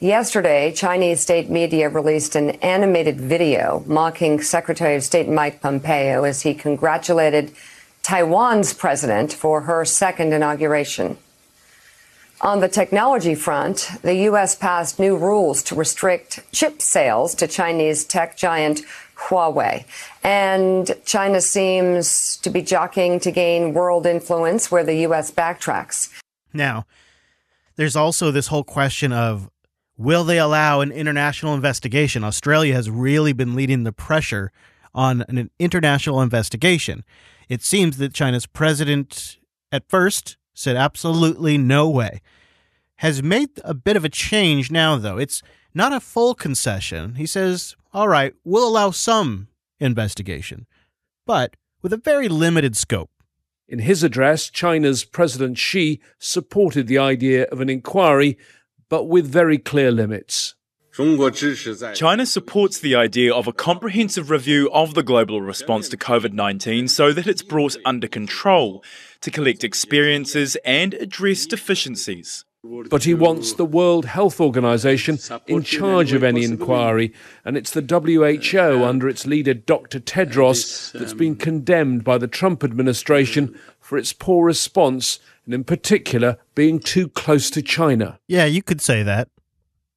Yesterday, 0.00 0.72
Chinese 0.72 1.20
state 1.20 1.50
media 1.50 1.88
released 1.88 2.36
an 2.36 2.50
animated 2.60 3.20
video 3.20 3.82
mocking 3.86 4.40
Secretary 4.40 4.94
of 4.94 5.02
State 5.02 5.28
Mike 5.28 5.60
Pompeo 5.60 6.22
as 6.24 6.42
he 6.42 6.54
congratulated 6.54 7.52
Taiwan's 8.02 8.72
president 8.72 9.32
for 9.32 9.62
her 9.62 9.84
second 9.84 10.32
inauguration. 10.32 11.18
On 12.40 12.60
the 12.60 12.68
technology 12.68 13.34
front, 13.34 13.90
the 14.02 14.14
U.S. 14.30 14.54
passed 14.54 15.00
new 15.00 15.16
rules 15.16 15.64
to 15.64 15.74
restrict 15.74 16.40
chip 16.52 16.80
sales 16.80 17.34
to 17.34 17.48
Chinese 17.48 18.04
tech 18.04 18.36
giant 18.36 18.82
Huawei. 19.18 19.84
And 20.22 20.94
China 21.04 21.40
seems 21.40 22.36
to 22.38 22.50
be 22.50 22.62
jockeying 22.62 23.20
to 23.20 23.30
gain 23.30 23.74
world 23.74 24.06
influence 24.06 24.70
where 24.70 24.84
the 24.84 24.96
U.S. 25.02 25.30
backtracks. 25.30 26.12
Now, 26.52 26.86
there's 27.76 27.96
also 27.96 28.30
this 28.30 28.48
whole 28.48 28.64
question 28.64 29.12
of 29.12 29.50
will 29.96 30.24
they 30.24 30.38
allow 30.38 30.80
an 30.80 30.92
international 30.92 31.54
investigation? 31.54 32.24
Australia 32.24 32.74
has 32.74 32.88
really 32.88 33.32
been 33.32 33.54
leading 33.54 33.84
the 33.84 33.92
pressure 33.92 34.52
on 34.94 35.22
an 35.28 35.50
international 35.58 36.22
investigation. 36.22 37.04
It 37.48 37.62
seems 37.62 37.98
that 37.98 38.14
China's 38.14 38.46
president, 38.46 39.38
at 39.72 39.88
first, 39.88 40.36
said 40.54 40.76
absolutely 40.76 41.58
no 41.58 41.88
way. 41.88 42.20
Has 42.96 43.22
made 43.22 43.50
a 43.64 43.74
bit 43.74 43.96
of 43.96 44.04
a 44.04 44.08
change 44.08 44.70
now, 44.70 44.96
though. 44.96 45.18
It's 45.18 45.42
not 45.74 45.92
a 45.92 46.00
full 46.00 46.34
concession. 46.34 47.14
He 47.14 47.26
says, 47.26 47.76
all 47.92 48.08
right, 48.08 48.34
we'll 48.44 48.68
allow 48.68 48.90
some 48.90 49.48
investigation, 49.80 50.66
but 51.26 51.56
with 51.82 51.92
a 51.92 51.96
very 51.96 52.28
limited 52.28 52.76
scope. 52.76 53.10
In 53.68 53.80
his 53.80 54.02
address, 54.02 54.50
China's 54.50 55.04
President 55.04 55.58
Xi 55.58 56.00
supported 56.18 56.86
the 56.86 56.98
idea 56.98 57.44
of 57.48 57.60
an 57.60 57.68
inquiry, 57.68 58.38
but 58.88 59.04
with 59.04 59.26
very 59.26 59.58
clear 59.58 59.90
limits. 59.90 60.54
China 61.94 62.26
supports 62.26 62.80
the 62.80 62.96
idea 62.96 63.32
of 63.32 63.46
a 63.46 63.52
comprehensive 63.52 64.30
review 64.30 64.68
of 64.72 64.94
the 64.94 65.02
global 65.04 65.40
response 65.40 65.88
to 65.90 65.96
COVID 65.96 66.32
19 66.32 66.88
so 66.88 67.12
that 67.12 67.28
it's 67.28 67.42
brought 67.42 67.76
under 67.84 68.08
control 68.08 68.82
to 69.20 69.30
collect 69.30 69.62
experiences 69.62 70.56
and 70.64 70.94
address 70.94 71.46
deficiencies. 71.46 72.44
But 72.64 73.04
he 73.04 73.14
wants 73.14 73.52
the 73.52 73.64
World 73.64 74.04
Health 74.04 74.40
Organization 74.40 75.18
in 75.46 75.62
charge 75.62 76.12
of 76.12 76.24
any 76.24 76.42
inquiry, 76.42 77.14
and 77.44 77.56
it's 77.56 77.70
the 77.70 77.80
WHO 77.82 78.84
under 78.84 79.08
its 79.08 79.26
leader 79.26 79.54
Dr. 79.54 80.00
Tedros 80.00 80.90
that's 80.90 81.14
been 81.14 81.36
condemned 81.36 82.02
by 82.02 82.18
the 82.18 82.26
Trump 82.26 82.64
administration 82.64 83.56
for 83.78 83.96
its 83.96 84.12
poor 84.12 84.44
response, 84.44 85.20
and 85.44 85.54
in 85.54 85.62
particular 85.62 86.36
being 86.56 86.80
too 86.80 87.08
close 87.08 87.48
to 87.50 87.62
China. 87.62 88.18
Yeah, 88.26 88.46
you 88.46 88.62
could 88.62 88.80
say 88.80 89.04
that. 89.04 89.28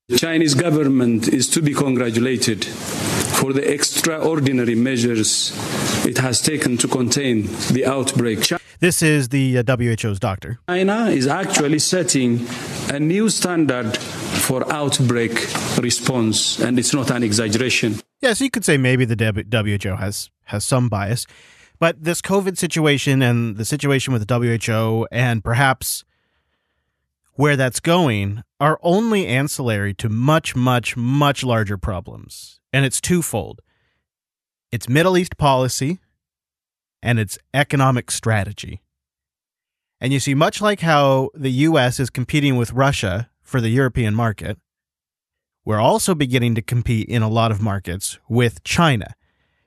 The 0.07 0.19
Chinese 0.19 0.53
government 0.53 1.29
is 1.29 1.49
to 1.49 1.63
be 1.63 1.73
congratulated 1.73 2.63
for 2.65 3.53
the 3.53 3.71
extraordinary 3.71 4.75
measures 4.75 5.49
it 6.05 6.17
has 6.17 6.41
taken 6.41 6.77
to 6.77 6.87
contain 6.87 7.43
the 7.71 7.85
outbreak. 7.85 8.49
This 8.79 9.01
is 9.03 9.29
the 9.29 9.59
uh, 9.59 9.63
WHO's 9.77 10.19
doctor. 10.19 10.59
China 10.67 11.05
is 11.09 11.27
actually 11.27 11.79
setting 11.79 12.47
a 12.89 12.99
new 12.99 13.29
standard 13.29 13.95
for 13.97 14.71
outbreak 14.73 15.33
response, 15.77 16.59
and 16.59 16.79
it's 16.79 16.93
not 16.93 17.11
an 17.11 17.21
exaggeration. 17.21 17.93
Yes, 17.93 18.03
yeah, 18.21 18.33
so 18.33 18.43
you 18.43 18.49
could 18.49 18.65
say 18.65 18.77
maybe 18.77 19.05
the 19.05 19.15
WHO 19.15 19.95
has 19.95 20.29
has 20.45 20.65
some 20.65 20.89
bias, 20.89 21.27
but 21.79 22.03
this 22.03 22.21
COVID 22.21 22.57
situation 22.57 23.21
and 23.21 23.55
the 23.57 23.65
situation 23.65 24.13
with 24.13 24.27
the 24.27 24.39
WHO 24.39 25.07
and 25.11 25.43
perhaps 25.43 26.03
where 27.33 27.55
that's 27.55 27.79
going 27.79 28.43
are 28.59 28.79
only 28.83 29.25
ancillary 29.27 29.93
to 29.95 30.09
much, 30.09 30.55
much, 30.55 30.97
much 30.97 31.43
larger 31.43 31.77
problems. 31.77 32.59
And 32.73 32.85
it's 32.85 33.01
twofold 33.01 33.61
it's 34.71 34.89
Middle 34.89 35.17
East 35.17 35.37
policy 35.37 35.99
and 37.01 37.19
its 37.19 37.37
economic 37.53 38.11
strategy. 38.11 38.81
And 39.99 40.13
you 40.13 40.19
see, 40.19 40.33
much 40.33 40.61
like 40.61 40.81
how 40.81 41.29
the 41.33 41.51
US 41.51 41.99
is 41.99 42.09
competing 42.09 42.55
with 42.55 42.73
Russia 42.73 43.29
for 43.41 43.61
the 43.61 43.69
European 43.69 44.15
market, 44.15 44.57
we're 45.63 45.79
also 45.79 46.15
beginning 46.15 46.55
to 46.55 46.61
compete 46.61 47.07
in 47.07 47.21
a 47.21 47.29
lot 47.29 47.51
of 47.51 47.61
markets 47.61 48.17
with 48.27 48.63
China, 48.63 49.15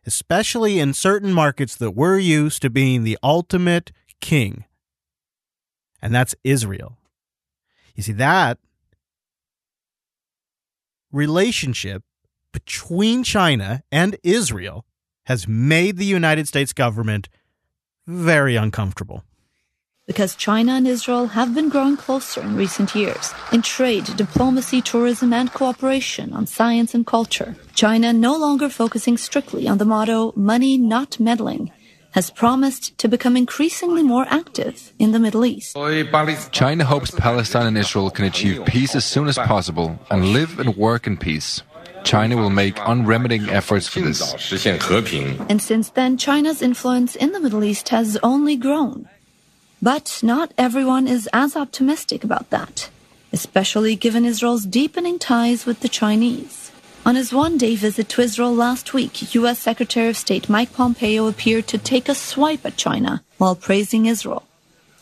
especially 0.07 0.79
in 0.79 0.93
certain 0.93 1.33
markets 1.33 1.77
that 1.77 1.93
we're 1.93 2.19
used 2.19 2.63
to 2.63 2.71
being 2.71 3.05
the 3.05 3.19
ultimate 3.23 3.93
king 4.21 4.65
and 6.05 6.15
that's 6.15 6.35
Israel. 6.45 6.99
You 7.95 8.03
see, 8.03 8.13
that 8.13 8.59
relationship 11.11 12.03
between 12.53 13.25
China 13.25 13.83
and 13.91 14.19
Israel 14.23 14.85
has 15.25 15.49
made 15.49 15.97
the 15.97 16.05
United 16.05 16.49
States 16.49 16.73
government 16.73 17.29
very 18.07 18.57
uncomfortable. 18.57 19.25
Because 20.07 20.37
China 20.37 20.73
and 20.73 20.87
Israel 20.87 21.29
have 21.29 21.55
been 21.55 21.71
growing 21.71 21.97
closer 21.97 22.43
in 22.43 22.57
recent 22.57 22.95
years 22.95 23.33
in 23.53 23.63
trade, 23.63 24.05
diplomacy, 24.17 24.83
tourism, 24.83 25.33
and 25.33 25.51
cooperation 25.51 26.35
on 26.35 26.47
science 26.47 26.95
and 26.95 27.07
culture. 27.07 27.57
China, 27.75 28.13
no 28.13 28.37
longer 28.37 28.69
focusing 28.69 29.17
strictly 29.17 29.67
on 29.67 29.79
the 29.79 29.87
motto, 29.87 30.35
money 30.37 30.77
not 30.77 31.19
meddling, 31.19 31.73
has 32.11 32.29
promised 32.29 32.97
to 32.99 33.09
become 33.09 33.35
increasingly 33.35 34.03
more 34.03 34.27
active 34.29 34.93
in 34.99 35.13
the 35.13 35.19
Middle 35.19 35.47
East. 35.47 35.75
China 36.53 36.85
hopes 36.85 37.11
Palestine 37.11 37.67
and 37.67 37.79
Israel 37.79 38.11
can 38.11 38.27
achieve 38.27 38.65
peace 38.67 38.95
as 38.95 39.07
soon 39.07 39.27
as 39.27 39.39
possible 39.39 39.99
and 40.11 40.35
live 40.35 40.61
and 40.61 40.77
work 40.77 41.07
in 41.07 41.17
peace. 41.17 41.63
China 42.05 42.37
will 42.37 42.51
make 42.51 42.79
unremitting 42.81 43.49
efforts 43.49 43.89
for 43.89 44.01
this. 44.01 44.33
And 45.49 45.63
since 45.63 45.89
then, 45.91 46.17
China's 46.17 46.63
influence 46.63 47.17
in 47.17 47.33
the 47.33 47.41
Middle 47.41 47.65
East 47.65 47.89
has 47.89 48.19
only 48.23 48.57
grown. 48.57 49.09
But 49.83 50.21
not 50.23 50.53
everyone 50.57 51.09
is 51.09 51.29
as 51.33 51.57
optimistic 51.57 52.25
about 52.25 52.51
that, 52.51 52.91
especially 53.33 53.97
given 53.97 54.25
Israel's 54.25 54.65
deepening 54.65 55.19
ties 55.19 55.67
with 55.67 55.81
the 55.81 55.89
Chinese. 55.89 56.71
On 57.07 57.17
his 57.17 57.35
one 57.35 57.59
day 57.59 57.77
visit 57.77 58.09
to 58.11 58.23
Israel 58.23 58.55
last 58.55 58.95
week, 58.95 59.35
U.S. 59.35 59.59
Secretary 59.59 60.09
of 60.09 60.17
State 60.17 60.49
Mike 60.49 60.73
Pompeo 60.73 61.27
appeared 61.27 61.67
to 61.69 61.77
take 61.77 62.09
a 62.09 62.15
swipe 62.15 62.65
at 62.65 62.79
China 62.79 63.23
while 63.37 63.55
praising 63.55 64.07
Israel. 64.07 64.45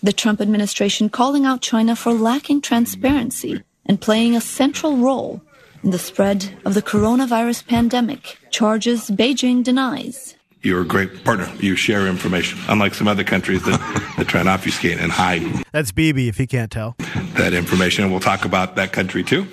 The 0.03 0.13
Trump 0.13 0.41
administration 0.41 1.09
calling 1.09 1.47
out 1.47 1.61
China 1.61 1.95
for 1.95 2.13
lacking 2.13 2.63
transparency 2.63 3.63
and 3.87 4.01
playing 4.01 4.35
a 4.35 4.41
central 4.41 4.97
role 4.97 5.43
the 5.83 5.99
spread 5.99 6.51
of 6.65 6.75
the 6.75 6.83
coronavirus 6.83 7.67
pandemic, 7.67 8.39
charges 8.51 9.11
Beijing 9.11 9.63
denies. 9.65 10.37
You're 10.63 10.83
a 10.83 10.87
great 10.87 11.25
partner. 11.25 11.51
You 11.59 11.75
share 11.75 12.07
information, 12.07 12.59
unlike 12.69 12.95
some 12.95 13.09
other 13.09 13.25
countries 13.25 13.65
that, 13.65 14.15
that 14.17 14.29
try 14.29 14.41
and 14.41 14.49
obfuscate 14.49 14.99
and 15.01 15.11
hide 15.11 15.43
That's 15.73 15.91
Bibi, 15.91 16.29
if 16.29 16.39
you 16.39 16.47
can't 16.47 16.71
tell. 16.71 16.95
that 17.35 17.53
information. 17.53 18.05
And 18.05 18.13
we'll 18.13 18.21
talk 18.21 18.45
about 18.45 18.77
that 18.77 18.93
country 18.93 19.25
too. 19.25 19.47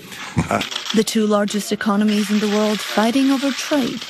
Uh, 0.49 0.61
The 0.95 1.03
two 1.03 1.25
largest 1.25 1.71
economies 1.71 2.30
in 2.30 2.39
the 2.39 2.47
world 2.55 2.80
fighting 2.80 3.32
over 3.32 3.49
trade. 3.51 4.01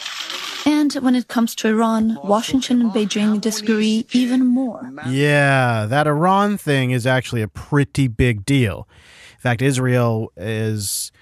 And 0.66 0.92
when 0.96 1.16
it 1.16 1.30
comes 1.30 1.56
to 1.56 1.70
Iran, 1.70 2.18
Washington 2.22 2.82
and 2.82 2.92
Beijing 2.92 3.40
disagree 3.40 4.06
even 4.12 4.46
more. 4.46 4.92
Yeah, 5.08 5.86
that 5.86 6.06
Iran 6.06 6.58
thing 6.58 6.92
is 6.92 7.08
actually 7.08 7.42
a 7.42 7.48
pretty 7.48 8.10
big 8.10 8.44
deal. 8.46 8.88
In 9.36 9.40
fact, 9.42 9.62
Israel 9.62 10.34
is 10.36 11.14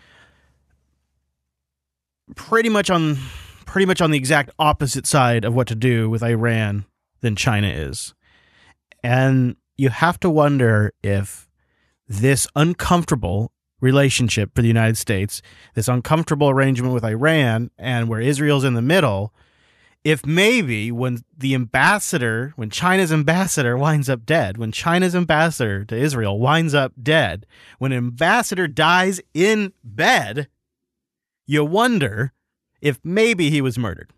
pretty 2.38 2.70
much 2.70 2.90
on 2.90 3.18
pretty 3.66 3.86
much 3.86 4.02
on 4.02 4.12
the 4.12 4.18
exact 4.18 4.50
opposite 4.58 5.06
side 5.06 5.44
of 5.44 5.54
what 5.54 5.68
to 5.68 5.76
do 5.76 6.10
with 6.10 6.24
Iran 6.24 6.86
than 7.20 7.36
China 7.36 7.68
is. 7.68 8.14
And 9.04 9.58
you 9.76 9.90
have 9.90 10.20
to 10.22 10.30
wonder 10.30 10.94
if 11.04 11.50
this 12.08 12.48
uncomfortable 12.56 13.52
relationship 13.82 14.56
for 14.56 14.62
the 14.62 14.68
United 14.68 14.98
States, 14.98 15.42
this 15.76 15.88
uncomfortable 15.88 16.50
arrangement 16.50 16.94
with 16.94 17.04
Iran 17.04 17.70
and 17.78 18.08
where 18.08 18.22
Israel's 18.22 18.64
in 18.64 18.74
the 18.74 18.82
middle, 18.82 19.34
if 20.04 20.26
maybe 20.26 20.92
when 20.92 21.20
the 21.38 21.54
ambassador, 21.54 22.54
when 22.56 22.70
China's 22.70 23.12
ambassador 23.12 23.78
winds 23.78 24.10
up 24.10 24.26
dead, 24.26 24.58
when 24.58 24.72
China's 24.72 25.16
ambassador 25.16 25.84
to 25.86 25.96
Israel 25.96 26.40
winds 26.40 26.74
up 26.74 26.94
dead, 27.02 27.46
when 27.78 27.92
an 27.92 27.98
ambassador 27.98 28.68
dies 28.68 29.20
in 29.34 29.74
bed, 29.84 30.48
you 31.48 31.66
wonder 31.66 32.34
if 32.82 33.00
maybe 33.04 33.50
he 33.50 33.62
was 33.62 33.78
murdered. 33.78 34.12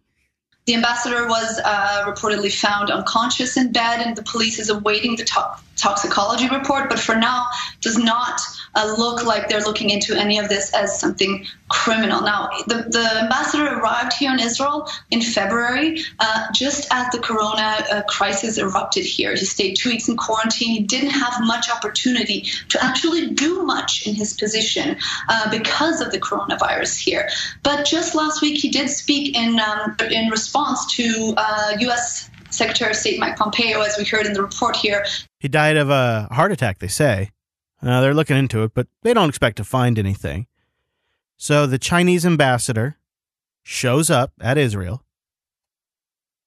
The 0.66 0.76
ambassador 0.76 1.28
was 1.28 1.60
uh, 1.64 2.04
reportedly 2.06 2.54
found 2.54 2.92
unconscious 2.92 3.58
in 3.58 3.72
bed, 3.72 4.06
and 4.06 4.16
the 4.16 4.24
police 4.24 4.60
is 4.60 4.70
awaiting 4.70 5.16
the 5.16 5.24
to- 5.24 5.56
toxicology 5.78 6.50
report. 6.50 6.90
But 6.90 7.00
for 7.00 7.16
now, 7.16 7.46
does 7.82 7.98
not 7.98 8.40
uh, 8.76 8.96
look 8.98 9.26
like 9.26 9.50
they're 9.50 9.62
looking 9.62 9.90
into 9.90 10.18
any 10.18 10.38
of 10.38 10.50
this 10.50 10.74
as 10.74 11.00
something 11.00 11.46
criminal. 11.70 12.22
Now, 12.22 12.50
the, 12.68 12.88
the 12.90 13.20
ambassador 13.22 13.66
arrived 13.66 14.14
here 14.14 14.32
in 14.32 14.40
Israel 14.40 14.90
in 15.12 15.22
February, 15.22 16.02
uh, 16.20 16.48
just 16.54 16.88
as 16.92 17.12
the 17.12 17.20
corona 17.20 17.84
uh, 17.92 18.02
crisis 18.08 18.58
erupted 18.58 19.06
here. 19.06 19.32
He 19.32 19.46
stayed 19.46 19.76
two 19.76 19.90
weeks 19.90 20.08
in 20.08 20.18
quarantine. 20.18 20.72
He 20.72 20.84
didn't 20.84 21.12
have 21.12 21.34
much 21.42 21.70
opportunity 21.70 22.42
to 22.70 22.84
actually 22.84 23.30
do 23.32 23.64
much 23.64 24.08
in 24.08 24.16
his 24.16 24.34
position 24.34 24.98
uh, 25.28 25.50
because 25.50 26.02
of 26.02 26.12
the 26.12 26.20
coronavirus 26.20 27.00
here. 27.00 27.30
But 27.64 27.86
just 27.86 28.16
last 28.16 28.42
week, 28.42 28.60
he 28.60 28.70
did 28.70 28.90
speak 28.90 29.36
in 29.36 29.60
um, 29.60 29.96
in 30.12 30.30
response 30.30 30.86
to 30.96 31.36
U.S. 31.80 32.30
Secretary 32.50 32.92
of 32.92 32.98
State 32.98 33.20
Mike 33.20 33.38
Pompeo, 33.38 33.82
as 33.82 33.98
we 33.98 34.06
heard 34.06 34.26
in 34.26 34.34
the 34.34 34.42
report 34.42 34.76
here. 34.76 35.06
He 35.40 35.48
died 35.48 35.78
of 35.78 35.90
a 35.90 36.28
heart 36.32 36.52
attack, 36.52 36.80
they 36.80 36.88
say. 36.88 37.30
Uh, 37.82 38.02
they're 38.02 38.14
looking 38.14 38.38
into 38.38 38.64
it, 38.64 38.74
but 38.74 38.88
they 39.04 39.14
don't 39.14 39.30
expect 39.30 39.58
to 39.58 39.64
find 39.64 39.98
anything. 39.98 40.48
So 41.38 41.66
the 41.66 41.80
Chinese 41.80 42.26
ambassador 42.26 42.98
shows 43.64 44.10
up 44.10 44.34
at 44.42 44.58
Israel, 44.58 45.06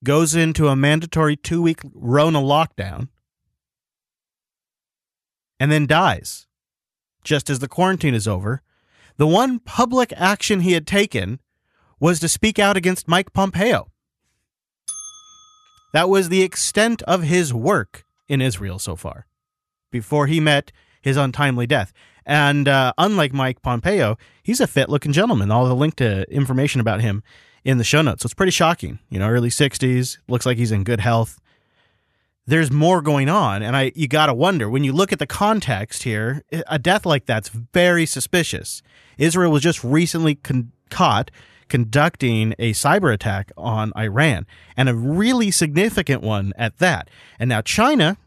goes 0.05 0.35
into 0.35 0.69
a 0.69 0.77
mandatory 0.77 1.37
two 1.37 1.63
week 1.63 1.81
Rona 1.95 2.41
lockdown, 2.41 3.09
and 5.59 5.73
then 5.73 5.87
dies 5.87 6.47
just 7.25 7.49
as 7.49 7.61
the 7.61 7.69
quarantine 7.69 8.15
is 8.15 8.29
over. 8.29 8.63
The 9.17 9.27
one 9.27 9.59
public 9.59 10.13
action 10.17 10.61
he 10.61 10.73
had 10.73 10.87
taken 10.87 11.41
was 12.01 12.19
to 12.21 12.29
speak 12.29 12.59
out 12.59 12.77
against 12.77 13.09
Mike 13.09 13.33
Pompeo. 13.33 13.91
That 15.93 16.09
was 16.09 16.29
the 16.29 16.43
extent 16.43 17.03
of 17.03 17.23
his 17.23 17.55
work 17.55 18.05
in 18.29 18.41
Israel 18.41 18.79
so 18.79 18.97
far 18.97 19.27
before 19.91 20.27
he 20.27 20.41
met 20.41 20.73
his 21.03 21.17
untimely 21.17 21.67
death. 21.67 21.93
And 22.25 22.69
uh, 22.69 22.93
unlike 22.99 23.33
Mike 23.33 23.63
Pompeo, 23.63 24.17
he's 24.43 24.61
a 24.61 24.67
fit 24.67 24.89
looking 24.89 25.13
gentleman. 25.13 25.51
I'll 25.51 25.67
link 25.77 25.97
to 25.97 26.31
information 26.33 26.81
about 26.81 27.01
him 27.01 27.23
in 27.65 27.79
the 27.79 27.85
show 27.85 28.03
notes. 28.03 28.23
So 28.23 28.29
it's 28.29 28.35
pretty 28.35 28.53
shocking. 28.53 28.99
You 29.09 29.19
know, 29.19 29.29
early 29.29 29.49
60s, 29.49 30.19
looks 30.29 30.47
like 30.47 30.57
he's 30.57 30.73
in 30.73 30.85
good 30.85 31.01
health. 31.01 31.41
There's 32.47 32.73
more 32.73 33.03
going 33.03 33.29
on, 33.29 33.63
and 33.63 33.77
I 33.77 33.93
you 33.95 34.09
got 34.09 34.27
to 34.27 34.35
wonder 34.35 34.69
when 34.69 34.83
you 34.83 34.93
look 34.93 35.13
at 35.13 35.21
the 35.21 35.29
context 35.29 36.03
here, 36.03 36.43
a 36.67 36.77
death 36.77 37.07
like 37.07 37.25
that's 37.25 37.49
very 37.49 38.05
suspicious. 38.05 38.83
Israel 39.17 39.53
was 39.53 39.63
just 39.63 39.85
recently 39.85 40.35
con- 40.35 40.73
caught 40.91 41.31
conducting 41.73 42.53
a 42.59 42.73
cyber 42.73 43.15
attack 43.15 43.51
on 43.57 43.93
Iran, 43.97 44.47
and 44.77 44.91
a 44.91 44.95
really 44.95 45.51
significant 45.51 46.21
one 46.21 46.53
at 46.59 46.79
that. 46.79 47.09
And 47.39 47.49
now 47.49 47.63
China, 47.63 48.19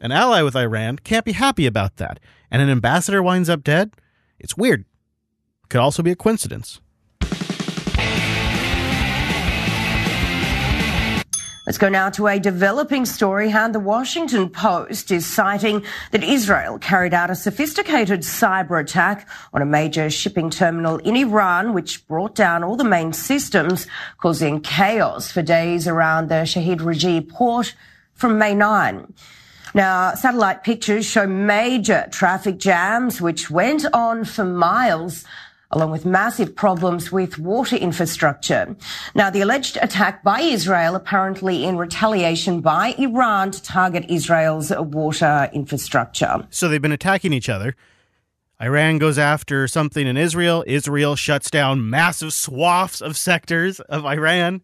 an 0.00 0.12
ally 0.12 0.42
with 0.42 0.56
Iran, 0.56 0.98
can't 0.98 1.24
be 1.24 1.32
happy 1.32 1.66
about 1.66 1.96
that. 1.96 2.20
And 2.50 2.62
an 2.62 2.70
ambassador 2.70 3.22
winds 3.22 3.48
up 3.48 3.64
dead? 3.64 3.92
It's 4.38 4.56
weird. 4.56 4.84
Could 5.68 5.80
also 5.80 6.02
be 6.02 6.12
a 6.12 6.16
coincidence. 6.16 6.80
Let's 11.68 11.76
go 11.76 11.90
now 11.90 12.08
to 12.08 12.28
a 12.28 12.38
developing 12.38 13.04
story. 13.04 13.50
How 13.50 13.68
the 13.68 13.78
Washington 13.78 14.48
Post 14.48 15.10
is 15.10 15.26
citing 15.26 15.84
that 16.12 16.24
Israel 16.24 16.78
carried 16.78 17.12
out 17.12 17.28
a 17.28 17.34
sophisticated 17.34 18.20
cyber 18.20 18.80
attack 18.80 19.28
on 19.52 19.60
a 19.60 19.66
major 19.66 20.08
shipping 20.08 20.48
terminal 20.48 20.96
in 20.96 21.14
Iran, 21.14 21.74
which 21.74 22.08
brought 22.08 22.34
down 22.34 22.64
all 22.64 22.76
the 22.76 22.84
main 22.84 23.12
systems, 23.12 23.86
causing 24.16 24.62
chaos 24.62 25.30
for 25.30 25.42
days 25.42 25.86
around 25.86 26.30
the 26.30 26.46
Shahid 26.46 26.78
Rajaee 26.78 27.28
port 27.28 27.74
from 28.14 28.38
May 28.38 28.54
9. 28.54 29.12
Now, 29.74 30.14
satellite 30.14 30.64
pictures 30.64 31.06
show 31.06 31.26
major 31.26 32.08
traffic 32.10 32.58
jams, 32.58 33.20
which 33.20 33.50
went 33.50 33.84
on 33.92 34.24
for 34.24 34.44
miles 34.44 35.24
along 35.70 35.90
with 35.90 36.06
massive 36.06 36.56
problems 36.56 37.12
with 37.12 37.38
water 37.38 37.76
infrastructure. 37.76 38.74
Now, 39.14 39.30
the 39.30 39.42
alleged 39.42 39.76
attack 39.82 40.22
by 40.22 40.40
Israel 40.40 40.94
apparently 40.94 41.64
in 41.64 41.76
retaliation 41.76 42.60
by 42.60 42.94
Iran 42.98 43.50
to 43.50 43.62
target 43.62 44.06
Israel's 44.08 44.70
water 44.70 45.50
infrastructure. 45.52 46.46
So 46.50 46.68
they've 46.68 46.80
been 46.80 46.92
attacking 46.92 47.32
each 47.32 47.48
other. 47.48 47.76
Iran 48.60 48.98
goes 48.98 49.18
after 49.18 49.68
something 49.68 50.06
in 50.06 50.16
Israel. 50.16 50.64
Israel 50.66 51.14
shuts 51.16 51.50
down 51.50 51.88
massive 51.88 52.32
swaths 52.32 53.00
of 53.00 53.16
sectors 53.16 53.78
of 53.80 54.04
Iran. 54.04 54.62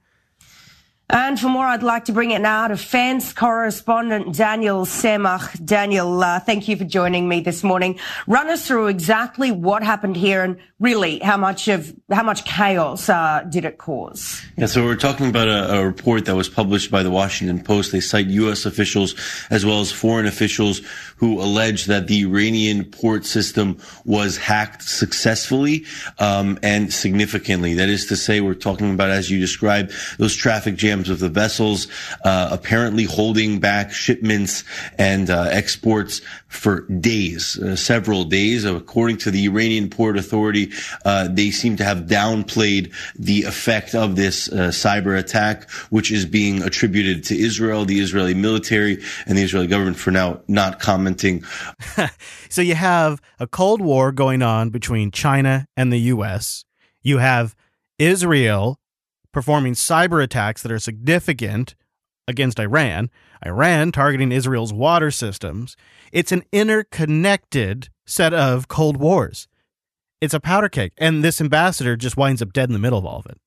And 1.11 1.39
for 1.39 1.49
more, 1.49 1.67
I'd 1.67 1.83
like 1.83 2.07
to 2.07 2.13
bring 2.13 2.31
it 2.31 2.41
now 2.41 2.67
to 2.67 2.79
fence 2.79 3.35
correspondent 3.35 4.35
Daniel 4.35 4.87
Semach. 4.87 5.63
Daniel, 5.63 6.23
uh, 6.23 6.41
thank 6.41 6.67
you 6.67 6.77
for 6.77 6.85
joining 6.85 7.29
me 7.29 7.41
this 7.41 7.63
morning. 7.63 7.99
Run 8.27 8.49
us 8.49 8.67
through 8.67 8.87
exactly 8.87 9.53
what 9.53 9.83
happened 9.83 10.17
here 10.17 10.43
and 10.43 10.57
really 10.81 11.19
how 11.19 11.37
much 11.37 11.69
of 11.69 11.95
how 12.11 12.23
much 12.23 12.45
chaos 12.45 13.09
uh, 13.09 13.45
did 13.49 13.65
it 13.65 13.79
cause? 13.79 14.45
Yeah, 14.57 14.67
so 14.67 14.85
we're 14.85 14.97
talking 14.97 15.29
about 15.29 15.49
a, 15.49 15.79
a, 15.79 15.87
report 15.87 16.25
that 16.27 16.37
was 16.37 16.49
published 16.49 16.91
by 16.91 17.03
the 17.03 17.11
Washington 17.11 17.63
Post. 17.63 17.93
They 17.93 18.01
cite 18.01 18.27
U.S. 18.27 18.67
officials 18.67 19.15
as 19.51 19.65
well 19.65 19.81
as 19.81 19.93
foreign 19.93 20.27
officials 20.27 20.83
who 21.17 21.41
allege 21.41 21.87
that 21.87 22.07
the 22.07 22.23
Iranian 22.23 22.85
port 22.85 23.25
system 23.25 23.79
was 24.05 24.37
hacked 24.37 24.83
successfully 24.83 25.85
um, 26.19 26.59
and 26.63 26.93
significantly. 26.93 27.75
That 27.75 27.89
is 27.89 28.07
to 28.07 28.17
say, 28.17 28.41
we're 28.41 28.55
talking 28.55 28.93
about, 28.93 29.11
as 29.11 29.31
you 29.31 29.39
described, 29.39 29.93
those 30.19 30.35
traffic 30.35 30.77
jams 30.77 30.93
of 31.03 31.18
the 31.18 31.28
vessels, 31.28 31.88
uh, 32.24 32.49
apparently 32.53 33.05
holding 33.05 33.61
back 33.61 33.92
shipments 33.92 34.64
and 34.99 35.30
uh, 35.30 35.49
exports 35.51 36.20
for 36.49 36.82
days, 36.82 37.59
uh, 37.59 37.76
several 37.76 38.24
days. 38.24 38.64
According 38.64 39.18
to 39.18 39.30
the 39.30 39.47
Iranian 39.47 39.90
Port 39.90 40.16
Authority, 40.16 40.70
uh, 41.05 41.28
they 41.28 41.51
seem 41.51 41.76
to 41.76 41.84
have 41.84 42.07
downplayed 42.07 42.92
the 43.16 43.42
effect 43.42 43.95
of 43.95 44.16
this 44.16 44.49
uh, 44.49 44.68
cyber 44.68 45.18
attack, 45.18 45.68
which 45.90 46.11
is 46.11 46.24
being 46.24 46.62
attributed 46.62 47.24
to 47.24 47.36
Israel, 47.38 47.84
the 47.84 48.01
Israeli 48.01 48.34
military, 48.34 49.03
and 49.26 49.36
the 49.36 49.42
Israeli 49.42 49.66
government 49.66 49.97
for 49.97 50.11
now 50.11 50.40
not 50.49 50.80
commenting. 50.80 51.45
so 52.49 52.62
you 52.62 52.74
have 52.74 53.20
a 53.40 53.47
Cold 53.47 53.80
War 53.80 54.12
going 54.12 54.42
on 54.42 54.70
between 54.70 55.11
China 55.11 55.66
and 55.76 55.92
the 55.92 55.99
U.S. 55.99 56.64
You 57.03 57.18
have 57.18 57.55
Israel 57.99 58.78
performing 59.35 59.74
cyber 59.74 60.22
attacks 60.22 60.62
that 60.62 60.72
are 60.72 60.78
significant 60.78 61.74
against 62.26 62.59
Iran, 62.59 63.11
Iran 63.45 63.93
targeting 63.93 64.32
Israel's 64.32 64.72
water 64.72 65.11
systems. 65.11 65.76
It's 66.12 66.32
an 66.32 66.45
interconnected 66.53 67.91
set 68.07 68.32
of 68.32 68.68
Cold 68.68 68.97
Wars. 68.97 69.47
It's 70.20 70.32
a 70.32 70.41
powder 70.41 70.70
keg. 70.70 70.93
And 70.97 71.22
this 71.22 71.41
ambassador 71.41 71.97
just 71.97 72.16
winds 72.16 72.41
up 72.41 72.55
dead 72.55 72.70
in 72.70 72.72
the 72.72 72.78
middle 72.78 72.99
of 72.99 73.05
all 73.05 73.18
of 73.18 73.26
it. 73.26 73.39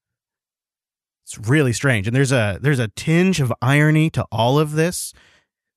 It's 1.25 1.37
really 1.49 1.73
strange. 1.73 2.07
And 2.07 2.15
there's 2.15 2.31
a 2.31 2.59
there's 2.61 2.79
a 2.79 2.87
tinge 2.89 3.41
of 3.41 3.51
irony 3.61 4.09
to 4.11 4.25
all 4.31 4.59
of 4.59 4.73
this. 4.73 5.13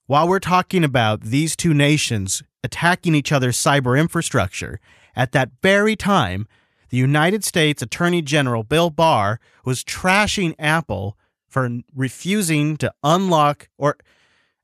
While 0.06 0.28
we're 0.28 0.40
talking 0.40 0.84
about 0.84 1.22
these 1.22 1.56
two 1.56 1.72
nations 1.72 2.42
attacking 2.62 3.14
each 3.14 3.32
other's 3.32 3.56
cyber 3.56 3.98
infrastructure, 3.98 4.78
at 5.16 5.32
that 5.32 5.50
very 5.62 5.96
time, 5.96 6.46
the 6.90 6.96
United 6.96 7.44
States 7.44 7.82
Attorney 7.82 8.20
General 8.20 8.62
Bill 8.62 8.90
Barr 8.90 9.40
was 9.64 9.82
trashing 9.82 10.54
Apple 10.58 11.16
for 11.48 11.80
refusing 11.94 12.76
to 12.76 12.92
unlock 13.02 13.68
or 13.78 13.96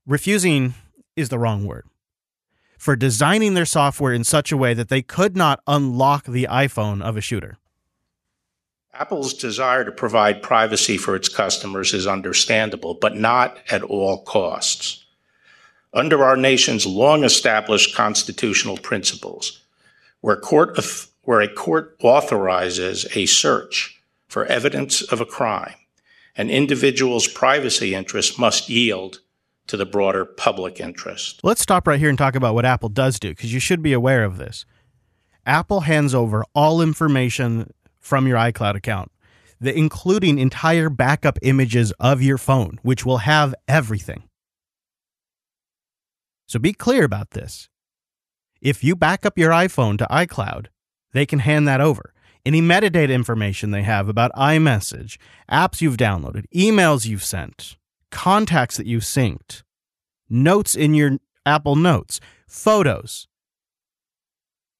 refusing 0.07 0.75
is 1.17 1.31
the 1.31 1.39
wrong 1.39 1.65
word 1.65 1.87
for 2.79 2.95
designing 2.95 3.55
their 3.55 3.65
software 3.65 4.13
in 4.13 4.23
such 4.23 4.53
a 4.53 4.57
way 4.57 4.75
that 4.75 4.89
they 4.89 5.03
could 5.03 5.37
not 5.37 5.61
unlock 5.67 6.25
the 6.25 6.47
iPhone 6.51 7.03
of 7.03 7.17
a 7.17 7.21
shooter. 7.21 7.59
Apple's 8.93 9.35
desire 9.35 9.85
to 9.85 9.93
provide 9.93 10.43
privacy 10.43 10.97
for 10.97 11.17
its 11.17 11.29
customers 11.29 11.93
is 11.93 12.07
understandable, 12.07 12.95
but 12.95 13.17
not 13.17 13.59
at 13.71 13.83
all 13.83 14.23
costs. 14.23 15.05
Under 15.93 16.23
our 16.25 16.37
nation's 16.37 16.87
long 16.87 17.25
established 17.25 17.95
constitutional 17.95 18.77
principles, 18.77 19.63
where, 20.21 20.37
court, 20.37 20.77
where 21.27 21.41
a 21.41 21.53
court 21.53 21.97
authorizes 22.03 23.05
a 23.17 23.27
search 23.27 24.01
for 24.29 24.47
evidence 24.47 25.03
of 25.03 25.21
a 25.21 25.27
crime, 25.27 25.75
an 26.37 26.49
individual's 26.49 27.27
privacy 27.27 27.95
interests 27.95 28.39
must 28.39 28.71
yield 28.71 29.19
to 29.67 29.77
the 29.77 29.85
broader 29.85 30.25
public 30.25 30.79
interest. 30.79 31.41
Let's 31.43 31.61
stop 31.61 31.89
right 31.89 31.99
here 31.99 32.09
and 32.09 32.17
talk 32.17 32.37
about 32.37 32.55
what 32.55 32.65
Apple 32.65 32.89
does 32.89 33.19
do, 33.19 33.31
because 33.31 33.53
you 33.53 33.59
should 33.59 33.83
be 33.83 33.93
aware 33.93 34.23
of 34.23 34.39
this. 34.39 34.65
Apple 35.45 35.81
hands 35.81 36.15
over 36.15 36.45
all 36.55 36.81
information 36.81 37.73
from 37.99 38.29
your 38.29 38.39
iCloud 38.39 38.77
account, 38.77 39.11
the, 39.61 39.77
including 39.77 40.39
entire 40.39 40.89
backup 40.89 41.41
images 41.43 41.93
of 41.99 42.23
your 42.23 42.39
phone, 42.39 42.79
which 42.83 43.05
will 43.05 43.19
have 43.19 43.53
everything. 43.67 44.23
So 46.47 46.61
be 46.61 46.73
clear 46.73 47.03
about 47.03 47.33
this. 47.33 47.69
If 48.61 48.85
you 48.85 48.95
back 48.95 49.27
up 49.27 49.37
your 49.37 49.51
iPhone 49.51 49.99
to 49.99 50.07
iCloud, 50.09 50.67
they 51.13 51.27
can 51.27 51.41
hand 51.41 51.67
that 51.69 51.81
over. 51.81 52.13
Any 52.45 52.63
metadata 52.63 53.11
information 53.11 53.71
they 53.73 53.83
have 53.83 54.09
about 54.09 54.33
iMessage, 54.33 55.19
apps 55.51 55.81
you've 55.81 55.97
downloaded, 55.97 56.45
emails 56.55 57.07
you've 57.07 57.25
sent, 57.25 57.77
contacts 58.11 58.77
that 58.77 58.87
you've 58.87 59.03
synced, 59.03 59.63
notes 60.31 60.75
in 60.77 60.95
your 60.95 61.19
Apple 61.45 61.77
Notes, 61.77 62.21
photos. 62.47 63.27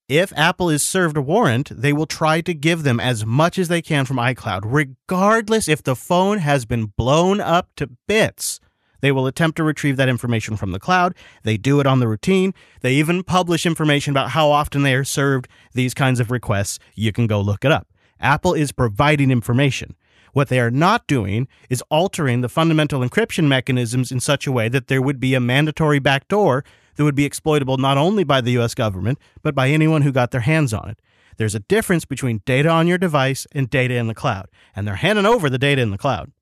If 0.09 0.33
Apple 0.37 0.71
is 0.71 0.85
served 0.85 1.17
a 1.17 1.23
warrant, 1.23 1.71
they 1.75 1.93
will 1.93 2.07
try 2.07 2.41
to 2.43 2.55
give 2.55 2.85
them 2.85 3.01
as 3.01 3.27
much 3.27 3.59
as 3.59 3.67
they 3.67 3.83
can 3.83 4.05
from 4.05 4.19
iCloud, 4.19 4.61
regardless 4.65 5.67
if 5.67 5.83
the 5.83 5.97
phone 5.97 6.39
has 6.39 6.65
been 6.65 6.93
blown 6.97 7.41
up 7.41 7.71
to 7.77 7.91
bits. 8.07 8.61
They 9.01 9.13
will 9.13 9.27
attempt 9.27 9.57
to 9.57 9.65
retrieve 9.65 9.97
that 9.97 10.09
information 10.09 10.57
from 10.57 10.73
the 10.73 10.79
cloud. 10.79 11.15
They 11.43 11.57
do 11.57 11.81
it 11.81 11.87
on 11.87 12.01
the 12.01 12.09
routine. 12.09 12.55
They 12.81 12.95
even 12.95 13.23
publish 13.23 13.67
information 13.67 14.13
about 14.13 14.31
how 14.31 14.51
often 14.51 14.83
they 14.83 14.95
are 14.95 15.05
served 15.05 15.49
these 15.75 15.95
kinds 15.95 16.21
of 16.21 16.31
requests. 16.31 16.79
You 16.95 17.13
can 17.13 17.27
go 17.27 17.41
look 17.41 17.65
it 17.65 17.73
up. 17.73 17.89
Apple 18.21 18.55
is 18.55 18.73
providing 18.73 19.31
information. 19.31 19.97
What 20.33 20.49
they 20.49 20.61
are 20.61 20.71
not 20.71 21.07
doing 21.07 21.49
is 21.71 21.83
altering 21.91 22.43
the 22.43 22.49
fundamental 22.49 23.01
encryption 23.01 23.47
mechanisms 23.47 24.13
in 24.13 24.21
such 24.21 24.47
a 24.47 24.53
way 24.53 24.69
that 24.69 24.89
there 24.89 25.01
would 25.01 25.19
be 25.19 25.35
a 25.35 25.41
mandatory 25.41 25.99
backdoor 25.99 26.63
that 26.97 27.05
would 27.05 27.15
be 27.15 27.25
exploitable 27.25 27.79
not 27.79 27.97
only 27.97 28.25
by 28.25 28.41
the 28.41 28.59
US 28.59 28.75
government, 28.75 29.19
but 29.43 29.55
by 29.55 29.71
anyone 29.71 30.03
who 30.03 30.13
got 30.13 30.33
their 30.33 30.43
hands 30.43 30.75
on 30.75 30.91
it. 30.91 31.01
There's 31.37 31.55
a 31.55 31.61
difference 31.61 32.05
between 32.05 32.43
data 32.45 32.69
on 32.69 32.87
your 32.87 32.99
device 32.99 33.47
and 33.53 33.69
data 33.69 33.95
in 33.95 34.07
the 34.07 34.15
cloud, 34.15 34.49
and 34.75 34.87
they're 34.87 34.97
handing 34.97 35.27
over 35.27 35.51
the 35.51 35.59
data 35.59 35.83
in 35.83 35.91
the 35.91 35.99
cloud. 35.99 36.33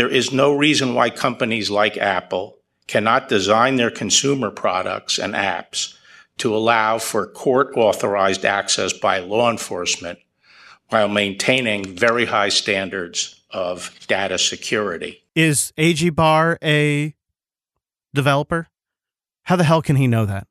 There 0.00 0.08
is 0.08 0.32
no 0.32 0.56
reason 0.56 0.94
why 0.94 1.10
companies 1.10 1.68
like 1.68 1.98
Apple 1.98 2.56
cannot 2.86 3.28
design 3.28 3.76
their 3.76 3.90
consumer 3.90 4.50
products 4.50 5.18
and 5.18 5.34
apps 5.34 5.94
to 6.38 6.56
allow 6.56 6.96
for 6.96 7.26
court 7.26 7.76
authorized 7.76 8.46
access 8.46 8.94
by 8.94 9.18
law 9.18 9.50
enforcement 9.50 10.18
while 10.88 11.06
maintaining 11.06 11.84
very 11.84 12.24
high 12.24 12.48
standards 12.48 13.42
of 13.50 13.94
data 14.06 14.38
security. 14.38 15.22
Is 15.34 15.70
AG 15.76 16.08
Barr 16.08 16.56
a 16.64 17.14
developer? 18.14 18.68
How 19.42 19.56
the 19.56 19.64
hell 19.64 19.82
can 19.82 19.96
he 19.96 20.06
know 20.06 20.24
that? 20.24 20.46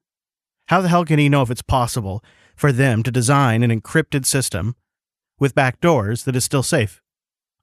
How 0.68 0.80
the 0.80 0.90
hell 0.90 1.06
can 1.06 1.18
he 1.18 1.28
know 1.28 1.42
if 1.42 1.50
it's 1.50 1.64
possible 1.64 2.24
for 2.56 2.72
them 2.72 3.02
to 3.02 3.10
design 3.10 3.64
an 3.64 3.72
encrypted 3.72 4.28
system 4.28 4.76
with 5.40 5.56
backdoors 5.56 6.26
that 6.26 6.36
is 6.36 6.46
still 6.46 6.62
safe? 6.62 7.02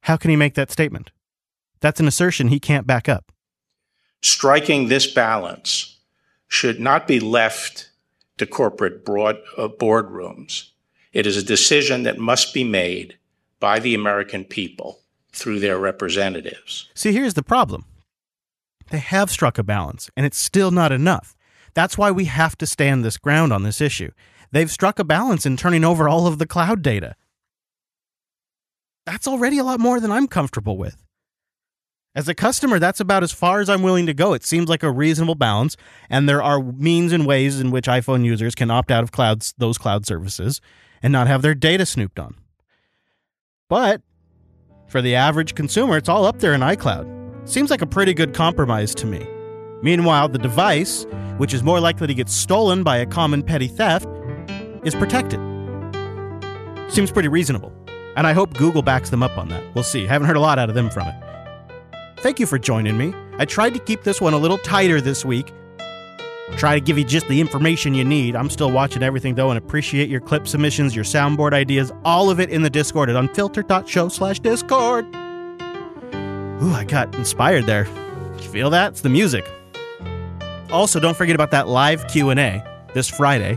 How 0.00 0.16
can 0.16 0.30
he 0.30 0.36
make 0.36 0.54
that 0.54 0.72
statement? 0.72 1.12
That's 1.80 2.00
an 2.00 2.08
assertion 2.08 2.48
he 2.48 2.60
can't 2.60 2.86
back 2.86 3.08
up. 3.08 3.32
Striking 4.22 4.88
this 4.88 5.06
balance 5.06 5.98
should 6.48 6.80
not 6.80 7.06
be 7.06 7.20
left 7.20 7.90
to 8.38 8.46
corporate 8.46 9.04
broad, 9.04 9.36
uh, 9.56 9.68
boardrooms 9.68 10.70
it 11.16 11.26
is 11.26 11.38
a 11.38 11.42
decision 11.42 12.02
that 12.02 12.18
must 12.18 12.52
be 12.52 12.62
made 12.62 13.16
by 13.58 13.78
the 13.78 13.94
American 13.94 14.44
people 14.44 15.00
through 15.32 15.60
their 15.60 15.78
representatives. 15.78 16.90
See, 16.92 17.10
here's 17.10 17.32
the 17.32 17.42
problem 17.42 17.86
they 18.90 18.98
have 18.98 19.30
struck 19.30 19.56
a 19.56 19.62
balance, 19.62 20.10
and 20.14 20.26
it's 20.26 20.36
still 20.36 20.70
not 20.70 20.92
enough. 20.92 21.34
That's 21.72 21.96
why 21.96 22.10
we 22.10 22.26
have 22.26 22.58
to 22.58 22.66
stand 22.66 23.02
this 23.02 23.16
ground 23.16 23.50
on 23.50 23.62
this 23.62 23.80
issue. 23.80 24.10
They've 24.52 24.70
struck 24.70 24.98
a 24.98 25.04
balance 25.04 25.46
in 25.46 25.56
turning 25.56 25.84
over 25.84 26.06
all 26.06 26.26
of 26.26 26.36
the 26.36 26.46
cloud 26.46 26.82
data. 26.82 27.16
That's 29.06 29.26
already 29.26 29.56
a 29.56 29.64
lot 29.64 29.80
more 29.80 30.00
than 30.00 30.12
I'm 30.12 30.28
comfortable 30.28 30.76
with. 30.76 31.02
As 32.16 32.28
a 32.28 32.34
customer, 32.34 32.78
that's 32.78 32.98
about 32.98 33.22
as 33.22 33.30
far 33.30 33.60
as 33.60 33.68
I'm 33.68 33.82
willing 33.82 34.06
to 34.06 34.14
go. 34.14 34.32
It 34.32 34.42
seems 34.42 34.70
like 34.70 34.82
a 34.82 34.90
reasonable 34.90 35.34
balance, 35.34 35.76
and 36.08 36.26
there 36.26 36.42
are 36.42 36.62
means 36.62 37.12
and 37.12 37.26
ways 37.26 37.60
in 37.60 37.70
which 37.70 37.84
iPhone 37.84 38.24
users 38.24 38.54
can 38.54 38.70
opt 38.70 38.90
out 38.90 39.02
of 39.02 39.12
clouds, 39.12 39.52
those 39.58 39.76
cloud 39.76 40.06
services 40.06 40.62
and 41.02 41.12
not 41.12 41.26
have 41.26 41.42
their 41.42 41.54
data 41.54 41.84
snooped 41.84 42.18
on. 42.18 42.34
But 43.68 44.00
for 44.88 45.02
the 45.02 45.14
average 45.14 45.54
consumer, 45.54 45.98
it's 45.98 46.08
all 46.08 46.24
up 46.24 46.38
there 46.38 46.54
in 46.54 46.62
iCloud. 46.62 47.46
Seems 47.46 47.70
like 47.70 47.82
a 47.82 47.86
pretty 47.86 48.14
good 48.14 48.32
compromise 48.32 48.94
to 48.94 49.06
me. 49.06 49.26
Meanwhile, 49.82 50.30
the 50.30 50.38
device, 50.38 51.04
which 51.36 51.52
is 51.52 51.62
more 51.62 51.80
likely 51.80 52.06
to 52.06 52.14
get 52.14 52.30
stolen 52.30 52.82
by 52.82 52.96
a 52.96 53.04
common 53.04 53.42
petty 53.42 53.68
theft, 53.68 54.08
is 54.84 54.94
protected. 54.94 55.38
Seems 56.88 57.10
pretty 57.12 57.28
reasonable. 57.28 57.74
And 58.16 58.26
I 58.26 58.32
hope 58.32 58.54
Google 58.54 58.80
backs 58.80 59.10
them 59.10 59.22
up 59.22 59.36
on 59.36 59.48
that. 59.50 59.62
We'll 59.74 59.84
see. 59.84 60.06
Haven't 60.06 60.26
heard 60.26 60.38
a 60.38 60.40
lot 60.40 60.58
out 60.58 60.70
of 60.70 60.74
them 60.74 60.88
from 60.88 61.08
it. 61.08 61.25
Thank 62.26 62.40
you 62.40 62.46
for 62.46 62.58
joining 62.58 62.98
me. 62.98 63.14
I 63.38 63.44
tried 63.44 63.72
to 63.74 63.78
keep 63.78 64.02
this 64.02 64.20
one 64.20 64.32
a 64.32 64.36
little 64.36 64.58
tighter 64.58 65.00
this 65.00 65.24
week. 65.24 65.52
Try 66.56 66.74
to 66.74 66.80
give 66.80 66.98
you 66.98 67.04
just 67.04 67.28
the 67.28 67.40
information 67.40 67.94
you 67.94 68.02
need. 68.02 68.34
I'm 68.34 68.50
still 68.50 68.72
watching 68.72 69.04
everything 69.04 69.36
though 69.36 69.50
and 69.50 69.56
appreciate 69.56 70.08
your 70.08 70.18
clip 70.18 70.48
submissions, 70.48 70.96
your 70.96 71.04
soundboard 71.04 71.52
ideas, 71.52 71.92
all 72.04 72.28
of 72.28 72.40
it 72.40 72.50
in 72.50 72.62
the 72.62 72.68
Discord 72.68 73.10
at 73.10 73.14
unfiltered.show 73.14 74.08
slash 74.08 74.40
Discord. 74.40 75.04
Ooh, 75.14 76.72
I 76.72 76.84
got 76.84 77.14
inspired 77.14 77.66
there. 77.66 77.86
You 78.40 78.48
feel 78.48 78.70
that? 78.70 78.90
It's 78.90 79.02
the 79.02 79.08
music. 79.08 79.48
Also, 80.72 80.98
don't 80.98 81.16
forget 81.16 81.36
about 81.36 81.52
that 81.52 81.68
live 81.68 82.08
Q&A 82.08 82.60
this 82.92 83.08
Friday. 83.08 83.56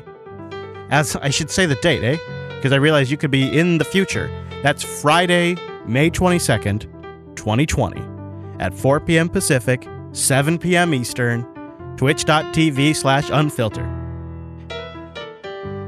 As 0.92 1.16
I 1.16 1.32
should 1.32 1.50
say 1.50 1.66
the 1.66 1.74
date, 1.74 2.04
eh? 2.04 2.18
Because 2.58 2.72
I 2.72 2.76
realize 2.76 3.10
you 3.10 3.18
could 3.18 3.32
be 3.32 3.58
in 3.58 3.80
the 3.80 3.86
future. 3.86 4.30
That's 4.62 4.84
Friday, 4.84 5.56
May 5.88 6.12
22nd, 6.12 6.82
2020 7.36 8.09
at 8.60 8.74
4 8.74 9.00
p.m. 9.02 9.30
Pacific, 9.30 9.88
7 10.12 10.58
p.m. 10.58 10.94
Eastern, 10.94 11.44
twitch.tv 11.98 12.96
slash 12.96 13.26
unfilter. 13.30 13.98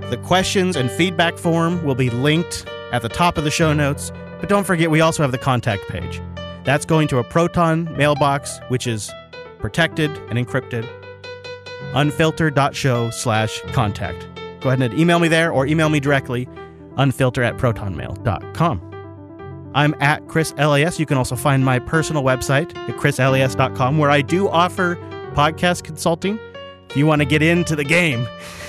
The 0.09 0.17
questions 0.17 0.75
and 0.75 0.91
feedback 0.91 1.37
form 1.37 1.83
will 1.85 1.95
be 1.95 2.09
linked 2.09 2.65
at 2.91 3.01
the 3.01 3.09
top 3.09 3.37
of 3.37 3.45
the 3.45 3.51
show 3.51 3.71
notes, 3.73 4.11
but 4.39 4.49
don't 4.49 4.65
forget 4.65 4.91
we 4.91 4.99
also 4.99 5.23
have 5.23 5.31
the 5.31 5.37
contact 5.37 5.87
page. 5.87 6.21
That's 6.65 6.85
going 6.85 7.07
to 7.09 7.19
a 7.19 7.23
Proton 7.23 7.85
mailbox, 7.95 8.59
which 8.67 8.87
is 8.87 9.11
protected 9.59 10.11
and 10.29 10.37
encrypted. 10.37 10.87
Unfilter.show 11.93 13.09
slash 13.11 13.61
contact. 13.73 14.27
Go 14.61 14.69
ahead 14.69 14.81
and 14.81 14.99
email 14.99 15.19
me 15.19 15.27
there 15.27 15.51
or 15.51 15.65
email 15.65 15.89
me 15.89 15.99
directly, 15.99 16.45
unfilter 16.97 17.43
at 17.45 17.57
protonmail.com. 17.57 18.90
I'm 19.73 19.95
at 19.99 20.27
Chris 20.27 20.53
LAS. 20.57 20.99
You 20.99 21.05
can 21.05 21.17
also 21.17 21.35
find 21.35 21.63
my 21.63 21.79
personal 21.79 22.23
website 22.23 22.75
at 22.75 22.95
chrislas.com 22.97 23.97
where 23.97 24.09
I 24.09 24.21
do 24.21 24.49
offer 24.49 24.95
podcast 25.33 25.83
consulting. 25.83 26.39
If 26.89 26.97
you 26.97 27.05
want 27.05 27.21
to 27.21 27.25
get 27.25 27.41
into 27.41 27.75
the 27.75 27.85
game, 27.85 28.27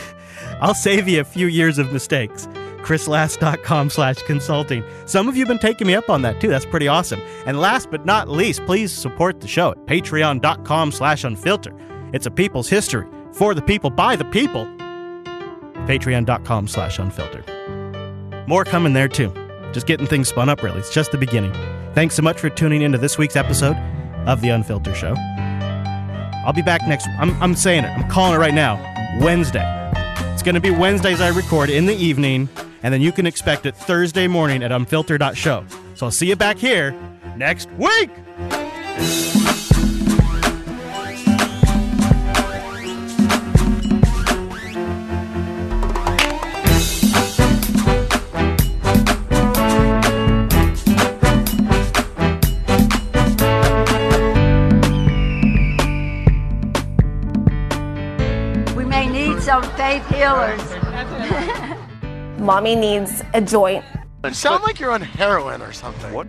I'll 0.60 0.74
save 0.74 1.08
you 1.08 1.20
a 1.20 1.24
few 1.24 1.48
years 1.48 1.78
of 1.78 1.92
mistakes. 1.92 2.46
chrislas.com 2.82 3.90
slash 3.90 4.22
consulting. 4.22 4.84
Some 5.06 5.28
of 5.28 5.36
you 5.36 5.40
have 5.40 5.48
been 5.48 5.58
taking 5.58 5.86
me 5.88 5.94
up 5.94 6.08
on 6.08 6.22
that 6.22 6.40
too. 6.40 6.48
That's 6.48 6.66
pretty 6.66 6.86
awesome. 6.88 7.20
And 7.46 7.60
last 7.60 7.90
but 7.90 8.06
not 8.06 8.28
least, 8.28 8.64
please 8.66 8.92
support 8.92 9.40
the 9.40 9.48
show 9.48 9.72
at 9.72 9.86
patreon.com 9.86 10.92
slash 10.92 11.24
unfilter. 11.24 11.76
It's 12.14 12.26
a 12.26 12.30
people's 12.30 12.68
history 12.68 13.06
for 13.32 13.54
the 13.54 13.62
people 13.62 13.90
by 13.90 14.14
the 14.14 14.24
people. 14.26 14.66
Patreon.com 15.86 16.68
slash 16.68 16.98
unfiltered. 16.98 17.50
More 18.46 18.64
coming 18.64 18.92
there 18.92 19.08
too. 19.08 19.32
Just 19.72 19.86
getting 19.86 20.06
things 20.06 20.28
spun 20.28 20.48
up, 20.48 20.62
really. 20.62 20.78
It's 20.78 20.92
just 20.92 21.12
the 21.12 21.18
beginning. 21.18 21.52
Thanks 21.94 22.14
so 22.14 22.22
much 22.22 22.38
for 22.38 22.50
tuning 22.50 22.82
into 22.82 22.98
this 22.98 23.18
week's 23.18 23.36
episode 23.36 23.76
of 24.26 24.40
The 24.40 24.50
Unfiltered 24.50 24.96
Show. 24.96 25.14
I'll 26.44 26.52
be 26.52 26.62
back 26.62 26.86
next 26.88 27.06
I'm, 27.18 27.40
I'm 27.42 27.54
saying 27.54 27.84
it. 27.84 27.88
I'm 27.88 28.08
calling 28.10 28.34
it 28.34 28.38
right 28.38 28.54
now. 28.54 28.80
Wednesday. 29.20 29.64
It's 30.32 30.42
going 30.42 30.54
to 30.54 30.60
be 30.60 30.70
Wednesdays 30.70 31.20
I 31.20 31.28
record 31.28 31.70
in 31.70 31.86
the 31.86 31.94
evening, 31.94 32.48
and 32.82 32.92
then 32.92 33.00
you 33.00 33.12
can 33.12 33.26
expect 33.26 33.66
it 33.66 33.76
Thursday 33.76 34.26
morning 34.26 34.62
at 34.62 34.72
unfiltered.show. 34.72 35.64
So 35.94 36.06
I'll 36.06 36.12
see 36.12 36.28
you 36.28 36.36
back 36.36 36.56
here 36.58 36.96
next 37.36 37.70
week. 37.72 38.10
Faith 59.92 60.08
healers. 60.08 60.62
Mommy 62.40 62.74
needs 62.74 63.22
a 63.34 63.40
joint. 63.42 63.84
You 64.24 64.32
sound 64.32 64.62
like 64.62 64.80
you're 64.80 64.90
on 64.90 65.02
heroin 65.02 65.60
or 65.60 65.72
something. 65.72 66.12
What? 66.14 66.26